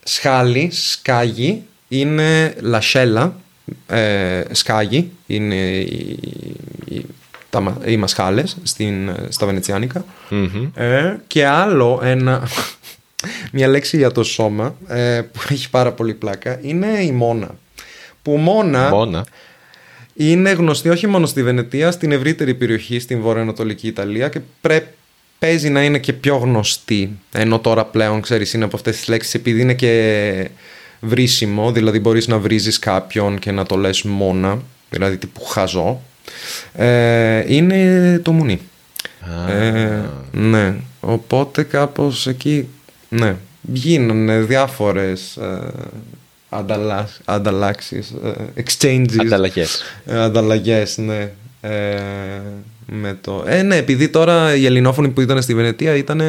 σχάλι, 0.03 0.69
σκάγι, 0.71 1.63
είναι 1.87 2.55
λασέλα, 2.61 3.35
ε, 3.87 4.43
σκάγι, 4.51 5.11
είναι 5.27 5.55
οι, 5.55 6.19
οι, 6.85 7.05
τα, 7.49 7.77
οι 7.85 7.97
μασχάλες 7.97 8.57
στην, 8.63 9.11
στα 9.29 9.45
βενετσιανικα 9.45 10.05
Ε, 10.75 11.15
και 11.27 11.45
άλλο 11.45 11.99
ένα, 12.03 12.47
μια 13.53 13.67
λέξη 13.67 13.97
για 13.97 14.11
το 14.11 14.23
σώμα 14.23 14.75
ε, 14.87 15.21
που 15.31 15.39
έχει 15.49 15.69
πάρα 15.69 15.91
πολύ 15.91 16.13
πλάκα, 16.13 16.59
είναι 16.61 16.87
η 16.87 17.11
μόνα. 17.11 17.55
Που 18.21 18.37
μόνα, 18.37 18.89
μόνα. 18.89 19.25
είναι 20.13 20.51
γνωστή 20.51 20.89
όχι 20.89 21.07
μόνο 21.07 21.25
στη 21.25 21.43
Βενετία, 21.43 21.91
στην 21.91 22.11
ευρύτερη 22.11 22.53
περιοχή, 22.53 22.99
στην 22.99 23.21
βορειοανατολική 23.21 23.87
Ιταλία 23.87 24.29
και 24.29 24.39
πρέπει 24.61 24.87
παίζει 25.43 25.69
να 25.69 25.83
είναι 25.83 25.99
και 25.99 26.13
πιο 26.13 26.35
γνωστή. 26.35 27.19
Ενώ 27.31 27.59
τώρα 27.59 27.85
πλέον, 27.85 28.21
ξέρεις, 28.21 28.53
είναι 28.53 28.63
από 28.63 28.75
αυτές 28.75 28.95
τις 28.95 29.07
λέξεις 29.07 29.33
επειδή 29.33 29.61
είναι 29.61 29.73
και 29.73 30.49
βρίσιμο, 31.03 31.71
δηλαδή 31.71 31.99
μπορείς 31.99 32.27
να 32.27 32.37
βρίζεις 32.39 32.79
κάποιον 32.79 33.39
και 33.39 33.51
να 33.51 33.65
το 33.65 33.75
λες 33.75 34.01
μόνα, 34.01 34.61
δηλαδή 34.89 35.17
τύπου 35.17 35.43
χαζό. 35.43 36.01
Ε, 36.73 37.53
είναι 37.53 38.19
το 38.23 38.31
μουνί. 38.31 38.61
Ε, 39.49 40.01
ναι, 40.31 40.75
οπότε 40.99 41.63
κάπως 41.63 42.27
εκεί, 42.27 42.67
ναι, 43.09 43.35
γίνανε 43.61 44.39
διάφορες 44.39 45.37
ε, 45.37 45.71
ανταλλάξεις, 47.25 48.13
ε, 48.23 48.61
exchanges. 48.63 49.19
Ανταλλαγές. 49.19 49.83
Ε, 50.05 50.19
ανταλλαγές, 50.19 50.97
ναι. 50.97 51.31
Ε, 51.61 52.01
με 52.85 53.17
το... 53.21 53.43
Ε, 53.47 53.61
ναι, 53.61 53.75
επειδή 53.75 54.09
τώρα 54.09 54.55
οι 54.55 54.65
ελληνόφωνοι 54.65 55.09
που 55.09 55.21
ήταν 55.21 55.41
στη 55.41 55.55
Βενετία 55.55 55.95
ήταν 55.95 56.21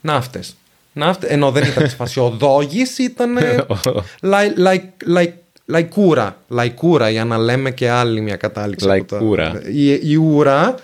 ναύτες. 0.00 0.56
Ναύτε, 0.92 1.26
ενώ 1.26 1.50
δεν 1.50 1.64
ήταν 1.64 1.88
σπασιοδόγης, 1.88 2.98
ήταν 2.98 3.38
λαϊ, 4.22 4.52
λαϊ, 4.56 4.82
λαϊ, 5.04 5.32
λαϊκούρα. 5.66 6.36
Λαϊκούρα, 6.48 7.10
για 7.10 7.24
να 7.24 7.38
λέμε 7.38 7.70
και 7.70 7.88
άλλη 7.88 8.20
μια 8.20 8.36
κατάληξη. 8.36 8.86
Λαϊκούρα. 8.86 9.62
Η, 9.72 10.10
η 10.10 10.16
ούρα 10.16 10.74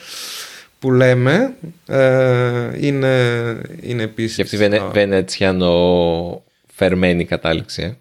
που 0.79 0.93
λέμε 0.93 1.55
ε, 1.87 2.87
είναι, 2.87 3.15
είναι 3.81 4.03
επίσης... 4.03 4.37
Και 4.37 4.43
αυτή 4.43 4.55
η 4.55 4.59
βενε, 4.59 4.83
βενετσιανο 4.93 6.43
φερμένη 6.75 7.25
κατάληξη. 7.25 7.83
Ε. 7.83 7.95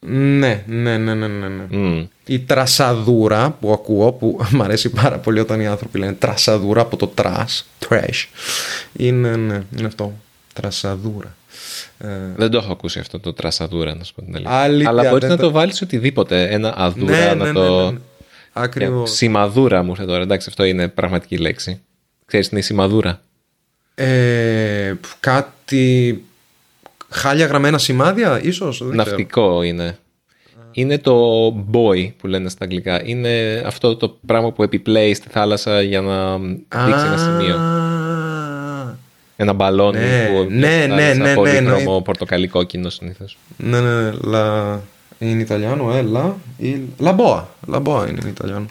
Ναι, 0.00 0.62
ναι, 0.66 0.98
ναι, 0.98 1.14
ναι, 1.14 1.26
ναι. 1.26 1.48
ναι. 1.48 1.78
Μμ. 1.78 2.06
Η 2.26 2.38
τρασαδούρα 2.38 3.56
που 3.60 3.72
ακούω, 3.72 4.12
που 4.12 4.40
μου 4.52 4.62
αρέσει 4.62 4.88
πάρα 4.88 5.18
πολύ 5.18 5.40
όταν 5.40 5.60
οι 5.60 5.66
άνθρωποι 5.66 5.98
λένε 5.98 6.12
τρασαδούρα 6.12 6.80
από 6.80 6.96
το 6.96 7.68
trash, 7.88 8.07
trash, 8.07 8.26
είναι, 8.96 9.36
ναι, 9.36 9.62
είναι 9.78 9.86
αυτό, 9.86 10.12
τρασαδούρα. 10.60 11.36
Ε, 11.98 12.06
Δεν 12.36 12.50
το 12.50 12.58
έχω 12.58 12.72
ακούσει 12.72 12.98
αυτό 12.98 13.20
το 13.20 13.32
τρασαδούρα, 13.32 13.94
να 13.94 14.04
σου 14.04 14.14
πω 14.14 14.22
την 14.22 14.34
αλήθεια. 14.34 14.54
Αλήθεια, 14.54 14.88
Αλλά 14.88 15.02
μπορείς 15.02 15.20
δεν 15.20 15.30
να 15.30 15.36
το- 15.36 15.42
το 15.42 15.50
βάλεις 15.50 15.82
οτιδήποτε. 15.82 16.48
Ένα 16.50 16.74
αδούρα, 16.76 17.16
ναι, 17.18 17.24
να 17.26 17.34
ναι, 17.34 17.44
ναι, 17.44 17.52
το. 17.52 17.84
ναι, 17.84 17.90
ναι. 17.90 17.98
Ακριβώς. 18.52 19.10
Σημαδούρα 19.10 19.82
μου 19.82 19.90
ήρθε 19.90 20.04
τώρα. 20.04 20.22
Εντάξει, 20.22 20.46
αυτό 20.48 20.64
είναι 20.64 20.88
πραγματική 20.88 21.36
λέξη. 21.38 21.80
Ξέρεις 22.26 22.46
τι 22.46 22.52
είναι 22.54 22.62
η 22.64 22.66
σημαδούρα. 22.66 23.20
Ε, 23.94 24.94
κάτι 25.20 26.24
χάλια 27.08 27.46
γραμμένα 27.46 27.78
σημάδια, 27.78 28.40
ίσως. 28.42 28.78
δεν 28.78 28.88
ξέρω. 28.90 29.04
Ναυτικό 29.04 29.62
είναι. 29.62 29.98
Είναι 30.72 30.98
το 30.98 31.46
boy 31.72 32.12
που 32.18 32.26
λένε 32.26 32.48
στα 32.48 32.64
αγγλικά. 32.64 33.02
Είναι 33.04 33.62
αυτό 33.66 33.96
το 33.96 34.18
πράγμα 34.26 34.52
που 34.52 34.62
επιπλέει 34.62 35.14
στη 35.14 35.28
θάλασσα 35.28 35.82
για 35.82 36.00
να 36.00 36.38
δείξει 36.38 37.06
ένα 37.06 37.16
σημείο. 37.16 37.56
Α, 39.38 39.44
Ένα 39.44 39.52
μπαλόνι 39.52 39.98
Ναι, 39.98 40.28
που 40.32 40.46
ναι, 40.50 40.66
στη 40.68 40.88
ναι, 40.88 40.88
θάλασσα, 40.88 41.14
ναι, 41.14 41.28
ναι, 41.28 41.34
πολύχρωμο, 41.34 41.74
εννοεί- 41.76 42.02
πορτοκαλί 42.02 42.48
κόκκινο 42.48 42.90
συνήθως. 42.90 43.38
Ναι, 43.56 43.80
ναι, 43.80 44.00
ναι. 44.02 44.10
La... 44.24 44.78
In 45.20 45.40
italiano 45.40 45.92
è 45.92 46.02
la... 46.02 46.34
Il... 46.62 46.80
La 47.02 47.12
boa. 47.12 47.40
La 47.72 47.80
boa 47.80 48.08
είναι 48.08 48.20
in 48.22 48.28
italiano. 48.28 48.66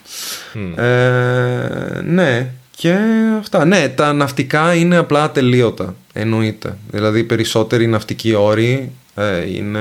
Ε, 0.82 2.02
ναι. 2.02 2.50
Και 2.76 2.98
αυτά. 3.40 3.66
Ναι, 3.66 3.90
τα 3.90 4.14
ναυτικά 4.14 4.74
είναι 4.76 4.98
απλά 4.98 5.24
ατελείωτα. 5.24 5.96
Εννοείται. 6.14 6.78
Δηλαδή 6.92 7.20
οι 7.20 7.24
περισσότεροι 7.24 7.88
ναυτικοί 7.88 8.34
όροι 8.34 8.92
ε, 9.16 9.56
είναι... 9.56 9.80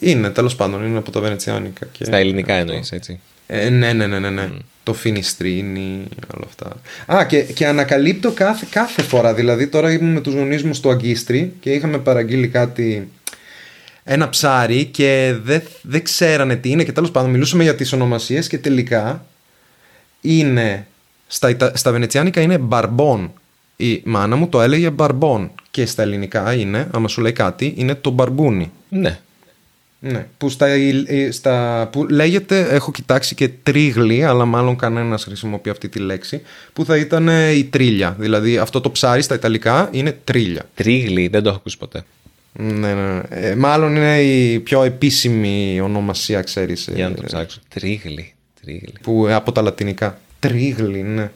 Είναι, 0.00 0.30
τέλος 0.30 0.54
πάντων, 0.56 0.86
είναι 0.86 0.98
από 0.98 1.10
τα 1.10 1.20
Βενετσιάνικα. 1.20 1.86
Και... 1.92 2.04
Στα 2.04 2.16
ελληνικά 2.16 2.54
εννοείς, 2.54 2.92
έτσι. 2.92 3.20
Ε, 3.46 3.68
ναι, 3.68 3.92
ναι, 3.92 4.06
ναι, 4.06 4.18
ναι, 4.18 4.30
ναι. 4.30 4.48
Το 4.84 4.92
φινιστρίνι, 4.94 6.04
όλα 6.34 6.46
αυτά. 6.46 6.80
Α, 7.16 7.24
και, 7.24 7.42
και 7.42 7.66
ανακαλύπτω 7.66 8.30
κάθε, 8.32 8.66
κάθε 8.70 9.02
φορά. 9.02 9.34
Δηλαδή, 9.34 9.66
τώρα 9.66 9.92
ήμουν 9.92 10.12
με 10.12 10.20
τους 10.20 10.34
γονείς 10.34 10.62
μου 10.62 10.74
στο 10.74 10.90
Αγκίστρι 10.90 11.52
και 11.60 11.70
είχαμε 11.70 11.98
παραγγείλει 11.98 12.48
κάτι, 12.48 13.08
ένα 14.04 14.28
ψάρι 14.28 14.84
και 14.84 15.34
δεν, 15.42 15.62
δεν 15.82 16.02
ξέρανε 16.02 16.56
τι 16.56 16.70
είναι 16.70 16.84
και 16.84 16.92
τέλος 16.92 17.10
πάντων 17.10 17.30
μιλούσαμε 17.30 17.62
για 17.62 17.74
τις 17.74 17.92
ονομασίες 17.92 18.46
και 18.48 18.58
τελικά 18.58 19.26
είναι, 20.20 20.86
στα, 21.26 21.50
Ιτα- 21.50 21.76
στα 21.76 21.92
Βενετσιάνικα 21.92 22.40
είναι 22.40 22.58
μπαρμπόν. 22.58 23.32
Η 23.76 24.02
μάνα 24.04 24.36
μου 24.36 24.48
το 24.48 24.62
έλεγε 24.62 24.90
μπαρμπόν 24.90 25.50
και 25.70 25.86
στα 25.86 26.02
ελληνικά 26.02 26.54
είναι, 26.54 26.88
άμα 26.92 27.08
σου 27.08 27.20
λέει 27.20 27.32
κάτι, 27.32 27.74
είναι 27.76 27.94
το 27.94 28.10
μπαρμπούνι. 28.10 28.70
Ναι. 28.88 29.18
Ναι, 30.04 30.26
που, 30.38 30.48
στα, 30.48 30.66
ε, 30.66 31.30
στα, 31.30 31.88
που 31.92 32.06
λέγεται, 32.08 32.60
έχω 32.70 32.90
κοιτάξει 32.90 33.34
και 33.34 33.48
τρίγλι, 33.62 34.24
αλλά 34.24 34.44
μάλλον 34.44 34.76
κανένας 34.76 35.24
χρησιμοποιεί 35.24 35.70
αυτή 35.70 35.88
τη 35.88 35.98
λέξη, 35.98 36.42
που 36.72 36.84
θα 36.84 36.96
ήταν 36.96 37.28
ε, 37.28 37.50
η 37.50 37.64
τρίλια. 37.64 38.16
Δηλαδή 38.18 38.58
αυτό 38.58 38.80
το 38.80 38.90
ψάρι 38.90 39.22
στα 39.22 39.34
Ιταλικά 39.34 39.88
είναι 39.92 40.18
τρίλια. 40.24 40.62
Τρίγλι, 40.74 41.28
δεν 41.28 41.42
το 41.42 41.48
έχω 41.48 41.58
ακούσει 41.58 41.78
ποτέ. 41.78 42.04
Ναι, 42.52 42.94
ναι, 42.94 42.94
ναι. 42.94 43.20
Ε, 43.28 43.54
μάλλον 43.54 43.96
είναι 43.96 44.20
η 44.20 44.58
πιο 44.60 44.82
επίσημη 44.82 45.80
ονομασία, 45.80 46.42
ξέρεις. 46.42 46.86
ε, 46.86 46.92
Για 46.94 47.08
να 47.08 47.14
το 47.14 47.22
ψάξω. 47.22 47.60
Τρίγλι. 47.68 48.34
Τρίγλι. 48.62 48.92
που, 49.02 49.26
ε, 49.26 49.34
από 49.34 49.52
τα 49.52 49.62
λατινικά. 49.62 50.18
Τρίγλι, 50.38 51.02
ναι. 51.02 51.30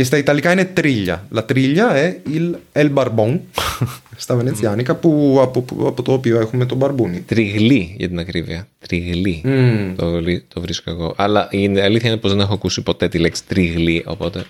Και 0.00 0.06
στα 0.06 0.16
Ιταλικά 0.18 0.52
είναι 0.52 0.64
τρίλια. 0.64 1.28
La 1.34 1.44
triglia 1.52 1.94
è 1.94 2.16
il, 2.32 2.54
el 2.72 2.92
barbon, 2.94 3.38
στα 4.16 4.36
Βενετσιάνικα, 4.36 4.94
που, 4.94 5.38
από, 5.40 5.60
που- 5.62 5.86
από 5.86 6.02
το 6.02 6.12
οποίο 6.12 6.40
έχουμε 6.40 6.66
τον 6.66 6.76
μπαρμπούνι. 6.76 7.20
Τριγλί 7.20 7.94
για 7.98 8.08
την 8.08 8.18
ακρίβεια. 8.18 8.68
Τριγλί. 8.78 9.40
Μμμ. 9.44 9.94
Το, 9.96 10.10
βρίσκω- 10.10 10.44
το 10.54 10.60
βρίσκω 10.60 10.90
εγώ. 10.90 11.14
Αλλά 11.16 11.48
η 11.50 11.80
αλήθεια 11.80 12.08
είναι 12.10 12.18
πως 12.18 12.30
δεν 12.30 12.40
έχω 12.40 12.54
ακούσει 12.54 12.82
ποτέ 12.82 13.08
τη 13.08 13.18
λέξη 13.18 13.42
τριγλί, 13.46 14.02
οπότε... 14.06 14.44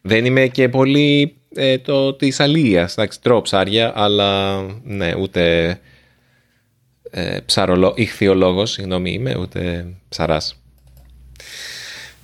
Δεν 0.00 0.24
είμαι 0.24 0.46
και 0.46 0.68
πολύ 0.68 1.34
ε, 1.54 1.78
το 1.78 2.14
της 2.14 2.40
αλίας. 2.40 2.92
Εντάξει, 2.92 3.20
τρώω 3.20 3.42
ψάρια, 3.42 3.92
αλλά 3.94 4.60
ναι, 4.84 5.14
ούτε 5.20 5.68
ε, 7.10 7.38
ψαρολό, 7.46 7.92
ηχθειολόγος, 7.96 8.70
συγγνώμη 8.70 9.12
είμαι, 9.12 9.36
ούτε 9.40 9.86
ψαράς. 10.08 10.54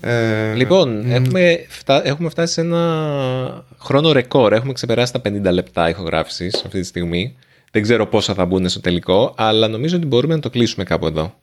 Ε, 0.00 0.54
Λοιπόν, 0.54 1.10
έχουμε, 1.10 1.64
φτά- 1.68 2.06
έχουμε 2.06 2.28
φτάσει 2.28 2.52
σε 2.52 2.60
ένα 2.60 3.64
χρόνο 3.78 4.12
ρεκόρ. 4.12 4.52
Έχουμε 4.52 4.72
ξεπεράσει 4.72 5.12
τα 5.12 5.20
50 5.20 5.52
λεπτά 5.52 5.88
ηχογράφησης 5.88 6.54
αυτή 6.64 6.80
τη 6.80 6.86
στιγμή. 6.86 7.36
Δεν 7.70 7.82
ξέρω 7.82 8.06
πόσα 8.06 8.34
θα 8.34 8.44
μπουν 8.44 8.68
στο 8.68 8.80
τελικό, 8.80 9.34
αλλά 9.36 9.68
νομίζω 9.68 9.96
ότι 9.96 10.06
μπορούμε 10.06 10.34
να 10.34 10.40
το 10.40 10.50
κλείσουμε 10.50 10.84
κάπου 10.84 11.06
εδώ. 11.06 11.34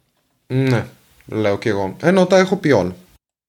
Ναι, 0.47 0.85
λέω 1.25 1.57
κι 1.57 1.67
εγώ. 1.67 1.95
Ενώ 2.01 2.25
τα 2.25 2.37
έχω 2.37 2.55
πει 2.55 2.71
όλα. 2.71 2.95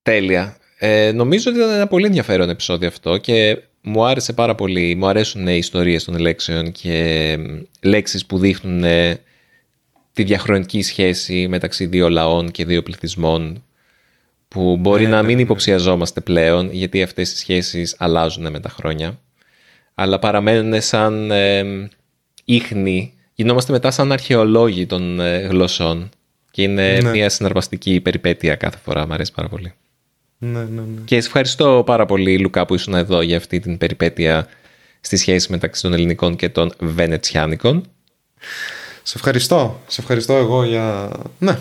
Τέλεια. 0.03 0.57
Ε, 0.79 1.13
νομίζω 1.15 1.51
ότι 1.51 1.59
ήταν 1.59 1.71
ένα 1.71 1.87
πολύ 1.87 2.07
ενδιαφέρον 2.07 2.49
επεισόδιο 2.51 2.89
αυτό 2.89 3.17
και 3.17 3.59
μου 3.83 4.05
άρεσε 4.05 4.33
πάρα 4.33 4.55
πολύ. 4.55 4.95
Μου 4.95 5.07
αρέσουν 5.07 5.47
οι 5.47 5.57
ιστορίες 5.57 6.05
των 6.05 6.19
λέξεων 6.19 6.73
και 6.73 7.37
μ, 7.39 7.61
λέξεις 7.87 8.27
που 8.27 8.39
δείχνουν 8.39 8.85
ε, 8.85 9.19
τη 10.13 10.23
διαχρονική 10.23 10.83
σχέση 10.83 11.47
μεταξύ 11.49 11.87
δύο 11.87 12.09
λαών 12.09 12.51
και 12.51 12.65
δύο 12.65 12.83
πληθυσμών 12.83 13.63
που 14.55 14.77
μπορεί 14.77 15.07
να 15.07 15.23
μην 15.23 15.39
υποψιαζόμαστε 15.39 16.21
πλέον 16.21 16.69
γιατί 16.73 17.03
αυτές 17.03 17.33
οι 17.33 17.37
σχέσεις 17.37 17.95
αλλάζουν 17.99 18.51
με 18.51 18.61
τα 18.61 18.69
χρόνια 18.69 19.19
αλλά 19.95 20.19
παραμένουν 20.19 20.81
σαν 20.81 21.31
ε, 21.31 21.65
ίχνη, 22.45 23.13
γινόμαστε 23.35 23.73
μετά 23.73 23.91
σαν 23.91 24.13
αρχαιολόγοι 24.13 24.87
των 24.87 25.21
ε, 25.21 25.39
γλωσσών 25.39 26.09
και 26.51 26.63
είναι 26.63 26.99
Ναι. 27.03 27.11
μια 27.11 27.29
συναρπαστική 27.29 28.01
περιπέτεια 28.01 28.55
κάθε 28.55 28.79
φορά, 28.85 29.07
μου 29.07 29.13
αρέσει 29.13 29.33
πάρα 29.33 29.49
πολύ. 29.49 29.73
Ναι, 30.39 30.59
ναι, 30.59 30.65
ναι. 30.65 31.01
Και 31.05 31.21
σε 31.21 31.27
ευχαριστώ 31.27 31.83
πάρα 31.87 32.07
πολύ 32.07 32.39
Λουκά 32.39 32.67
που 32.67 32.75
ήσουν 32.75 32.95
εδώ 32.95 33.23
για 33.23 33.37
αυτή 33.37 33.61
την 33.61 33.79
περιπέτεια 33.79 34.47
στη 35.01 35.17
σχέση 35.17 35.51
μεταξύ 35.51 35.83
των 35.83 35.93
ελληνικών 35.93 36.37
και 36.37 36.49
των 36.49 36.73
βενετσιάνικων. 36.79 37.85
Σε 39.07 39.13
ευχαριστώ. 39.17 39.81
Σε 39.87 40.01
ευχαριστώ 40.01 40.33
εγώ 40.35 40.65
για, 40.65 41.11
ναι, 41.39 41.59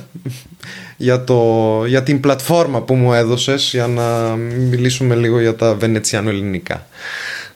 για, 0.98 1.24
το, 1.24 1.86
για 1.86 2.04
την 2.04 2.20
πλατφόρμα 2.20 2.82
που 2.82 2.96
μου 2.96 3.14
έδωσες 3.14 3.70
για 3.72 3.88
να 3.88 4.36
μιλήσουμε 4.36 5.16
λίγο 5.16 5.40
για 5.40 5.56
τα 5.56 5.76
βενετσιάνο-ελληνικά. 5.76 6.88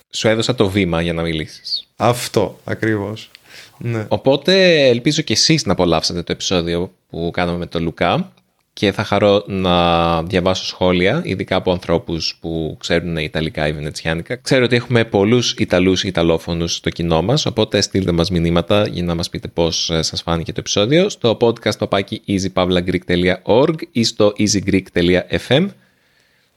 Σου 0.10 0.28
έδωσα 0.28 0.56
το 0.56 0.70
βήμα 0.70 1.02
για 1.02 1.14
να 1.14 1.22
μιλήσεις. 1.22 1.88
Αυτό 1.96 2.60
ακριβώς. 2.64 3.32
Ναι. 3.78 4.06
Οπότε 4.08 4.86
ελπίζω 4.88 5.22
και 5.22 5.34
εσείς 5.34 5.66
να 5.66 5.72
απολαύσατε 5.72 6.24
το 6.24 6.32
επεισόδιο 6.32 6.92
που 7.10 7.30
κάναμε 7.34 7.58
με 7.58 7.66
τον 7.66 7.84
Λουκά 7.84 8.32
και 8.78 8.92
θα 8.92 9.04
χαρώ 9.04 9.44
να 9.48 10.24
διαβάσω 10.24 10.66
σχόλια, 10.66 11.22
ειδικά 11.24 11.56
από 11.56 11.72
ανθρώπους 11.72 12.38
που 12.42 12.78
ξέρουν 12.80 13.18
Ιταλικά 13.18 13.68
ή 13.68 13.74
Βενετσιάνικα. 13.74 14.36
Ξέρω 14.36 14.64
ότι 14.64 14.76
έχουμε 14.76 15.06
πολλούς 15.06 15.54
Ιταλούς 15.54 16.04
ή 16.04 16.08
Ιταλόφωνους 16.08 16.76
στο 16.76 16.90
κοινό 16.90 17.22
μας, 17.22 17.46
οπότε 17.46 17.82
στείλτε 17.82 18.12
μας 18.12 18.30
μηνύματα 18.32 18.88
για 18.88 19.04
να 19.04 19.16
μας 19.16 19.30
πείτε 19.30 19.48
πώς 19.48 19.90
ε, 19.90 20.02
σας 20.02 20.22
φάνηκε 20.22 20.52
το 20.52 20.60
επεισόδιο 20.60 21.10
στο 21.10 21.38
podcast 21.42 21.78
παπάκι 21.78 22.22
easypavlagreek.org 22.28 23.76
ή 23.92 24.04
στο 24.04 24.34
easygreek.fm. 24.38 25.68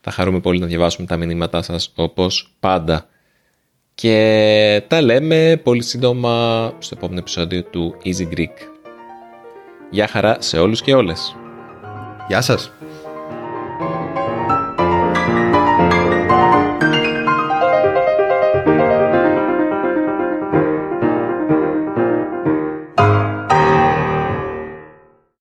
Θα 0.00 0.10
χαρούμε 0.10 0.40
πολύ 0.40 0.58
να 0.58 0.66
διαβάσουμε 0.66 1.06
τα 1.06 1.16
μηνύματά 1.16 1.62
σας 1.62 1.92
όπως 1.94 2.52
πάντα. 2.60 3.08
Και 3.94 4.82
τα 4.88 5.02
λέμε 5.02 5.60
πολύ 5.62 5.82
σύντομα 5.82 6.66
στο 6.78 6.94
επόμενο 6.98 7.18
επεισόδιο 7.18 7.62
του 7.62 7.96
Easy 8.04 8.34
Greek. 8.36 8.54
Γεια 9.90 10.06
χαρά 10.06 10.36
σε 10.40 10.58
όλους 10.58 10.82
και 10.82 10.94
όλες. 10.94 11.34
Γεια 12.30 12.40
σας. 12.40 12.72